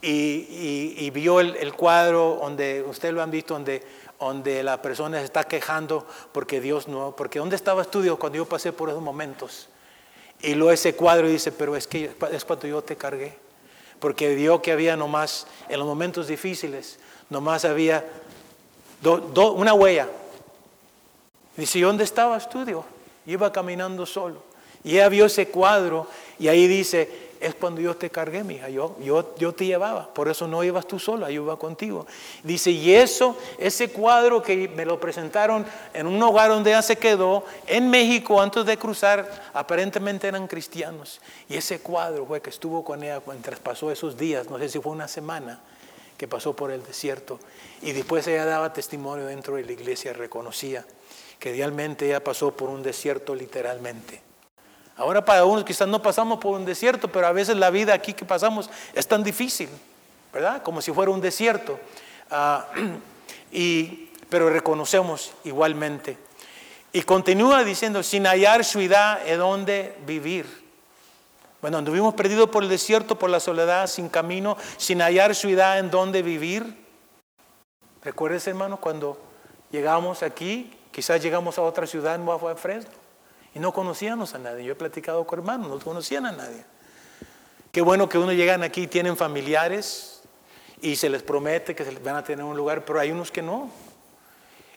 y, 0.00 1.10
vio 1.10 1.40
el, 1.40 1.72
cuadro 1.74 2.38
donde, 2.42 2.82
ustedes 2.82 3.14
lo 3.14 3.22
han 3.22 3.30
visto, 3.30 3.54
donde, 3.54 3.82
donde 4.18 4.62
la 4.62 4.82
persona 4.82 5.18
se 5.18 5.24
está 5.24 5.44
quejando 5.44 6.06
porque 6.32 6.60
Dios 6.60 6.88
no, 6.88 7.14
porque 7.14 7.38
¿dónde 7.38 7.56
estaba 7.56 7.82
estudio 7.82 8.18
cuando 8.18 8.38
yo 8.38 8.46
pasé 8.46 8.72
por 8.72 8.88
esos 8.88 9.02
momentos? 9.02 9.68
Y 10.40 10.54
luego 10.54 10.72
ese 10.72 10.94
cuadro 10.94 11.28
dice, 11.28 11.52
pero 11.52 11.76
es 11.76 11.86
que 11.86 12.10
es 12.32 12.44
cuando 12.44 12.66
yo 12.66 12.82
te 12.82 12.96
cargué, 12.96 13.38
porque 14.00 14.34
vio 14.34 14.60
que 14.60 14.72
había 14.72 14.96
nomás, 14.96 15.46
en 15.68 15.78
los 15.78 15.86
momentos 15.86 16.26
difíciles, 16.26 16.98
nomás 17.30 17.64
había 17.64 18.04
una 19.04 19.72
huella, 19.74 20.08
Dice, 21.56 21.80
¿dónde 21.80 22.04
estaba 22.04 22.36
estudio? 22.36 22.84
Iba 23.26 23.52
caminando 23.52 24.06
solo. 24.06 24.42
Y 24.84 24.94
ella 24.94 25.08
vio 25.08 25.26
ese 25.26 25.48
cuadro 25.48 26.06
y 26.42 26.48
ahí 26.48 26.66
dice, 26.66 27.08
es 27.38 27.54
cuando 27.54 27.80
yo 27.80 27.96
te 27.96 28.10
cargué, 28.10 28.42
mija, 28.42 28.68
yo, 28.68 28.96
yo, 28.98 29.36
yo 29.36 29.52
te 29.52 29.64
llevaba, 29.64 30.12
por 30.12 30.28
eso 30.28 30.48
no 30.48 30.64
ibas 30.64 30.88
tú 30.88 30.98
sola, 30.98 31.30
yo 31.30 31.44
iba 31.44 31.56
contigo. 31.56 32.04
Dice, 32.42 32.72
y 32.72 32.94
eso, 32.94 33.36
ese 33.58 33.92
cuadro 33.92 34.42
que 34.42 34.66
me 34.66 34.84
lo 34.84 34.98
presentaron 34.98 35.64
en 35.94 36.08
un 36.08 36.20
hogar 36.20 36.50
donde 36.50 36.70
ella 36.70 36.82
se 36.82 36.96
quedó, 36.96 37.44
en 37.68 37.90
México, 37.90 38.42
antes 38.42 38.66
de 38.66 38.76
cruzar, 38.76 39.50
aparentemente 39.54 40.26
eran 40.26 40.48
cristianos. 40.48 41.20
Y 41.48 41.54
ese 41.54 41.78
cuadro 41.78 42.26
fue 42.26 42.42
que 42.42 42.50
estuvo 42.50 42.82
con 42.82 43.04
ella 43.04 43.22
mientras 43.24 43.60
pasó 43.60 43.92
esos 43.92 44.16
días, 44.16 44.50
no 44.50 44.58
sé 44.58 44.68
si 44.68 44.80
fue 44.80 44.90
una 44.90 45.06
semana, 45.06 45.60
que 46.16 46.26
pasó 46.26 46.56
por 46.56 46.72
el 46.72 46.82
desierto. 46.82 47.38
Y 47.82 47.92
después 47.92 48.26
ella 48.26 48.46
daba 48.46 48.72
testimonio 48.72 49.26
dentro 49.26 49.54
de 49.54 49.62
la 49.62 49.70
iglesia, 49.70 50.12
reconocía 50.12 50.84
que 51.38 51.52
realmente 51.52 52.06
ella 52.06 52.24
pasó 52.24 52.56
por 52.56 52.68
un 52.68 52.82
desierto 52.82 53.32
literalmente. 53.32 54.31
Ahora 54.96 55.24
para 55.24 55.44
unos 55.44 55.64
quizás 55.64 55.88
no 55.88 56.02
pasamos 56.02 56.38
por 56.38 56.54
un 56.54 56.64
desierto, 56.64 57.08
pero 57.08 57.26
a 57.26 57.32
veces 57.32 57.56
la 57.56 57.70
vida 57.70 57.94
aquí 57.94 58.12
que 58.12 58.24
pasamos 58.24 58.68
es 58.92 59.06
tan 59.06 59.22
difícil, 59.22 59.68
¿verdad? 60.32 60.62
Como 60.62 60.82
si 60.82 60.92
fuera 60.92 61.10
un 61.10 61.20
desierto. 61.20 61.78
Ah, 62.30 62.66
y, 63.52 64.10
pero 64.28 64.50
reconocemos 64.50 65.32
igualmente. 65.44 66.18
Y 66.92 67.02
continúa 67.02 67.64
diciendo, 67.64 68.02
sin 68.02 68.26
hallar 68.26 68.64
ciudad 68.64 69.26
en 69.26 69.38
donde 69.38 69.96
vivir. 70.06 70.46
Bueno, 71.62 71.78
anduvimos 71.78 72.12
perdidos 72.14 72.50
por 72.50 72.62
el 72.62 72.68
desierto, 72.68 73.18
por 73.18 73.30
la 73.30 73.40
soledad, 73.40 73.86
sin 73.86 74.10
camino, 74.10 74.58
sin 74.76 75.00
hallar 75.00 75.34
ciudad 75.34 75.78
en 75.78 75.90
donde 75.90 76.20
vivir. 76.20 76.76
¿Recuerdas, 78.04 78.46
hermano, 78.46 78.78
cuando 78.78 79.18
llegamos 79.70 80.22
aquí, 80.22 80.70
quizás 80.90 81.22
llegamos 81.22 81.56
a 81.56 81.62
otra 81.62 81.86
ciudad 81.86 82.16
en 82.16 82.26
Guapo 82.26 82.54
Fresno 82.56 83.01
y 83.54 83.58
no 83.58 83.72
conocíamos 83.72 84.34
a 84.34 84.38
nadie. 84.38 84.64
Yo 84.64 84.72
he 84.72 84.76
platicado 84.76 85.26
con 85.26 85.40
hermanos, 85.40 85.68
no 85.68 85.78
conocían 85.78 86.26
a 86.26 86.32
nadie. 86.32 86.64
Qué 87.70 87.80
bueno 87.80 88.08
que 88.08 88.18
uno 88.18 88.32
llegan 88.32 88.62
aquí, 88.62 88.86
tienen 88.86 89.16
familiares 89.16 90.22
y 90.80 90.96
se 90.96 91.08
les 91.08 91.22
promete 91.22 91.74
que 91.74 91.84
se 91.84 91.92
van 92.00 92.16
a 92.16 92.24
tener 92.24 92.44
un 92.44 92.56
lugar, 92.56 92.84
pero 92.84 93.00
hay 93.00 93.10
unos 93.10 93.30
que 93.30 93.40
no. 93.40 93.70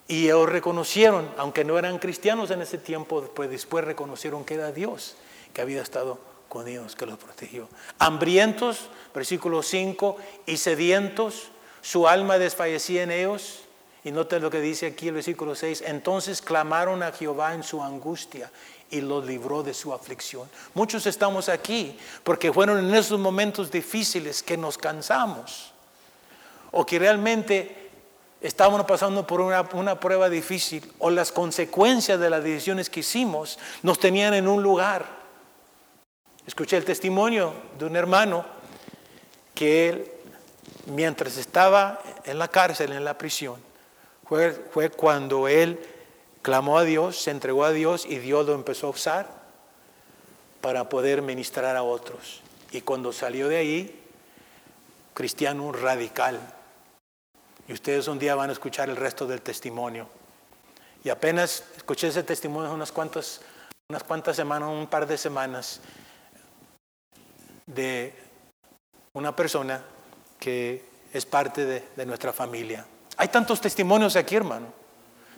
Y 0.07 0.25
ellos 0.25 0.47
reconocieron, 0.47 1.29
aunque 1.37 1.65
no 1.65 1.79
eran 1.79 1.97
cristianos 1.97 2.51
en 2.51 2.61
ese 2.61 2.77
tiempo, 2.77 3.29
pues 3.33 3.49
después 3.49 3.83
reconocieron 3.83 4.45
que 4.45 4.53
era 4.53 4.71
Dios, 4.71 5.17
que 5.51 5.61
había 5.61 5.81
estado 5.81 6.19
con 6.47 6.67
ellos, 6.67 6.95
que 6.95 7.05
los 7.05 7.17
protegió. 7.17 7.67
Hambrientos, 7.97 8.89
versículo 9.13 9.63
5, 9.63 10.17
y 10.45 10.57
sedientos, 10.57 11.49
su 11.81 12.07
alma 12.07 12.37
desfallecía 12.37 13.03
en 13.03 13.11
ellos. 13.11 13.64
Y 14.05 14.11
noten 14.11 14.43
lo 14.43 14.51
que 14.51 14.61
dice 14.61 14.85
aquí 14.85 15.07
el 15.07 15.15
versículo 15.15 15.55
6. 15.55 15.83
Entonces 15.87 16.39
clamaron 16.39 17.01
a 17.01 17.11
Jehová 17.11 17.55
en 17.55 17.63
su 17.63 17.81
angustia 17.81 18.51
y 18.91 19.01
los 19.01 19.25
libró 19.25 19.63
de 19.63 19.73
su 19.73 19.91
aflicción. 19.91 20.47
Muchos 20.75 21.07
estamos 21.07 21.49
aquí 21.49 21.97
porque 22.23 22.53
fueron 22.53 22.77
en 22.77 22.93
esos 22.93 23.19
momentos 23.19 23.71
difíciles 23.71 24.43
que 24.43 24.57
nos 24.57 24.77
cansamos. 24.77 25.73
O 26.71 26.85
que 26.85 26.99
realmente 26.99 27.89
estábamos 28.41 28.85
pasando 28.85 29.25
por 29.25 29.41
una, 29.41 29.67
una 29.73 29.99
prueba 29.99 30.29
difícil. 30.29 30.93
O 30.99 31.09
las 31.09 31.31
consecuencias 31.31 32.19
de 32.19 32.29
las 32.29 32.43
decisiones 32.43 32.91
que 32.91 32.99
hicimos 32.99 33.57
nos 33.81 33.97
tenían 33.97 34.35
en 34.35 34.47
un 34.47 34.61
lugar. 34.61 35.03
Escuché 36.45 36.77
el 36.77 36.85
testimonio 36.85 37.53
de 37.79 37.85
un 37.85 37.95
hermano 37.95 38.45
que 39.55 39.89
él 39.89 40.11
mientras 40.85 41.37
estaba 41.37 41.99
en 42.23 42.37
la 42.37 42.47
cárcel, 42.47 42.91
en 42.91 43.03
la 43.03 43.17
prisión, 43.17 43.64
fue, 44.27 44.89
cuando 44.89 45.47
él 45.47 45.79
clamó 46.41 46.77
a 46.77 46.83
Dios, 46.83 47.17
se 47.17 47.31
entregó 47.31 47.63
a 47.63 47.71
Dios 47.71 48.05
y 48.05 48.17
Dios 48.17 48.45
lo 48.45 48.53
empezó 48.53 48.87
a 48.87 48.89
usar 48.91 49.29
para 50.61 50.89
poder 50.89 51.21
ministrar 51.21 51.75
a 51.75 51.83
otros. 51.83 52.41
Y 52.71 52.81
cuando 52.81 53.13
salió 53.13 53.47
de 53.47 53.57
ahí, 53.57 54.03
cristiano 55.13 55.71
radical. 55.71 56.39
Y 57.67 57.73
ustedes 57.73 58.07
un 58.07 58.19
día 58.19 58.35
van 58.35 58.49
a 58.49 58.53
escuchar 58.53 58.89
el 58.89 58.95
resto 58.95 59.25
del 59.27 59.41
testimonio. 59.41 60.07
Y 61.03 61.09
apenas 61.09 61.63
escuché 61.77 62.07
ese 62.07 62.23
testimonio 62.23 62.73
unas 62.73 62.91
cuantas, 62.91 63.41
unas 63.89 64.03
cuantas 64.03 64.35
semanas, 64.35 64.69
un 64.69 64.87
par 64.87 65.05
de 65.05 65.17
semanas, 65.17 65.81
de 67.67 68.13
una 69.13 69.35
persona 69.35 69.83
que 70.39 70.83
es 71.13 71.25
parte 71.25 71.65
de, 71.65 72.05
nuestra 72.05 72.33
familia. 72.33 72.85
Hay 73.17 73.27
tantos 73.29 73.61
testimonios 73.61 74.15
aquí, 74.15 74.35
hermano, 74.35 74.67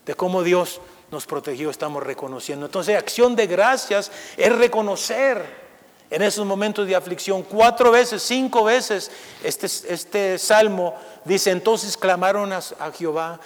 de 0.06 0.16
cómo 0.16 0.44
Dios 0.44 0.82
nos 1.12 1.26
protegió, 1.26 1.70
estamos 1.70 2.04
reconociendo. 2.04 2.66
Entonces, 2.66 2.98
acción 2.98 3.36
de 3.36 3.48
gracias 3.48 4.12
es 4.36 4.56
reconocer 4.56 5.68
en 6.10 6.22
esos 6.22 6.46
momentos 6.46 6.88
de 6.88 6.96
aflicción. 6.96 7.44
Cuatro 7.44 7.92
veces, 7.92 8.24
cinco 8.24 8.64
veces, 8.64 9.12
este, 9.44 9.68
este 9.68 10.38
salmo 10.38 10.96
dice, 11.26 11.52
entonces 11.52 11.98
clamaron 11.98 12.52
a, 12.52 12.58
a, 12.58 12.92
Jehová. 12.92 13.40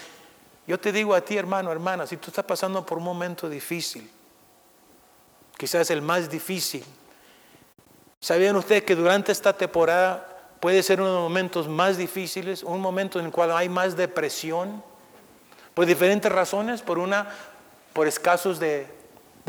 Yo 0.67 0.79
te 0.79 0.91
digo 0.91 1.13
a 1.13 1.21
ti, 1.21 1.37
hermano, 1.37 1.71
hermana, 1.71 2.07
si 2.07 2.17
tú 2.17 2.29
estás 2.29 2.45
pasando 2.45 2.85
por 2.85 2.97
un 2.97 3.03
momento 3.03 3.49
difícil, 3.49 4.09
quizás 5.57 5.89
el 5.89 6.01
más 6.01 6.29
difícil, 6.29 6.83
¿sabían 8.19 8.55
ustedes 8.55 8.83
que 8.83 8.95
durante 8.95 9.31
esta 9.31 9.53
temporada 9.53 10.30
puede 10.61 10.83
ser 10.83 11.01
uno 11.01 11.09
de 11.09 11.15
los 11.15 11.23
momentos 11.23 11.67
más 11.67 11.97
difíciles, 11.97 12.63
un 12.63 12.79
momento 12.79 13.19
en 13.19 13.25
el 13.25 13.31
cual 13.31 13.51
hay 13.51 13.67
más 13.67 13.97
depresión, 13.97 14.81
por 15.73 15.85
diferentes 15.85 16.31
razones, 16.31 16.81
por 16.83 16.99
una, 16.99 17.27
por 17.93 18.07
escasos 18.07 18.59
de, 18.59 18.87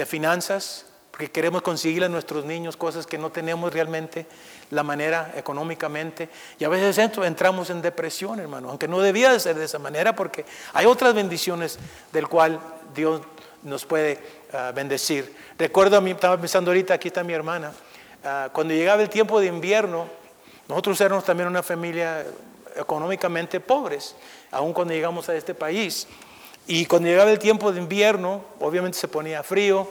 finanzas, 0.07 0.87
porque 1.11 1.31
queremos 1.31 1.61
conseguirle 1.63 2.07
a 2.07 2.09
nuestros 2.09 2.47
niños 2.47 2.77
cosas 2.77 3.07
que 3.07 3.19
no 3.19 3.31
tenemos 3.31 3.73
realmente 3.73 4.27
la 4.71 4.83
manera 4.83 5.33
económicamente. 5.37 6.31
Y 6.59 6.65
a 6.65 6.71
veces 6.71 6.99
entramos 6.99 7.69
en 7.69 7.83
depresión, 7.83 8.41
hermano, 8.41 8.71
aunque 8.71 8.89
no 8.89 9.01
debía 9.01 9.31
de 9.31 9.39
ser 9.39 9.57
de 9.57 9.67
esa 9.67 9.79
manera, 9.79 10.17
porque 10.17 10.47
hay 10.73 10.87
otras 10.87 11.13
bendiciones 11.13 11.79
del 12.11 12.27
cual 12.27 12.59
Dios 12.95 13.21
nos 13.63 13.85
puede 13.85 14.19
ah, 14.55 14.73
bendecir. 14.75 15.37
Recuerdo, 15.59 15.99
a 15.99 16.01
mí, 16.01 16.13
estaba 16.13 16.39
pensando 16.39 16.71
ahorita, 16.71 16.95
aquí 16.95 17.09
está 17.09 17.23
mi 17.23 17.35
hermana, 17.35 17.73
ah, 18.25 18.49
cuando 18.51 18.73
llegaba 18.73 19.03
el 19.03 19.11
tiempo 19.11 19.39
de 19.39 19.47
invierno, 19.47 20.22
nosotros 20.69 21.01
éramos 21.01 21.25
también 21.25 21.49
una 21.49 21.63
familia 21.63 22.25
económicamente 22.77 23.61
pobres, 23.61 24.15
aun 24.51 24.73
cuando 24.73 24.95
llegamos 24.95 25.29
a 25.29 25.37
este 25.37 25.55
país. 25.55 26.07
Y 26.67 26.87
cuando 26.87 27.09
llegaba 27.09 27.31
el 27.31 27.39
tiempo 27.39 27.73
de 27.73 27.81
invierno, 27.81 28.45
obviamente 28.61 28.99
se 28.99 29.09
ponía 29.09 29.43
frío 29.43 29.89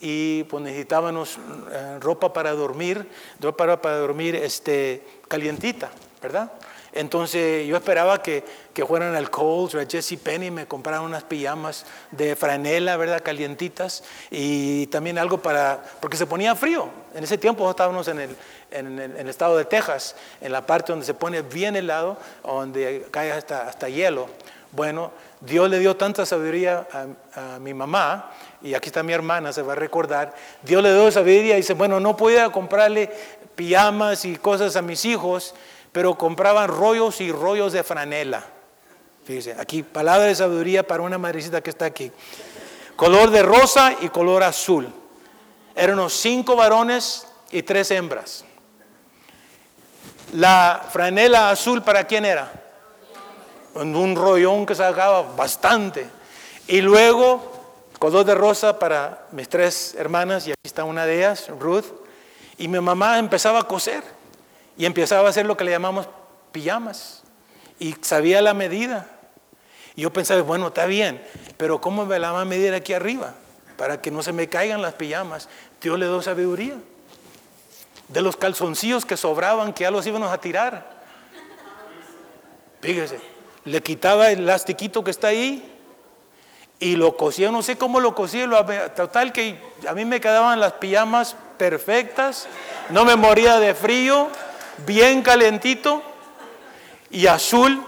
y 0.00 0.44
pues 0.44 0.62
necesitábamos 0.62 1.38
eh, 1.70 1.98
ropa 2.00 2.32
para 2.32 2.52
dormir, 2.52 3.08
ropa 3.40 3.80
para 3.80 3.98
dormir 3.98 4.34
este, 4.34 5.02
calientita, 5.28 5.90
¿verdad? 6.22 6.50
Entonces 6.94 7.66
yo 7.66 7.76
esperaba 7.76 8.22
que, 8.22 8.44
que 8.72 8.86
fueran 8.86 9.16
al 9.16 9.28
Kohl's 9.28 9.74
o 9.74 9.80
a 9.80 9.84
Jesse 9.84 10.16
Penny 10.16 10.52
me 10.52 10.66
compraran 10.66 11.02
unas 11.02 11.24
pijamas 11.24 11.84
de 12.12 12.36
franela, 12.36 12.96
¿verdad? 12.96 13.20
Calientitas 13.20 14.04
y 14.30 14.86
también 14.86 15.18
algo 15.18 15.38
para, 15.38 15.82
porque 16.00 16.16
se 16.16 16.24
ponía 16.24 16.54
frío. 16.54 16.88
En 17.12 17.24
ese 17.24 17.36
tiempo 17.36 17.68
estábamos 17.68 18.06
en 18.06 18.20
el, 18.20 18.36
en, 18.70 18.98
el 19.00 19.28
estado 19.28 19.56
de 19.56 19.64
Texas, 19.64 20.14
en 20.40 20.52
la 20.52 20.64
parte 20.64 20.92
donde 20.92 21.04
se 21.04 21.14
pone 21.14 21.42
bien 21.42 21.74
helado, 21.74 22.16
donde 22.44 23.04
cae 23.10 23.32
hasta, 23.32 23.68
hasta 23.68 23.88
hielo. 23.88 24.28
Bueno, 24.70 25.10
Dios 25.40 25.68
le 25.68 25.80
dio 25.80 25.96
tanta 25.96 26.24
sabiduría 26.24 26.86
a, 26.92 27.54
a, 27.54 27.58
mi 27.58 27.74
mamá, 27.74 28.30
y 28.62 28.74
aquí 28.74 28.88
está 28.88 29.02
mi 29.02 29.12
hermana, 29.12 29.52
se 29.52 29.62
va 29.62 29.72
a 29.72 29.76
recordar. 29.76 30.32
Dios 30.62 30.80
le 30.80 30.92
dio 30.92 31.10
sabiduría 31.10 31.54
y 31.54 31.58
dice, 31.58 31.74
bueno, 31.74 31.98
no 31.98 32.16
podía 32.16 32.50
comprarle 32.50 33.10
pijamas 33.54 34.24
y 34.24 34.36
cosas 34.36 34.76
a 34.76 34.82
mis 34.82 35.04
hijos, 35.04 35.54
pero 35.94 36.18
compraban 36.18 36.66
rollos 36.66 37.20
y 37.20 37.30
rollos 37.30 37.72
de 37.72 37.84
franela. 37.84 38.44
Fíjese, 39.24 39.54
aquí 39.56 39.84
palabra 39.84 40.24
de 40.24 40.34
sabiduría 40.34 40.84
para 40.84 41.04
una 41.04 41.18
madrecita 41.18 41.60
que 41.62 41.70
está 41.70 41.84
aquí. 41.84 42.10
Color 42.96 43.30
de 43.30 43.44
rosa 43.44 43.94
y 44.00 44.08
color 44.08 44.42
azul. 44.42 44.92
Eran 45.72 45.96
unos 45.96 46.14
cinco 46.14 46.56
varones 46.56 47.28
y 47.52 47.62
tres 47.62 47.92
hembras. 47.92 48.44
La 50.32 50.84
franela 50.90 51.50
azul 51.50 51.80
para 51.80 52.04
quién 52.08 52.24
era? 52.24 52.50
Un 53.74 54.16
rollón 54.16 54.66
que 54.66 54.74
sacaba 54.74 55.22
bastante. 55.22 56.08
Y 56.66 56.80
luego 56.80 57.52
color 58.00 58.24
de 58.24 58.34
rosa 58.34 58.80
para 58.80 59.26
mis 59.30 59.48
tres 59.48 59.94
hermanas, 59.96 60.48
y 60.48 60.50
aquí 60.50 60.60
está 60.64 60.82
una 60.82 61.06
de 61.06 61.18
ellas, 61.18 61.48
Ruth. 61.60 61.86
Y 62.58 62.66
mi 62.66 62.80
mamá 62.80 63.20
empezaba 63.20 63.60
a 63.60 63.68
coser. 63.68 64.23
Y 64.76 64.86
empezaba 64.86 65.26
a 65.26 65.30
hacer 65.30 65.46
lo 65.46 65.56
que 65.56 65.64
le 65.64 65.70
llamamos 65.70 66.08
pijamas. 66.52 67.22
Y 67.78 67.94
sabía 68.02 68.42
la 68.42 68.54
medida. 68.54 69.06
Y 69.96 70.02
yo 70.02 70.12
pensaba, 70.12 70.42
bueno, 70.42 70.68
está 70.68 70.86
bien, 70.86 71.22
pero 71.56 71.80
¿cómo 71.80 72.04
me 72.04 72.18
la 72.18 72.32
va 72.32 72.40
a 72.40 72.44
medir 72.44 72.74
aquí 72.74 72.92
arriba? 72.92 73.34
Para 73.76 74.00
que 74.00 74.10
no 74.10 74.22
se 74.22 74.32
me 74.32 74.48
caigan 74.48 74.82
las 74.82 74.94
pijamas. 74.94 75.48
Dios 75.80 75.98
le 75.98 76.06
dio 76.06 76.20
sabiduría. 76.22 76.74
De 78.08 78.20
los 78.20 78.36
calzoncillos 78.36 79.04
que 79.04 79.16
sobraban, 79.16 79.72
que 79.72 79.82
ya 79.82 79.90
los 79.90 80.06
íbamos 80.06 80.32
a 80.32 80.38
tirar. 80.38 80.94
Fíjese, 82.80 83.18
le 83.64 83.82
quitaba 83.82 84.30
el 84.30 84.40
elastiquito 84.40 85.02
que 85.02 85.10
está 85.10 85.28
ahí 85.28 85.70
y 86.78 86.96
lo 86.96 87.16
cosía, 87.16 87.50
no 87.50 87.62
sé 87.62 87.78
cómo 87.78 87.98
lo 88.00 88.14
cosía, 88.14 88.46
total 88.94 89.32
que 89.32 89.58
a 89.88 89.94
mí 89.94 90.04
me 90.04 90.20
quedaban 90.20 90.60
las 90.60 90.74
pijamas 90.74 91.36
perfectas 91.56 92.46
No 92.90 93.04
me 93.04 93.16
moría 93.16 93.58
de 93.58 93.74
frío, 93.74 94.28
bien 94.86 95.22
calentito 95.22 96.02
y 97.10 97.26
azul, 97.26 97.82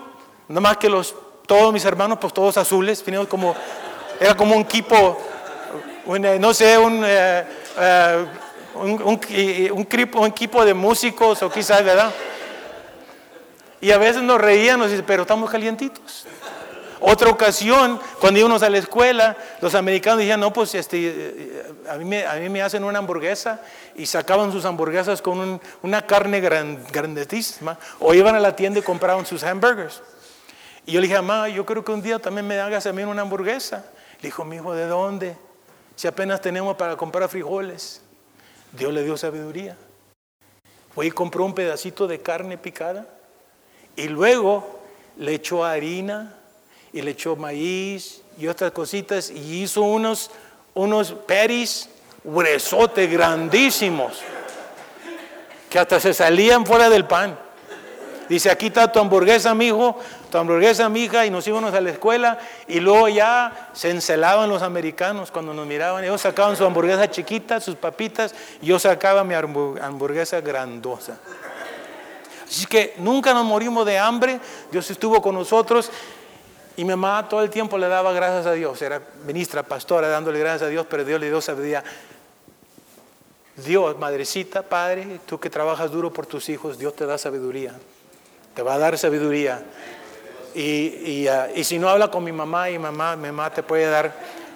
no 0.49 0.61
más 0.61 0.77
que 0.77 0.89
los, 0.89 1.15
todos 1.47 1.73
mis 1.73 1.85
hermanos, 1.85 2.19
pues 2.21 2.33
todos 2.33 2.57
azules, 2.57 3.05
como, 3.29 3.55
era 4.21 4.37
como 4.37 4.55
un 4.55 4.63
equipo, 4.63 5.21
eh, 6.15 6.39
no 6.39 6.55
sé, 6.55 6.79
un, 6.79 7.03
eh, 7.05 7.45
eh, 7.79 8.27
un, 8.75 9.21
un, 9.73 10.27
equipo 10.27 10.65
de 10.65 10.75
músicos 10.75 11.43
o 11.43 11.51
quizás, 11.51 11.85
¿verdad? 11.85 12.13
Y 13.81 13.91
a 13.91 13.99
veces 13.99 14.23
nos 14.23 14.41
reíamos, 14.41 14.91
pero 15.07 15.23
estamos 15.23 15.51
calientitos. 15.51 16.27
Otra 17.01 17.29
ocasión, 17.31 18.01
cuando 18.21 18.41
íbamos 18.41 18.63
a 18.63 18.71
la 18.71 18.79
escuela, 18.79 19.37
los 19.61 19.75
americanos 19.75 20.19
decían, 20.19 20.41
no, 20.41 20.53
pues 20.53 20.75
este, 20.75 21.65
a, 21.89 21.97
mí 21.97 22.05
me, 22.05 22.27
a 22.27 22.35
mí 22.37 22.49
me 22.49 22.63
hacen 22.63 22.85
una 22.85 22.99
hamburguesa 22.99 23.61
y 23.95 24.07
sacaban 24.07 24.51
sus 24.51 24.65
hamburguesas 24.65 25.21
con 25.21 25.61
una 25.83 26.07
carne 26.07 26.41
grandísima 26.41 27.79
o 28.01 28.15
iban 28.15 28.35
a 28.35 28.41
la 28.41 28.57
tienda 28.57 28.81
y 28.81 28.83
compraban 28.83 29.27
sus 29.27 29.43
hamburgers. 29.43 30.03
Y 30.87 30.93
yo 30.93 31.01
le 31.01 31.09
dije, 31.09 31.21
mamá, 31.21 31.49
yo 31.49 31.67
creo 31.67 31.85
que 31.85 31.93
un 31.93 32.01
día 32.01 32.19
también 32.19 32.47
me 32.47 32.59
hagas 32.61 32.87
a 32.87 32.93
mí 32.93 33.03
una 33.03 33.23
hamburguesa. 33.23 33.85
Le 34.21 34.29
dijo, 34.29 34.45
mi 34.45 34.57
hijo, 34.57 34.75
¿de 34.75 34.87
dónde? 34.87 35.37
Si 35.97 36.07
apenas 36.07 36.41
tenemos 36.41 36.77
para 36.77 36.97
comprar 36.97 37.29
frijoles. 37.29 38.01
Dios 38.73 38.93
le 38.93 39.03
dio 39.03 39.17
sabiduría. 39.17 39.77
Fue 40.95 41.07
y 41.07 41.11
compró 41.11 41.45
un 41.45 41.55
pedacito 41.55 42.07
de 42.07 42.21
carne 42.21 42.57
picada 42.57 43.07
y 43.97 44.09
luego 44.09 44.81
le 45.17 45.35
echó 45.35 45.65
harina 45.65 46.36
y 46.97 47.03
le 47.03 47.11
echó 47.11 47.37
maíz 47.37 48.23
y 48.39 48.47
otras 48.47 48.73
cositas 48.73 49.29
y 49.29 49.63
hizo 49.63 49.83
unos, 49.83 50.31
unos 50.73 51.13
peris 51.13 51.91
huesotes 52.25 53.13
grandísimos 53.13 54.15
que 55.69 55.79
hasta 55.79 56.01
se 56.01 56.15
salían 56.15 56.65
fuera 56.65 56.89
del 56.89 57.05
pan. 57.05 57.39
Dice, 58.31 58.51
aquí 58.51 58.69
está 58.69 58.91
tu 58.91 58.99
hamburguesa, 58.99 59.55
mi 59.55 59.67
hijo, 59.67 59.99
tu 60.31 60.39
hamburguesa, 60.39 60.89
mi 60.89 61.05
hija, 61.05 61.27
y 61.27 61.31
nos 61.31 61.47
íbamos 61.47 61.75
a 61.75 61.81
la 61.83 61.91
escuela, 61.91 62.39
y 62.67 62.81
luego 62.81 63.09
ya 63.09 63.71
se 63.75 63.91
encelaban 63.91 64.49
los 64.49 64.63
americanos 64.63 65.31
cuando 65.31 65.53
nos 65.53 65.67
miraban. 65.67 66.03
Ellos 66.03 66.23
sacaban 66.23 66.57
su 66.57 66.65
hamburguesa 66.65 67.11
chiquita, 67.11 67.61
sus 67.61 67.77
papitas, 67.77 68.35
y 68.63 68.67
yo 68.67 68.79
sacaba 68.79 69.23
mi 69.23 69.35
hamburguesa 69.35 70.41
grandosa. 70.41 71.19
Así 72.49 72.65
que 72.67 72.95
nunca 72.99 73.35
nos 73.35 73.45
morimos 73.45 73.85
de 73.85 73.99
hambre, 73.99 74.41
Dios 74.73 74.91
estuvo 74.91 75.21
con 75.21 75.35
nosotros, 75.35 75.91
y 76.77 76.85
mi 76.85 76.91
mamá 76.91 77.29
todo 77.29 77.43
el 77.43 77.51
tiempo 77.51 77.79
le 77.79 77.89
daba 77.89 78.13
gracias 78.13 78.47
a 78.47 78.53
Dios, 78.53 78.81
era 78.83 79.01
ministra, 79.27 79.63
pastora, 79.63 80.09
dándole 80.09 80.39
gracias 80.39 80.63
a 80.63 80.69
Dios, 80.69 80.87
pero 80.89 81.05
Dios 81.05 81.21
le 81.21 81.29
dio 81.29 81.41
sabiduría. 81.41 81.83
Dios, 83.57 83.99
madrecita, 83.99 84.63
padre, 84.63 85.21
tú 85.25 85.41
que 85.41 85.49
trabajas 85.49 85.91
duro 85.91 86.13
por 86.13 86.27
tus 86.27 86.49
hijos, 86.51 86.79
Dios 86.79 86.95
te 86.95 87.07
da 87.07 87.17
sabiduría 87.17 87.73
te 88.57 88.63
va 88.63 88.75
a 88.75 88.79
dar 88.79 88.97
sabiduría. 88.97 89.63
Y, 90.55 91.29
ah, 91.29 91.49
y, 91.55 91.63
si 91.63 91.79
no 91.79 91.91
habla 91.91 92.11
con 92.11 92.25
mi 92.25 92.33
mamá 92.33 92.71
y 92.71 92.79
mamá, 92.79 93.15
mi 93.15 93.27
mamá 93.27 93.51
te 93.51 93.63
puede 93.63 93.85
dar 93.85 94.15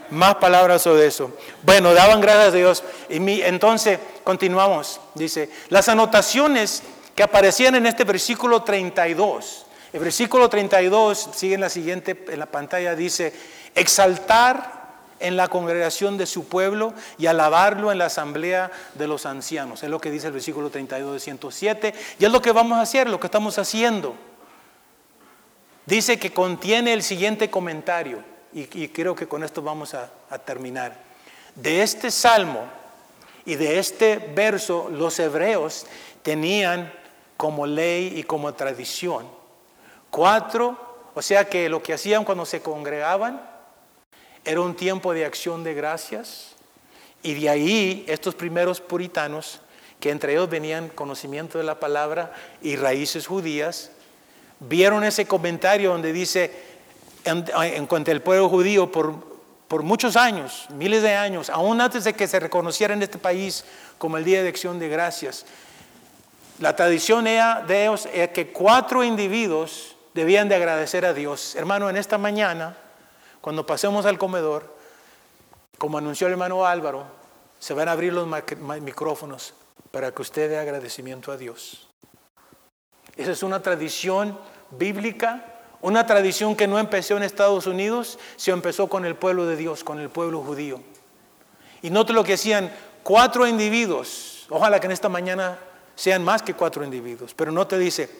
más 0.09 0.37
palabras 0.37 0.81
sobre 0.81 1.07
eso. 1.07 1.31
Bueno, 1.63 1.93
daban 1.93 2.23
gracias 2.23 2.47
a 2.47 2.57
Dios. 2.57 2.83
Y 3.11 3.21
mi, 3.21 3.43
entonces 3.43 3.99
continuamos. 4.25 4.99
Dice, 5.15 5.51
las 5.69 5.91
anotaciones 5.91 6.83
que 7.15 7.23
aparecían 7.23 7.75
en 7.75 7.85
este 7.85 8.05
versículo 8.05 8.63
32. 8.63 9.67
El 9.93 10.01
versículo 10.01 10.49
32 10.49 11.31
sigue 11.35 11.55
en 11.55 11.61
la 11.61 11.69
siguiente, 11.69 12.25
en 12.29 12.39
la 12.39 12.47
pantalla, 12.47 12.95
dice, 12.95 13.33
exaltar 13.75 14.81
en 15.19 15.37
la 15.37 15.49
congregación 15.49 16.17
de 16.17 16.27
su 16.27 16.47
pueblo 16.47 16.95
y 17.19 17.27
alabarlo 17.27 17.91
en 17.91 17.99
la 17.99 18.07
asamblea 18.07 18.71
de 18.95 19.09
los 19.09 19.27
ancianos. 19.27 19.83
Es 19.83 19.91
lo 19.91 20.01
que 20.01 20.11
dice 20.11 20.29
el 20.29 20.33
versículo 20.33 20.71
32 20.71 21.15
de 21.15 21.21
107 21.21 21.95
y 22.19 22.25
es 22.25 22.31
lo 22.31 22.41
que 22.41 22.53
vamos 22.53 22.79
a 22.79 22.83
hacer, 22.83 23.09
lo 23.09 23.19
que 23.19 23.27
estamos 23.27 23.59
haciendo. 23.59 24.15
Dice 25.87 26.19
que 26.19 26.33
contiene 26.33 26.93
el 26.93 27.03
siguiente 27.03 27.51
comentario 27.51 28.23
y, 28.53 28.89
creo 28.89 29.15
que 29.15 29.29
con 29.29 29.43
esto 29.43 29.61
vamos 29.61 29.95
a, 29.95 30.09
a 30.31 30.39
terminar. 30.39 30.97
De 31.57 31.83
este 31.83 32.11
salmo 32.11 32.65
y 33.45 33.57
de 33.57 33.81
este 33.81 34.19
verso 34.19 34.89
los 34.89 35.19
hebreos 35.19 35.87
tenían 36.23 36.93
como 37.37 37.67
ley 37.67 38.13
y 38.17 38.23
como 38.23 38.55
tradición 38.55 39.40
cuatro, 40.11 40.77
o 41.15 41.23
sea 41.23 41.49
que 41.49 41.69
lo 41.69 41.83
que 41.83 41.95
hacían 41.95 42.25
cuando 42.25 42.45
se 42.45 42.61
congregaban 42.61 43.41
era 44.45 44.61
un 44.61 44.75
tiempo 44.75 45.13
de 45.13 45.25
acción 45.25 45.65
de 45.65 45.75
gracias. 45.75 46.55
Y 47.23 47.35
de 47.35 47.49
ahí 47.49 48.05
estos 48.09 48.35
primeros 48.35 48.81
puritanos, 48.81 49.61
que 49.99 50.11
entre 50.11 50.33
ellos 50.33 50.49
venían 50.49 50.89
conocimiento 50.89 51.59
de 51.59 51.65
la 51.65 51.79
palabra 51.79 52.33
y 52.63 52.77
raíces 52.77 53.27
judías, 53.27 53.91
vieron 54.61 55.05
ese 55.05 55.27
comentario 55.27 55.91
donde 55.91 56.13
dice, 56.13 56.53
en, 57.25 57.87
cuanto 57.87 58.11
al 58.11 58.23
pueblo 58.23 58.49
judío, 58.49 58.91
por, 58.91 59.15
por 59.69 59.83
muchos 59.83 60.17
años, 60.17 60.67
miles 60.71 61.03
de 61.03 61.15
años, 61.15 61.51
aún 61.51 61.81
antes 61.81 62.05
de 62.05 62.15
que 62.15 62.27
se 62.27 62.41
reconociera 62.41 62.95
en 62.95 63.03
este 63.03 63.19
país 63.19 63.65
como 63.99 64.17
el 64.17 64.25
Día 64.25 64.43
de 64.43 64.49
Acción 64.49 64.79
de 64.79 64.89
Gracias, 64.89 65.45
la 66.59 66.77
tradición 66.77 67.25
de 67.25 67.85
ellos 67.85 68.09
era 68.13 68.33
que 68.33 68.49
cuatro 68.49 69.03
individuos 69.03 69.97
debían 70.21 70.49
de 70.49 70.55
agradecer 70.55 71.07
a 71.07 71.15
Dios. 71.15 71.55
Hermano, 71.57 71.89
en 71.89 71.97
esta 71.97 72.19
mañana 72.19 72.77
cuando 73.41 73.65
pasemos 73.65 74.05
al 74.05 74.19
comedor, 74.19 74.77
como 75.79 75.99
anunció 75.99 76.27
el 76.27 76.35
hermano 76.35 76.67
Álvaro, 76.67 77.07
se 77.59 77.73
van 77.73 77.89
a 77.89 77.93
abrir 77.93 78.13
los 78.13 78.29
micrófonos 78.83 79.55
para 79.91 80.13
que 80.13 80.23
usted 80.23 80.51
dé 80.51 80.59
agradecimiento 80.59 81.33
a 81.33 81.37
Dios. 81.37 81.89
Esa 83.17 83.33
es 83.33 83.43
una 83.43 83.63
tradición 83.63 84.39
bíblica, 84.71 85.63
una 85.81 86.07
tradición 86.07 86.55
que 86.55 86.67
no 86.67 86.79
empezó 86.79 87.17
en 87.17 87.23
Estados 87.23 87.67
Unidos, 87.67 88.19
sino 88.37 88.57
empezó 88.57 88.89
con 88.89 89.07
el 89.07 89.17
pueblo 89.17 89.47
de 89.47 89.57
Dios, 89.57 89.85
con 89.85 90.01
el 90.01 90.11
pueblo 90.11 90.43
judío. 90.43 90.81
Y 91.83 91.89
note 91.89 92.13
lo 92.13 92.25
que 92.25 92.33
decían 92.33 92.71
cuatro 93.03 93.47
individuos, 93.47 94.47
ojalá 94.51 94.81
que 94.81 94.87
en 94.87 94.93
esta 94.93 95.09
mañana 95.09 95.59
sean 95.95 96.23
más 96.23 96.43
que 96.43 96.55
cuatro 96.55 96.85
individuos, 96.85 97.33
pero 97.35 97.53
no 97.53 97.67
te 97.67 97.79
dice, 97.79 98.11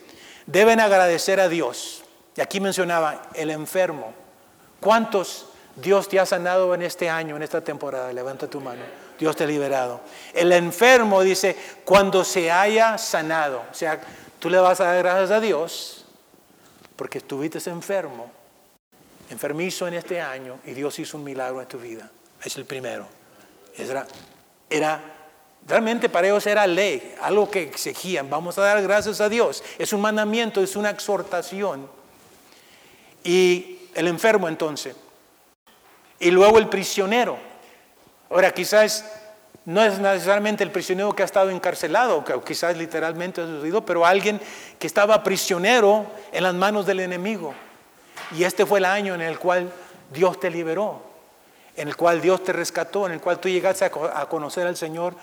deben 0.45 0.79
agradecer 0.79 1.39
a 1.39 1.47
Dios. 1.47 2.03
Y 2.35 2.41
aquí 2.41 2.59
mencionaba 2.59 3.23
el 3.33 3.49
enfermo, 3.49 4.13
¿Cuántos 4.81 5.45
Dios 5.75 6.09
te 6.09 6.19
ha 6.19 6.25
sanado 6.25 6.73
en 6.73 6.81
este 6.81 7.07
año, 7.07 7.37
en 7.37 7.43
esta 7.43 7.61
temporada? 7.61 8.11
Levanta 8.11 8.47
tu 8.47 8.59
mano. 8.59 8.81
Dios 9.17 9.35
te 9.35 9.43
ha 9.43 9.47
liberado. 9.47 10.01
El 10.33 10.51
enfermo 10.51 11.21
dice, 11.21 11.55
cuando 11.85 12.25
se 12.25 12.51
haya 12.51 12.97
sanado, 12.97 13.63
o 13.71 13.73
sea, 13.73 14.01
tú 14.39 14.49
le 14.49 14.57
vas 14.57 14.81
a 14.81 14.85
dar 14.85 14.97
gracias 14.97 15.29
a 15.29 15.39
Dios 15.39 16.05
porque 16.95 17.19
estuviste 17.19 17.57
enfermo, 17.69 18.31
enfermizo 19.29 19.87
en 19.87 19.93
este 19.93 20.19
año 20.19 20.57
y 20.65 20.71
Dios 20.71 20.97
hizo 20.97 21.17
un 21.17 21.23
milagro 21.23 21.61
en 21.61 21.67
tu 21.67 21.77
vida. 21.77 22.09
Es 22.43 22.57
el 22.57 22.65
primero. 22.65 23.05
Era, 23.77 24.07
era 24.67 24.99
realmente 25.67 26.09
para 26.09 26.27
ellos 26.27 26.45
era 26.47 26.67
ley, 26.67 27.15
algo 27.21 27.49
que 27.49 27.63
exigían. 27.63 28.29
Vamos 28.29 28.57
a 28.57 28.61
dar 28.61 28.81
gracias 28.81 29.21
a 29.21 29.29
Dios. 29.29 29.63
Es 29.77 29.93
un 29.93 30.01
mandamiento, 30.01 30.61
es 30.61 30.75
una 30.75 30.89
exhortación. 30.89 31.87
Y 33.23 33.79
el 33.93 34.07
enfermo 34.07 34.47
entonces. 34.47 34.95
Y 36.19 36.31
luego 36.31 36.57
el 36.57 36.69
prisionero. 36.69 37.37
Ahora, 38.29 38.51
quizás 38.51 39.05
no 39.65 39.83
es 39.83 39.99
necesariamente 39.99 40.63
el 40.63 40.71
prisionero 40.71 41.13
que 41.13 41.21
ha 41.21 41.25
estado 41.25 41.49
encarcelado, 41.49 42.23
que 42.23 42.39
quizás 42.41 42.75
literalmente 42.77 43.41
ha 43.41 43.45
sucedido, 43.45 43.85
pero 43.85 44.05
alguien 44.05 44.39
que 44.79 44.87
estaba 44.87 45.23
prisionero 45.23 46.05
en 46.31 46.43
las 46.43 46.53
manos 46.53 46.85
del 46.85 47.01
enemigo. 47.01 47.53
Y 48.35 48.43
este 48.43 48.65
fue 48.65 48.79
el 48.79 48.85
año 48.85 49.13
en 49.13 49.21
el 49.21 49.37
cual 49.37 49.71
Dios 50.11 50.39
te 50.39 50.49
liberó, 50.49 51.01
en 51.75 51.87
el 51.87 51.95
cual 51.95 52.21
Dios 52.21 52.43
te 52.43 52.53
rescató, 52.53 53.05
en 53.05 53.13
el 53.13 53.21
cual 53.21 53.39
tú 53.39 53.49
llegaste 53.49 53.85
a 53.85 54.25
conocer 54.29 54.65
al 54.65 54.77
Señor 54.77 55.15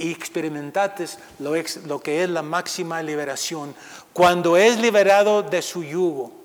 y 0.00 0.10
experimentaste 0.10 1.06
lo, 1.38 1.52
lo 1.86 2.00
que 2.00 2.22
es 2.22 2.28
la 2.28 2.42
máxima 2.42 3.02
liberación. 3.02 3.74
Cuando 4.12 4.56
es 4.56 4.78
liberado 4.78 5.42
de 5.42 5.62
su 5.62 5.84
yugo, 5.84 6.40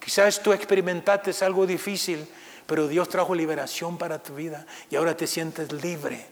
Quizás 0.00 0.42
tú 0.42 0.52
experimentaste 0.52 1.32
algo 1.44 1.66
difícil, 1.66 2.26
pero 2.66 2.88
Dios 2.88 3.08
trajo 3.08 3.34
liberación 3.34 3.98
para 3.98 4.18
tu 4.18 4.34
vida 4.34 4.66
y 4.88 4.96
ahora 4.96 5.16
te 5.16 5.26
sientes 5.26 5.70
libre. 5.72 6.26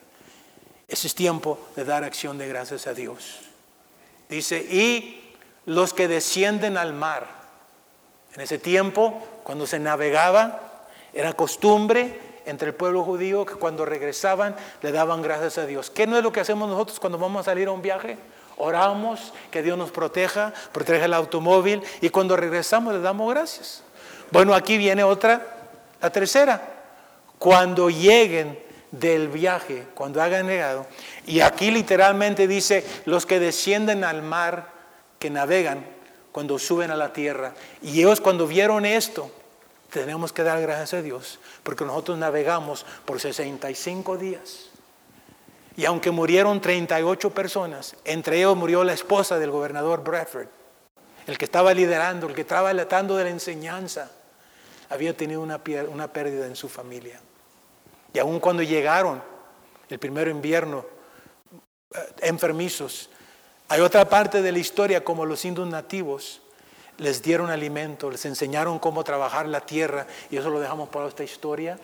Ese 0.88 1.06
es 1.06 1.14
tiempo 1.14 1.58
de 1.76 1.84
dar 1.84 2.02
acción 2.02 2.38
de 2.38 2.48
gracias 2.48 2.86
a 2.86 2.94
Dios. 2.94 3.40
Dice, 4.28 4.58
y 4.58 5.34
los 5.66 5.92
que 5.92 6.08
descienden 6.08 6.78
al 6.78 6.94
mar. 6.94 7.28
En 8.34 8.40
ese 8.40 8.58
tiempo, 8.58 9.22
cuando 9.44 9.66
se 9.66 9.78
navegaba, 9.78 10.86
era 11.12 11.34
costumbre 11.34 12.18
entre 12.48 12.68
el 12.68 12.74
pueblo 12.74 13.04
judío 13.04 13.44
que 13.44 13.54
cuando 13.54 13.84
regresaban 13.84 14.56
le 14.82 14.90
daban 14.90 15.22
gracias 15.22 15.58
a 15.58 15.66
Dios. 15.66 15.90
¿Qué 15.90 16.06
no 16.06 16.16
es 16.16 16.22
lo 16.22 16.32
que 16.32 16.40
hacemos 16.40 16.68
nosotros 16.68 16.98
cuando 16.98 17.18
vamos 17.18 17.40
a 17.40 17.44
salir 17.50 17.68
a 17.68 17.72
un 17.72 17.82
viaje? 17.82 18.16
Oramos 18.56 19.32
que 19.50 19.62
Dios 19.62 19.78
nos 19.78 19.90
proteja, 19.90 20.52
proteja 20.72 21.04
el 21.04 21.14
automóvil 21.14 21.82
y 22.00 22.08
cuando 22.08 22.36
regresamos 22.36 22.94
le 22.94 23.00
damos 23.00 23.32
gracias. 23.32 23.82
Bueno, 24.30 24.54
aquí 24.54 24.78
viene 24.78 25.04
otra, 25.04 25.46
la 26.00 26.10
tercera. 26.10 26.60
Cuando 27.38 27.88
lleguen 27.88 28.58
del 28.90 29.28
viaje, 29.28 29.86
cuando 29.94 30.22
hagan 30.22 30.48
llegado. 30.48 30.86
Y 31.26 31.40
aquí 31.40 31.70
literalmente 31.70 32.48
dice, 32.48 32.84
los 33.04 33.26
que 33.26 33.38
descienden 33.38 34.04
al 34.04 34.22
mar, 34.22 34.70
que 35.18 35.30
navegan, 35.30 35.84
cuando 36.32 36.58
suben 36.58 36.90
a 36.90 36.96
la 36.96 37.12
tierra. 37.12 37.52
Y 37.82 38.00
ellos 38.00 38.20
cuando 38.20 38.46
vieron 38.46 38.86
esto, 38.86 39.30
tenemos 39.90 40.32
que 40.32 40.42
dar 40.42 40.60
gracias 40.60 40.94
a 40.94 41.02
Dios, 41.02 41.38
porque 41.62 41.84
nosotros 41.84 42.18
navegamos 42.18 42.84
por 43.04 43.20
65 43.20 44.16
días. 44.18 44.70
Y 45.76 45.84
aunque 45.84 46.10
murieron 46.10 46.60
38 46.60 47.30
personas, 47.30 47.96
entre 48.04 48.38
ellos 48.38 48.56
murió 48.56 48.84
la 48.84 48.92
esposa 48.92 49.38
del 49.38 49.50
gobernador 49.50 50.02
Bradford, 50.02 50.48
el 51.26 51.38
que 51.38 51.44
estaba 51.44 51.72
liderando, 51.72 52.26
el 52.26 52.34
que 52.34 52.40
estaba 52.40 52.72
tratando 52.72 53.16
de 53.16 53.24
la 53.24 53.30
enseñanza, 53.30 54.10
había 54.90 55.16
tenido 55.16 55.40
una, 55.40 55.60
una 55.88 56.12
pérdida 56.12 56.46
en 56.46 56.56
su 56.56 56.68
familia. 56.68 57.20
Y 58.12 58.18
aun 58.18 58.40
cuando 58.40 58.62
llegaron 58.62 59.22
el 59.88 59.98
primer 59.98 60.28
invierno, 60.28 60.84
eh, 61.94 61.98
enfermizos, 62.22 63.10
hay 63.68 63.80
otra 63.80 64.08
parte 64.08 64.42
de 64.42 64.52
la 64.52 64.58
historia 64.58 65.04
como 65.04 65.26
los 65.26 65.44
indios 65.44 65.68
nativos 65.68 66.40
les 66.98 67.22
dieron 67.22 67.50
alimento, 67.50 68.10
les 68.10 68.24
enseñaron 68.26 68.78
cómo 68.78 69.04
trabajar 69.04 69.46
la 69.46 69.60
tierra 69.60 70.06
y 70.30 70.36
eso 70.36 70.50
lo 70.50 70.60
dejamos 70.60 70.88
para 70.88 71.08
esta 71.08 71.24
historia. 71.24 71.78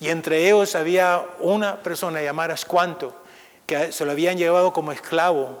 Y 0.00 0.08
entre 0.08 0.46
ellos 0.46 0.74
había 0.74 1.24
una 1.40 1.76
persona 1.76 2.22
llamada 2.22 2.54
Escuanto 2.54 3.14
que 3.66 3.92
se 3.92 4.04
lo 4.04 4.12
habían 4.12 4.38
llevado 4.38 4.72
como 4.72 4.90
esclavo 4.90 5.58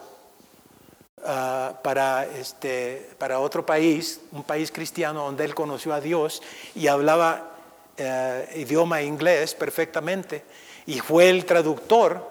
ah, 1.24 1.74
para, 1.84 2.24
este, 2.24 3.10
para 3.18 3.38
otro 3.38 3.64
país, 3.64 4.20
un 4.32 4.42
país 4.42 4.72
cristiano 4.72 5.24
donde 5.24 5.44
él 5.44 5.54
conoció 5.54 5.92
a 5.92 6.00
Dios 6.00 6.42
y 6.74 6.86
hablaba 6.86 7.50
eh, 7.98 8.52
idioma 8.56 9.02
inglés 9.02 9.54
perfectamente 9.54 10.42
y 10.86 11.00
fue 11.00 11.28
el 11.28 11.44
traductor 11.44 12.26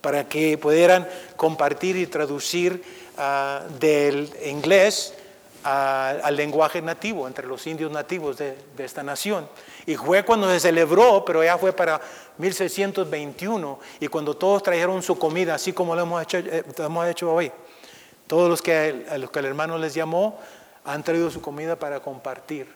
para 0.00 0.28
que 0.28 0.58
pudieran 0.58 1.08
compartir 1.36 1.96
y 1.96 2.08
traducir 2.08 2.82
ah, 3.16 3.62
del 3.78 4.28
inglés 4.44 5.14
al 5.64 6.36
lenguaje 6.36 6.82
nativo 6.82 7.26
entre 7.26 7.46
los 7.46 7.66
indios 7.66 7.90
nativos 7.90 8.36
de, 8.36 8.56
esta 8.76 9.02
nación. 9.02 9.48
Y 9.86 9.96
fue 9.96 10.22
cuando 10.22 10.48
se 10.50 10.60
celebró, 10.60 11.24
pero 11.24 11.42
ya 11.42 11.56
fue 11.56 11.72
para 11.72 12.00
1621, 12.36 13.78
y 14.00 14.08
cuando 14.08 14.36
todos 14.36 14.62
trajeron 14.62 15.02
su 15.02 15.18
comida, 15.18 15.54
así 15.54 15.72
como 15.72 15.94
lo 15.94 16.02
hemos 16.02 16.22
hecho, 16.22 16.38
eh, 16.38 16.64
hemos 16.78 17.08
hecho 17.08 17.32
hoy. 17.32 17.50
Todos 18.26 18.50
los 18.50 18.60
que, 18.60 19.06
a 19.10 19.16
los 19.16 19.30
que 19.30 19.38
el 19.38 19.46
hermano 19.46 19.78
les 19.78 19.94
llamó 19.94 20.38
han 20.84 21.02
traído 21.02 21.30
su 21.30 21.40
comida 21.40 21.76
para 21.76 22.00
compartir. 22.00 22.66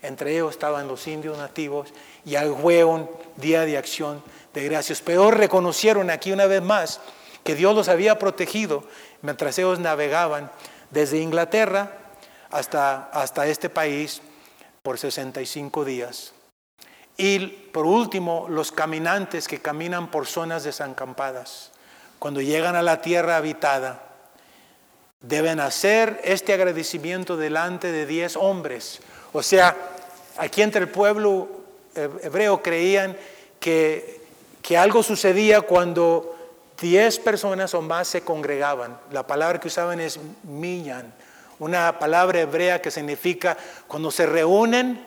Entre 0.00 0.32
ellos 0.32 0.52
estaban 0.52 0.86
los 0.88 1.06
indios 1.06 1.38
nativos 1.38 1.88
y 2.24 2.34
fue 2.60 2.84
un 2.84 3.08
día 3.36 3.62
de 3.62 3.78
acción 3.78 4.22
de 4.54 4.64
gracias. 4.64 5.00
Pero 5.00 5.30
reconocieron 5.30 6.10
aquí 6.10 6.32
una 6.32 6.46
vez 6.46 6.62
más 6.62 7.00
que 7.44 7.54
Dios 7.54 7.74
los 7.74 7.88
había 7.88 8.18
protegido 8.18 8.84
mientras 9.22 9.58
ellos 9.58 9.78
navegaban 9.78 10.50
desde 10.90 11.18
Inglaterra 11.18 12.01
hasta, 12.52 13.08
hasta 13.12 13.46
este 13.46 13.68
país 13.68 14.20
por 14.82 14.98
65 14.98 15.84
días. 15.84 16.32
Y 17.16 17.46
por 17.72 17.86
último, 17.86 18.46
los 18.48 18.72
caminantes 18.72 19.48
que 19.48 19.60
caminan 19.60 20.10
por 20.10 20.26
zonas 20.26 20.64
desacampadas, 20.64 21.72
cuando 22.18 22.40
llegan 22.40 22.76
a 22.76 22.82
la 22.82 23.02
tierra 23.02 23.36
habitada, 23.36 24.02
deben 25.20 25.60
hacer 25.60 26.20
este 26.24 26.52
agradecimiento 26.52 27.36
delante 27.36 27.90
de 27.90 28.06
10 28.06 28.36
hombres. 28.36 29.00
O 29.32 29.42
sea, 29.42 29.76
aquí 30.36 30.62
entre 30.62 30.82
el 30.82 30.88
pueblo 30.88 31.48
hebreo 31.94 32.62
creían 32.62 33.16
que, 33.60 34.22
que 34.62 34.76
algo 34.76 35.02
sucedía 35.02 35.60
cuando 35.60 36.36
10 36.80 37.18
personas 37.20 37.74
o 37.74 37.82
más 37.82 38.08
se 38.08 38.22
congregaban. 38.22 38.98
La 39.10 39.26
palabra 39.26 39.60
que 39.60 39.68
usaban 39.68 40.00
es 40.00 40.18
millan 40.42 41.12
una 41.58 41.98
palabra 41.98 42.40
hebrea 42.40 42.80
que 42.82 42.90
significa 42.90 43.56
cuando 43.86 44.10
se 44.10 44.26
reúnen, 44.26 45.04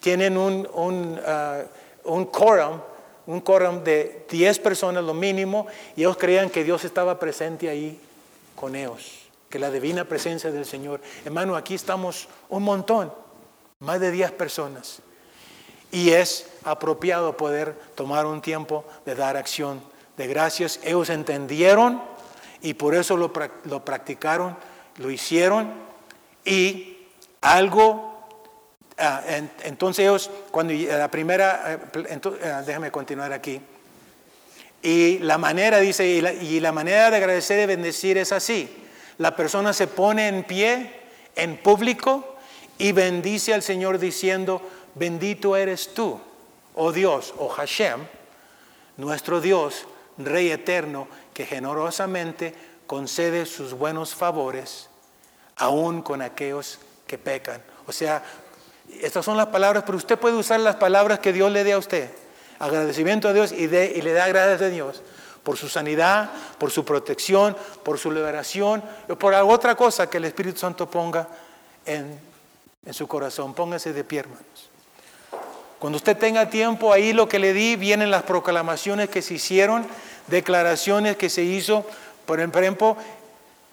tienen 0.00 0.36
un, 0.36 0.68
un, 0.72 1.18
uh, 1.18 2.12
un 2.12 2.26
quórum, 2.26 2.80
un 3.26 3.40
quórum 3.40 3.82
de 3.84 4.24
10 4.30 4.58
personas 4.60 5.04
lo 5.04 5.14
mínimo, 5.14 5.66
y 5.96 6.00
ellos 6.00 6.16
creían 6.16 6.50
que 6.50 6.64
Dios 6.64 6.84
estaba 6.84 7.18
presente 7.18 7.68
ahí 7.68 8.00
con 8.54 8.74
ellos, 8.74 9.28
que 9.48 9.58
la 9.58 9.70
divina 9.70 10.04
presencia 10.04 10.50
del 10.50 10.64
Señor. 10.64 11.00
Hermano, 11.24 11.56
aquí 11.56 11.74
estamos 11.74 12.28
un 12.48 12.62
montón, 12.62 13.12
más 13.80 14.00
de 14.00 14.10
10 14.10 14.32
personas. 14.32 15.00
Y 15.90 16.10
es 16.10 16.46
apropiado 16.64 17.36
poder 17.36 17.74
tomar 17.94 18.26
un 18.26 18.42
tiempo 18.42 18.84
de 19.06 19.14
dar 19.14 19.36
acción 19.36 19.80
de 20.18 20.26
gracias. 20.26 20.80
Ellos 20.82 21.08
entendieron 21.08 22.02
y 22.60 22.74
por 22.74 22.94
eso 22.94 23.16
lo, 23.16 23.32
lo 23.64 23.84
practicaron, 23.84 24.56
lo 24.98 25.10
hicieron 25.10 25.72
y 26.44 26.98
algo, 27.40 28.26
ah, 28.98 29.22
entonces 29.64 30.04
ellos, 30.04 30.30
cuando 30.50 30.72
la 30.72 31.10
primera, 31.10 31.80
eh, 31.94 32.20
ah, 32.44 32.62
déjame 32.66 32.90
continuar 32.90 33.32
aquí. 33.32 33.60
Y 34.82 35.18
la 35.18 35.38
manera, 35.38 35.78
dice, 35.78 36.06
y 36.06 36.60
la, 36.60 36.72
manera 36.72 37.10
de 37.10 37.16
agradecer 37.16 37.62
y 37.62 37.66
bendecir 37.66 38.16
es 38.16 38.32
así. 38.32 38.68
La 39.18 39.34
persona 39.34 39.72
se 39.72 39.88
pone 39.88 40.28
en 40.28 40.44
pie, 40.44 40.92
en 41.34 41.56
público, 41.56 42.36
y 42.78 42.92
bendice 42.92 43.54
al 43.54 43.62
Señor 43.62 43.98
diciendo, 43.98 44.62
bendito 44.94 45.56
eres 45.56 45.94
tú, 45.94 46.20
oh 46.76 46.92
Dios, 46.92 47.34
oh 47.38 47.48
Hashem, 47.48 48.00
nuestro 48.96 49.40
Dios, 49.40 49.86
Rey 50.16 50.50
eterno, 50.50 51.08
que 51.34 51.44
generosamente 51.44 52.54
concede 52.88 53.46
sus 53.46 53.74
buenos 53.74 54.14
favores 54.14 54.88
aún 55.56 56.02
con 56.02 56.22
aquellos 56.22 56.78
que 57.06 57.18
pecan. 57.18 57.62
O 57.86 57.92
sea, 57.92 58.24
estas 59.00 59.24
son 59.24 59.36
las 59.36 59.48
palabras, 59.48 59.84
pero 59.84 59.98
usted 59.98 60.18
puede 60.18 60.36
usar 60.36 60.58
las 60.60 60.76
palabras 60.76 61.18
que 61.18 61.32
Dios 61.32 61.52
le 61.52 61.64
dé 61.64 61.74
a 61.74 61.78
usted. 61.78 62.10
Agradecimiento 62.58 63.28
a 63.28 63.32
Dios 63.32 63.52
y, 63.52 63.68
le 63.68 64.12
da 64.12 64.26
gracias 64.28 64.62
a 64.62 64.68
Dios 64.70 65.02
por 65.42 65.58
su 65.58 65.68
sanidad, 65.68 66.30
por 66.58 66.70
su 66.70 66.84
protección, 66.84 67.56
por 67.82 67.98
su 67.98 68.10
liberación, 68.10 68.82
por 69.18 69.34
otra 69.34 69.74
cosa 69.74 70.08
que 70.08 70.16
el 70.16 70.24
Espíritu 70.24 70.58
Santo 70.58 70.90
ponga 70.90 71.28
en, 71.84 72.18
en 72.86 72.94
su 72.94 73.06
corazón. 73.06 73.52
Póngase 73.52 73.92
de 73.92 74.02
pie, 74.02 74.20
hermanos. 74.20 74.70
Cuando 75.78 75.96
usted 75.96 76.16
tenga 76.16 76.48
tiempo, 76.48 76.92
ahí 76.92 77.12
lo 77.12 77.28
que 77.28 77.38
le 77.38 77.52
di, 77.52 77.76
vienen 77.76 78.10
las 78.10 78.24
proclamaciones 78.24 79.10
que 79.10 79.22
se 79.22 79.34
hicieron, 79.34 79.86
declaraciones 80.26 81.16
que 81.16 81.28
se 81.28 81.42
hizo. 81.42 81.84
Por 82.28 82.40
ejemplo, 82.40 82.94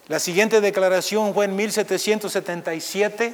la 0.07 0.17
siguiente 0.17 0.61
declaración 0.61 1.33
fue 1.33 1.43
en 1.43 1.57
1777, 1.57 3.33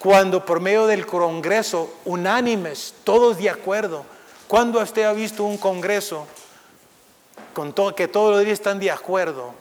cuando 0.00 0.44
por 0.44 0.58
medio 0.58 0.88
del 0.88 1.06
Congreso, 1.06 1.94
unánimes, 2.04 2.92
todos 3.04 3.38
de 3.38 3.48
acuerdo, 3.48 4.04
cuando 4.48 4.80
usted 4.80 5.04
ha 5.04 5.12
visto 5.12 5.44
un 5.44 5.56
Congreso 5.56 6.26
con 7.54 7.72
que 7.94 8.08
todos 8.08 8.32
los 8.32 8.40
días 8.44 8.54
están 8.54 8.80
de 8.80 8.90
acuerdo? 8.90 9.54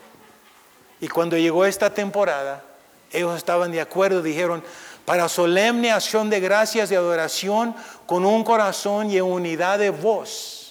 Y 0.99 1.07
cuando 1.07 1.37
llegó 1.37 1.65
esta 1.65 1.93
temporada, 1.93 2.63
ellos 3.11 3.37
estaban 3.37 3.71
de 3.71 3.81
acuerdo, 3.81 4.23
dijeron, 4.23 4.63
para 5.05 5.29
solemne 5.29 5.91
acción 5.91 6.31
de 6.31 6.39
gracias 6.39 6.89
y 6.89 6.95
adoración, 6.95 7.75
con 8.07 8.25
un 8.25 8.43
corazón 8.43 9.11
y 9.11 9.21
unidad 9.21 9.77
de 9.77 9.91
voz 9.91 10.64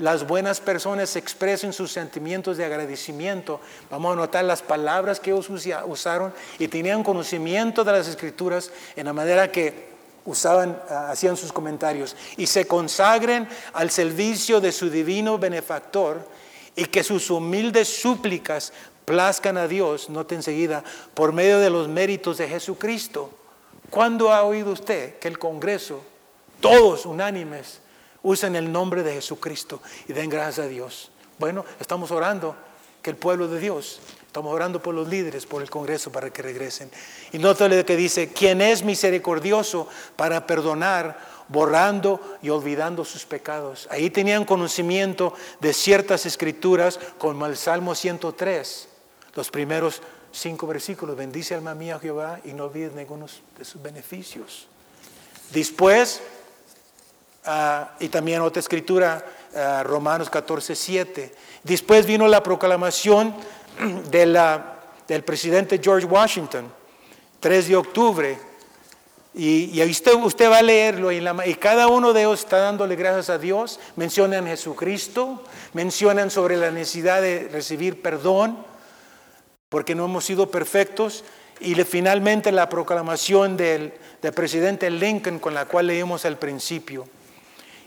las 0.00 0.26
buenas 0.26 0.60
personas 0.60 1.14
expresen 1.16 1.72
sus 1.72 1.92
sentimientos 1.92 2.56
de 2.56 2.64
agradecimiento. 2.64 3.60
Vamos 3.90 4.14
a 4.14 4.16
notar 4.16 4.44
las 4.44 4.62
palabras 4.62 5.20
que 5.20 5.30
ellos 5.30 5.48
usaron 5.86 6.32
y 6.58 6.68
tenían 6.68 7.04
conocimiento 7.04 7.84
de 7.84 7.92
las 7.92 8.08
escrituras 8.08 8.70
en 8.96 9.06
la 9.06 9.12
manera 9.12 9.52
que 9.52 9.90
usaban, 10.24 10.80
ah, 10.88 11.10
hacían 11.10 11.36
sus 11.36 11.52
comentarios 11.52 12.16
y 12.36 12.46
se 12.46 12.66
consagren 12.66 13.48
al 13.72 13.90
servicio 13.90 14.60
de 14.60 14.72
su 14.72 14.90
divino 14.90 15.38
benefactor 15.38 16.26
y 16.76 16.86
que 16.86 17.04
sus 17.04 17.30
humildes 17.30 17.88
súplicas 17.88 18.72
plazcan 19.04 19.58
a 19.58 19.66
Dios, 19.66 20.08
note 20.08 20.34
enseguida, 20.34 20.82
por 21.14 21.32
medio 21.32 21.58
de 21.58 21.70
los 21.70 21.88
méritos 21.88 22.38
de 22.38 22.48
Jesucristo. 22.48 23.30
¿Cuándo 23.90 24.32
ha 24.32 24.44
oído 24.44 24.70
usted 24.70 25.18
que 25.18 25.28
el 25.28 25.38
Congreso, 25.38 26.00
todos 26.60 27.06
unánimes, 27.06 27.80
Usen 28.22 28.56
el 28.56 28.70
nombre 28.70 29.02
de 29.02 29.14
Jesucristo 29.14 29.80
y 30.08 30.12
den 30.12 30.30
gracias 30.30 30.66
a 30.66 30.68
Dios. 30.68 31.10
Bueno, 31.38 31.64
estamos 31.80 32.10
orando 32.10 32.54
que 33.02 33.10
el 33.10 33.16
pueblo 33.16 33.48
de 33.48 33.58
Dios, 33.58 34.00
estamos 34.26 34.52
orando 34.52 34.82
por 34.82 34.94
los 34.94 35.08
líderes, 35.08 35.46
por 35.46 35.62
el 35.62 35.70
Congreso 35.70 36.12
para 36.12 36.30
que 36.30 36.42
regresen. 36.42 36.90
Y 37.32 37.38
nótale 37.38 37.84
que 37.84 37.96
dice, 37.96 38.28
quien 38.28 38.60
es 38.60 38.84
misericordioso 38.84 39.88
para 40.16 40.46
perdonar, 40.46 41.18
borrando 41.48 42.20
y 42.42 42.50
olvidando 42.50 43.04
sus 43.04 43.24
pecados. 43.24 43.88
Ahí 43.90 44.10
tenían 44.10 44.44
conocimiento 44.44 45.34
de 45.60 45.72
ciertas 45.72 46.26
escrituras, 46.26 47.00
como 47.18 47.46
el 47.46 47.56
Salmo 47.56 47.94
103, 47.94 48.88
los 49.34 49.50
primeros 49.50 50.02
cinco 50.32 50.66
versículos. 50.66 51.16
Bendice 51.16 51.54
alma 51.54 51.74
mía 51.74 51.98
Jehová 51.98 52.40
y 52.44 52.52
no 52.52 52.64
olvides 52.66 52.92
ninguno 52.92 53.26
de 53.58 53.64
sus 53.64 53.82
beneficios. 53.82 54.68
Después 55.52 56.20
Ah, 57.44 57.92
y 58.00 58.08
también 58.08 58.42
otra 58.42 58.60
escritura 58.60 59.24
uh, 59.54 59.82
Romanos 59.84 60.28
14, 60.28 60.74
7. 60.74 61.34
Después 61.64 62.04
vino 62.04 62.28
la 62.28 62.42
proclamación 62.42 63.34
de 64.10 64.26
la, 64.26 64.76
del 65.08 65.24
presidente 65.24 65.80
George 65.82 66.06
Washington, 66.06 66.70
3 67.40 67.68
de 67.68 67.76
octubre. 67.76 68.38
Y, 69.32 69.80
y 69.80 69.90
usted, 69.90 70.14
usted, 70.14 70.50
va 70.50 70.58
a 70.58 70.62
leerlo 70.62 71.12
y, 71.12 71.20
la, 71.20 71.46
y, 71.46 71.54
cada 71.54 71.86
uno 71.86 72.12
de 72.12 72.22
ellos 72.22 72.40
está 72.40 72.58
dándole 72.58 72.96
gracias 72.96 73.30
a 73.30 73.38
Dios. 73.38 73.80
Mencionan 73.96 74.46
Jesucristo, 74.46 75.42
mencionan 75.72 76.30
sobre 76.30 76.56
la 76.56 76.70
necesidad 76.70 77.22
de 77.22 77.48
recibir 77.50 78.02
perdón, 78.02 78.66
porque 79.68 79.94
no 79.94 80.04
hemos 80.04 80.24
sido 80.26 80.50
perfectos. 80.50 81.24
Y 81.60 81.74
le, 81.74 81.86
finalmente 81.86 82.52
la 82.52 82.68
proclamación 82.68 83.56
del, 83.56 83.94
del 84.20 84.32
presidente 84.32 84.90
Lincoln, 84.90 85.38
con 85.38 85.54
la 85.54 85.64
cual 85.64 85.86
leímos 85.86 86.26
al 86.26 86.36
principio. 86.36 87.06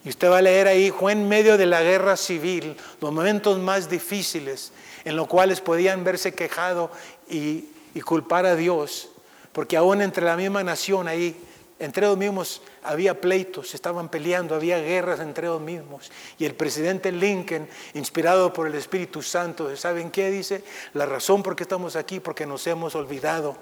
Y 0.05 0.09
usted 0.09 0.29
va 0.29 0.39
a 0.39 0.41
leer 0.41 0.67
ahí, 0.67 0.91
fue 0.91 1.13
en 1.13 1.27
medio 1.29 1.57
de 1.57 1.65
la 1.65 1.81
guerra 1.81 2.17
civil, 2.17 2.75
los 2.99 3.13
momentos 3.13 3.57
más 3.59 3.89
difíciles, 3.89 4.73
en 5.05 5.15
los 5.15 5.27
cuales 5.27 5.61
podían 5.61 6.03
verse 6.03 6.33
quejado 6.33 6.91
y, 7.29 7.69
culpar 8.05 8.45
a 8.45 8.55
Dios, 8.55 9.09
porque 9.51 9.77
aún 9.77 10.01
entre 10.01 10.25
la 10.25 10.35
misma 10.35 10.63
nación 10.63 11.07
ahí, 11.07 11.39
entre 11.79 12.05
ellos 12.05 12.17
mismos 12.17 12.61
había 12.83 13.21
pleitos, 13.21 13.73
estaban 13.73 14.09
peleando, 14.09 14.55
había 14.55 14.79
guerras 14.79 15.19
entre 15.19 15.47
ellos 15.47 15.61
mismos. 15.61 16.11
Y 16.37 16.45
el 16.45 16.55
presidente 16.55 17.11
Lincoln, 17.11 17.67
inspirado 17.93 18.51
por 18.51 18.67
el 18.67 18.75
Espíritu 18.75 19.21
Santo, 19.21 19.75
¿saben 19.77 20.11
qué 20.11 20.31
dice? 20.31 20.63
La 20.93 21.05
razón 21.05 21.43
por 21.43 21.55
qué 21.55 21.63
estamos 21.63 21.95
aquí, 21.95 22.19
porque 22.19 22.45
nos 22.45 22.65
hemos 22.67 22.95
olvidado 22.95 23.55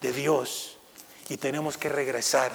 de 0.00 0.12
Dios 0.12 0.76
y 1.28 1.36
tenemos 1.36 1.76
que 1.78 1.88
regresar 1.88 2.52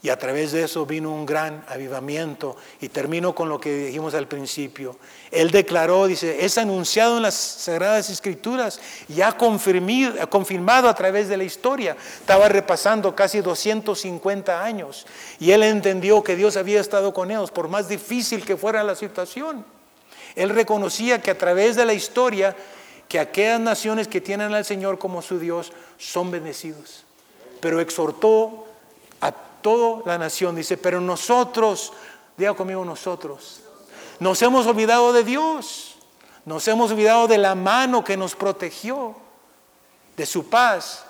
y 0.00 0.10
a 0.10 0.18
través 0.18 0.52
de 0.52 0.62
eso 0.62 0.86
vino 0.86 1.12
un 1.12 1.26
gran 1.26 1.64
avivamiento. 1.66 2.56
Y 2.80 2.88
termino 2.88 3.34
con 3.34 3.48
lo 3.48 3.60
que 3.60 3.86
dijimos 3.86 4.14
al 4.14 4.28
principio. 4.28 4.96
Él 5.32 5.50
declaró, 5.50 6.06
dice, 6.06 6.44
es 6.44 6.56
anunciado 6.56 7.16
en 7.16 7.24
las 7.24 7.34
Sagradas 7.34 8.08
Escrituras 8.08 8.80
y 9.08 9.22
ha 9.22 9.36
confirmado 9.36 10.88
a 10.88 10.94
través 10.94 11.28
de 11.28 11.36
la 11.36 11.42
historia. 11.42 11.96
Estaba 12.20 12.48
repasando 12.48 13.16
casi 13.16 13.40
250 13.40 14.62
años. 14.62 15.04
Y 15.40 15.50
él 15.50 15.64
entendió 15.64 16.22
que 16.22 16.36
Dios 16.36 16.56
había 16.56 16.80
estado 16.80 17.12
con 17.12 17.32
ellos, 17.32 17.50
por 17.50 17.68
más 17.68 17.88
difícil 17.88 18.44
que 18.44 18.56
fuera 18.56 18.84
la 18.84 18.94
situación. 18.94 19.64
Él 20.36 20.50
reconocía 20.50 21.20
que 21.20 21.32
a 21.32 21.38
través 21.38 21.74
de 21.74 21.84
la 21.84 21.94
historia, 21.94 22.54
que 23.08 23.18
aquellas 23.18 23.58
naciones 23.58 24.06
que 24.06 24.20
tienen 24.20 24.54
al 24.54 24.64
Señor 24.64 25.00
como 25.00 25.22
su 25.22 25.40
Dios 25.40 25.72
son 25.98 26.30
bendecidos. 26.30 27.04
Pero 27.60 27.80
exhortó 27.80 28.66
a 29.20 29.47
toda 29.68 30.02
la 30.06 30.18
nación. 30.18 30.56
Dice, 30.56 30.78
pero 30.78 31.00
nosotros, 31.00 31.92
diga 32.36 32.54
conmigo 32.54 32.84
nosotros, 32.84 33.60
nos 34.18 34.40
hemos 34.40 34.66
olvidado 34.66 35.12
de 35.12 35.24
Dios, 35.24 35.96
nos 36.46 36.66
hemos 36.68 36.90
olvidado 36.90 37.28
de 37.28 37.36
la 37.36 37.54
mano 37.54 38.02
que 38.02 38.16
nos 38.16 38.34
protegió, 38.34 39.14
de 40.16 40.24
su 40.24 40.48
paz, 40.48 41.04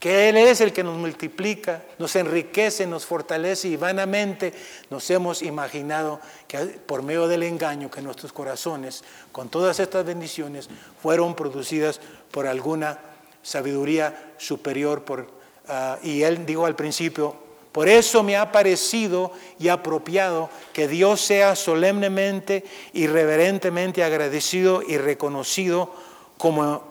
que 0.00 0.28
Él 0.28 0.36
es 0.36 0.60
el 0.60 0.72
que 0.72 0.82
nos 0.82 0.98
multiplica, 0.98 1.82
nos 1.98 2.16
enriquece, 2.16 2.86
nos 2.86 3.06
fortalece 3.06 3.68
y 3.68 3.76
vanamente 3.76 4.52
nos 4.90 5.08
hemos 5.10 5.40
imaginado 5.40 6.20
que 6.48 6.58
por 6.58 7.02
medio 7.02 7.28
del 7.28 7.44
engaño 7.44 7.90
que 7.90 8.02
nuestros 8.02 8.32
corazones, 8.32 9.04
con 9.30 9.48
todas 9.48 9.78
estas 9.78 10.04
bendiciones, 10.04 10.68
fueron 11.00 11.34
producidas 11.34 12.00
por 12.32 12.48
alguna 12.48 12.98
sabiduría 13.42 14.34
superior. 14.36 15.04
Por, 15.04 15.20
uh, 15.20 15.96
y 16.02 16.22
Él 16.22 16.44
dijo 16.44 16.66
al 16.66 16.74
principio, 16.74 17.43
por 17.74 17.88
eso 17.88 18.22
me 18.22 18.36
ha 18.36 18.52
parecido 18.52 19.32
y 19.58 19.66
apropiado 19.66 20.48
que 20.72 20.86
Dios 20.86 21.20
sea 21.20 21.56
solemnemente 21.56 22.62
y 22.92 23.08
reverentemente 23.08 24.04
agradecido 24.04 24.80
y 24.80 24.96
reconocido 24.96 25.92
como, 26.38 26.84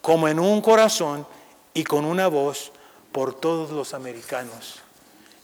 como 0.00 0.28
en 0.28 0.38
un 0.38 0.60
corazón 0.60 1.26
y 1.74 1.82
con 1.82 2.04
una 2.04 2.28
voz 2.28 2.70
por 3.10 3.34
todos 3.34 3.72
los 3.72 3.92
americanos. 3.92 4.82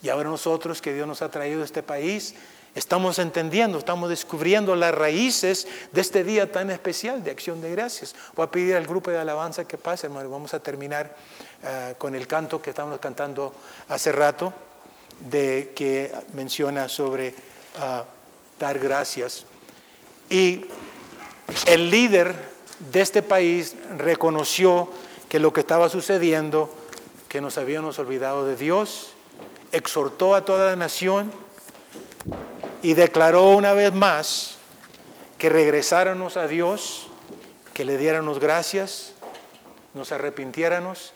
Y 0.04 0.08
ahora 0.08 0.30
nosotros 0.30 0.80
que 0.80 0.94
Dios 0.94 1.08
nos 1.08 1.20
ha 1.20 1.32
traído 1.32 1.62
a 1.62 1.64
este 1.64 1.82
país, 1.82 2.36
estamos 2.76 3.18
entendiendo, 3.18 3.78
estamos 3.78 4.08
descubriendo 4.08 4.76
las 4.76 4.94
raíces 4.94 5.66
de 5.90 6.00
este 6.00 6.22
día 6.22 6.52
tan 6.52 6.70
especial 6.70 7.24
de 7.24 7.32
acción 7.32 7.60
de 7.60 7.72
gracias. 7.72 8.14
Voy 8.36 8.44
a 8.44 8.50
pedir 8.52 8.76
al 8.76 8.86
grupo 8.86 9.10
de 9.10 9.18
alabanza 9.18 9.64
que 9.64 9.78
pase, 9.78 10.06
hermano. 10.06 10.30
Vamos 10.30 10.54
a 10.54 10.60
terminar 10.60 11.16
uh, 11.64 11.98
con 11.98 12.14
el 12.14 12.28
canto 12.28 12.62
que 12.62 12.70
estábamos 12.70 13.00
cantando 13.00 13.52
hace 13.88 14.12
rato 14.12 14.54
de 15.20 15.72
que 15.74 16.12
menciona 16.34 16.88
sobre 16.88 17.34
uh, 17.78 18.02
dar 18.58 18.78
gracias. 18.78 19.44
Y 20.28 20.66
el 21.66 21.90
líder 21.90 22.34
de 22.90 23.00
este 23.00 23.22
país 23.22 23.74
reconoció 23.96 24.90
que 25.28 25.38
lo 25.38 25.52
que 25.52 25.60
estaba 25.60 25.88
sucediendo, 25.88 26.74
que 27.28 27.40
nos 27.40 27.58
habíamos 27.58 27.98
olvidado 27.98 28.46
de 28.46 28.56
Dios, 28.56 29.12
exhortó 29.72 30.34
a 30.34 30.44
toda 30.44 30.70
la 30.70 30.76
nación 30.76 31.32
y 32.82 32.94
declaró 32.94 33.50
una 33.50 33.72
vez 33.72 33.92
más 33.92 34.56
que 35.38 35.48
regresáramos 35.48 36.36
a 36.36 36.46
Dios, 36.46 37.08
que 37.74 37.84
le 37.84 37.98
diéramos 37.98 38.38
gracias, 38.38 39.12
nos 39.94 40.12
arrepintiéramos 40.12 41.12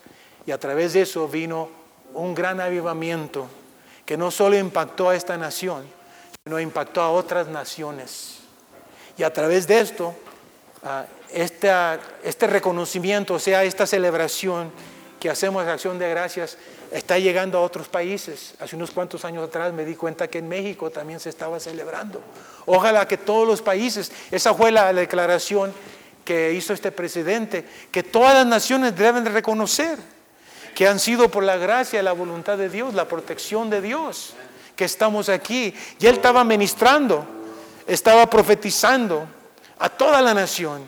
y 0.47 0.53
a 0.53 0.59
través 0.59 0.93
de 0.93 1.03
eso 1.03 1.29
vino 1.29 1.69
un 2.13 2.35
gran 2.35 2.61
avivamiento 2.61 3.47
que 4.11 4.17
no 4.17 4.33
solo 4.33 4.59
impactó 4.59 5.11
a 5.11 5.15
esta 5.15 5.37
nación, 5.37 5.85
sino 6.43 6.59
impactó 6.59 7.01
a 7.01 7.13
otras 7.13 7.47
naciones. 7.47 8.39
Y 9.17 9.23
a 9.23 9.33
través 9.33 9.69
de 9.69 9.79
esto, 9.79 10.17
este, 11.33 11.71
este 12.25 12.49
reconocimiento, 12.49 13.35
o 13.35 13.39
sea, 13.39 13.63
esta 13.63 13.87
celebración 13.87 14.73
que 15.21 15.31
hacemos 15.31 15.65
de 15.65 15.71
acción 15.71 15.97
de 16.01 16.11
gracias, 16.11 16.59
está 16.91 17.21
llegando 17.21 17.57
a 17.59 17.61
otros 17.61 17.87
países. 17.87 18.55
Hace 18.59 18.75
unos 18.75 18.91
cuantos 18.91 19.25
años 19.25 19.47
atrás 19.47 19.73
me 19.73 19.85
di 19.85 19.95
cuenta 19.95 20.27
que 20.27 20.39
en 20.39 20.49
México 20.49 20.91
también 20.91 21.21
se 21.21 21.29
estaba 21.29 21.61
celebrando. 21.61 22.21
Ojalá 22.67 23.07
que 23.07 23.17
todos 23.17 23.47
los 23.47 23.63
países, 23.63 24.11
esa 24.33 24.53
fue 24.55 24.73
la 24.73 24.93
declaración 24.93 25.73
que 26.25 26.53
hizo 26.53 26.73
este 26.73 26.91
presidente, 26.91 27.65
que 27.93 28.03
todas 28.03 28.35
las 28.35 28.47
naciones 28.47 28.97
deben 28.97 29.23
de 29.23 29.31
reconocer 29.31 30.01
que 30.81 30.89
han 30.89 30.99
sido 30.99 31.31
por 31.31 31.45
la 31.45 31.59
gracia 31.59 32.03
la 32.03 32.13
voluntad 32.13 32.57
de 32.57 32.71
Dios, 32.71 32.95
la 32.95 33.07
protección 33.07 33.69
de 33.69 33.83
Dios, 33.83 34.33
que 34.75 34.87
estamos 34.87 35.29
aquí. 35.29 35.75
Y 35.99 36.07
él 36.07 36.15
estaba 36.15 36.43
ministrando, 36.43 37.27
estaba 37.87 38.31
profetizando 38.31 39.27
a 39.79 39.91
toda 39.91 40.23
la 40.23 40.33
nación 40.33 40.81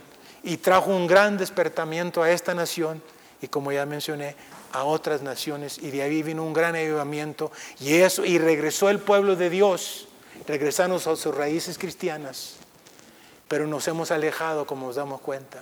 y 0.42 0.56
trajo 0.56 0.90
un 0.90 1.06
gran 1.06 1.36
despertamiento 1.36 2.22
a 2.22 2.30
esta 2.30 2.54
nación 2.54 3.02
y 3.42 3.48
como 3.48 3.70
ya 3.70 3.84
mencioné, 3.84 4.34
a 4.72 4.84
otras 4.84 5.20
naciones. 5.20 5.76
Y 5.76 5.90
de 5.90 6.00
ahí 6.00 6.22
vino 6.22 6.42
un 6.42 6.54
gran 6.54 6.74
avivamiento 6.74 7.52
y 7.78 7.96
eso 7.96 8.24
y 8.24 8.38
regresó 8.38 8.88
el 8.88 8.98
pueblo 8.98 9.36
de 9.36 9.50
Dios, 9.50 10.08
regresamos 10.48 11.06
a 11.06 11.16
sus 11.16 11.34
raíces 11.34 11.76
cristianas, 11.76 12.54
pero 13.46 13.66
nos 13.66 13.86
hemos 13.88 14.10
alejado 14.10 14.66
como 14.66 14.86
nos 14.86 14.96
damos 14.96 15.20
cuenta. 15.20 15.60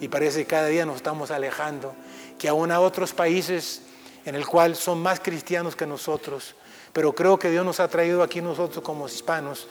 Y 0.00 0.08
parece 0.08 0.40
que 0.40 0.46
cada 0.46 0.66
día 0.66 0.84
nos 0.84 0.96
estamos 0.96 1.30
alejando 1.30 1.94
que 2.40 2.48
aún 2.48 2.72
a 2.72 2.80
otros 2.80 3.12
países 3.12 3.82
en 4.24 4.34
el 4.34 4.46
cual 4.46 4.74
son 4.74 5.02
más 5.02 5.20
cristianos 5.20 5.76
que 5.76 5.86
nosotros. 5.86 6.54
Pero 6.94 7.14
creo 7.14 7.38
que 7.38 7.50
Dios 7.50 7.66
nos 7.66 7.80
ha 7.80 7.88
traído 7.88 8.22
aquí 8.22 8.40
nosotros 8.40 8.82
como 8.82 9.06
hispanos 9.06 9.68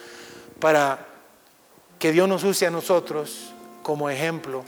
para 0.60 1.04
que 1.98 2.12
Dios 2.12 2.28
nos 2.28 2.44
use 2.44 2.68
a 2.68 2.70
nosotros 2.70 3.52
como 3.82 4.08
ejemplo, 4.08 4.64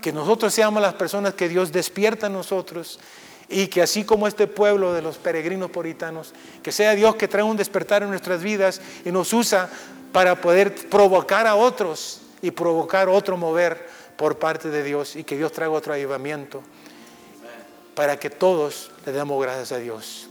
que 0.00 0.14
nosotros 0.14 0.54
seamos 0.54 0.80
las 0.80 0.94
personas 0.94 1.34
que 1.34 1.50
Dios 1.50 1.72
despierta 1.72 2.28
en 2.28 2.32
nosotros 2.32 2.98
y 3.50 3.66
que 3.66 3.82
así 3.82 4.02
como 4.02 4.26
este 4.26 4.46
pueblo 4.46 4.94
de 4.94 5.02
los 5.02 5.18
peregrinos 5.18 5.70
puritanos, 5.70 6.32
que 6.62 6.72
sea 6.72 6.94
Dios 6.94 7.16
que 7.16 7.28
trae 7.28 7.42
un 7.42 7.58
despertar 7.58 8.02
en 8.02 8.08
nuestras 8.08 8.42
vidas 8.42 8.80
y 9.04 9.12
nos 9.12 9.30
usa 9.34 9.68
para 10.10 10.40
poder 10.40 10.74
provocar 10.88 11.46
a 11.46 11.54
otros 11.54 12.22
y 12.40 12.50
provocar 12.50 13.10
otro 13.10 13.36
mover 13.36 13.86
por 14.16 14.38
parte 14.38 14.70
de 14.70 14.82
Dios 14.82 15.16
y 15.16 15.24
que 15.24 15.36
Dios 15.36 15.52
traiga 15.52 15.74
otro 15.74 15.92
avivamiento 15.92 16.62
para 17.94 18.18
que 18.18 18.30
todos 18.30 18.90
le 19.06 19.12
demos 19.12 19.40
gracias 19.42 19.72
a 19.72 19.78
Dios. 19.78 20.28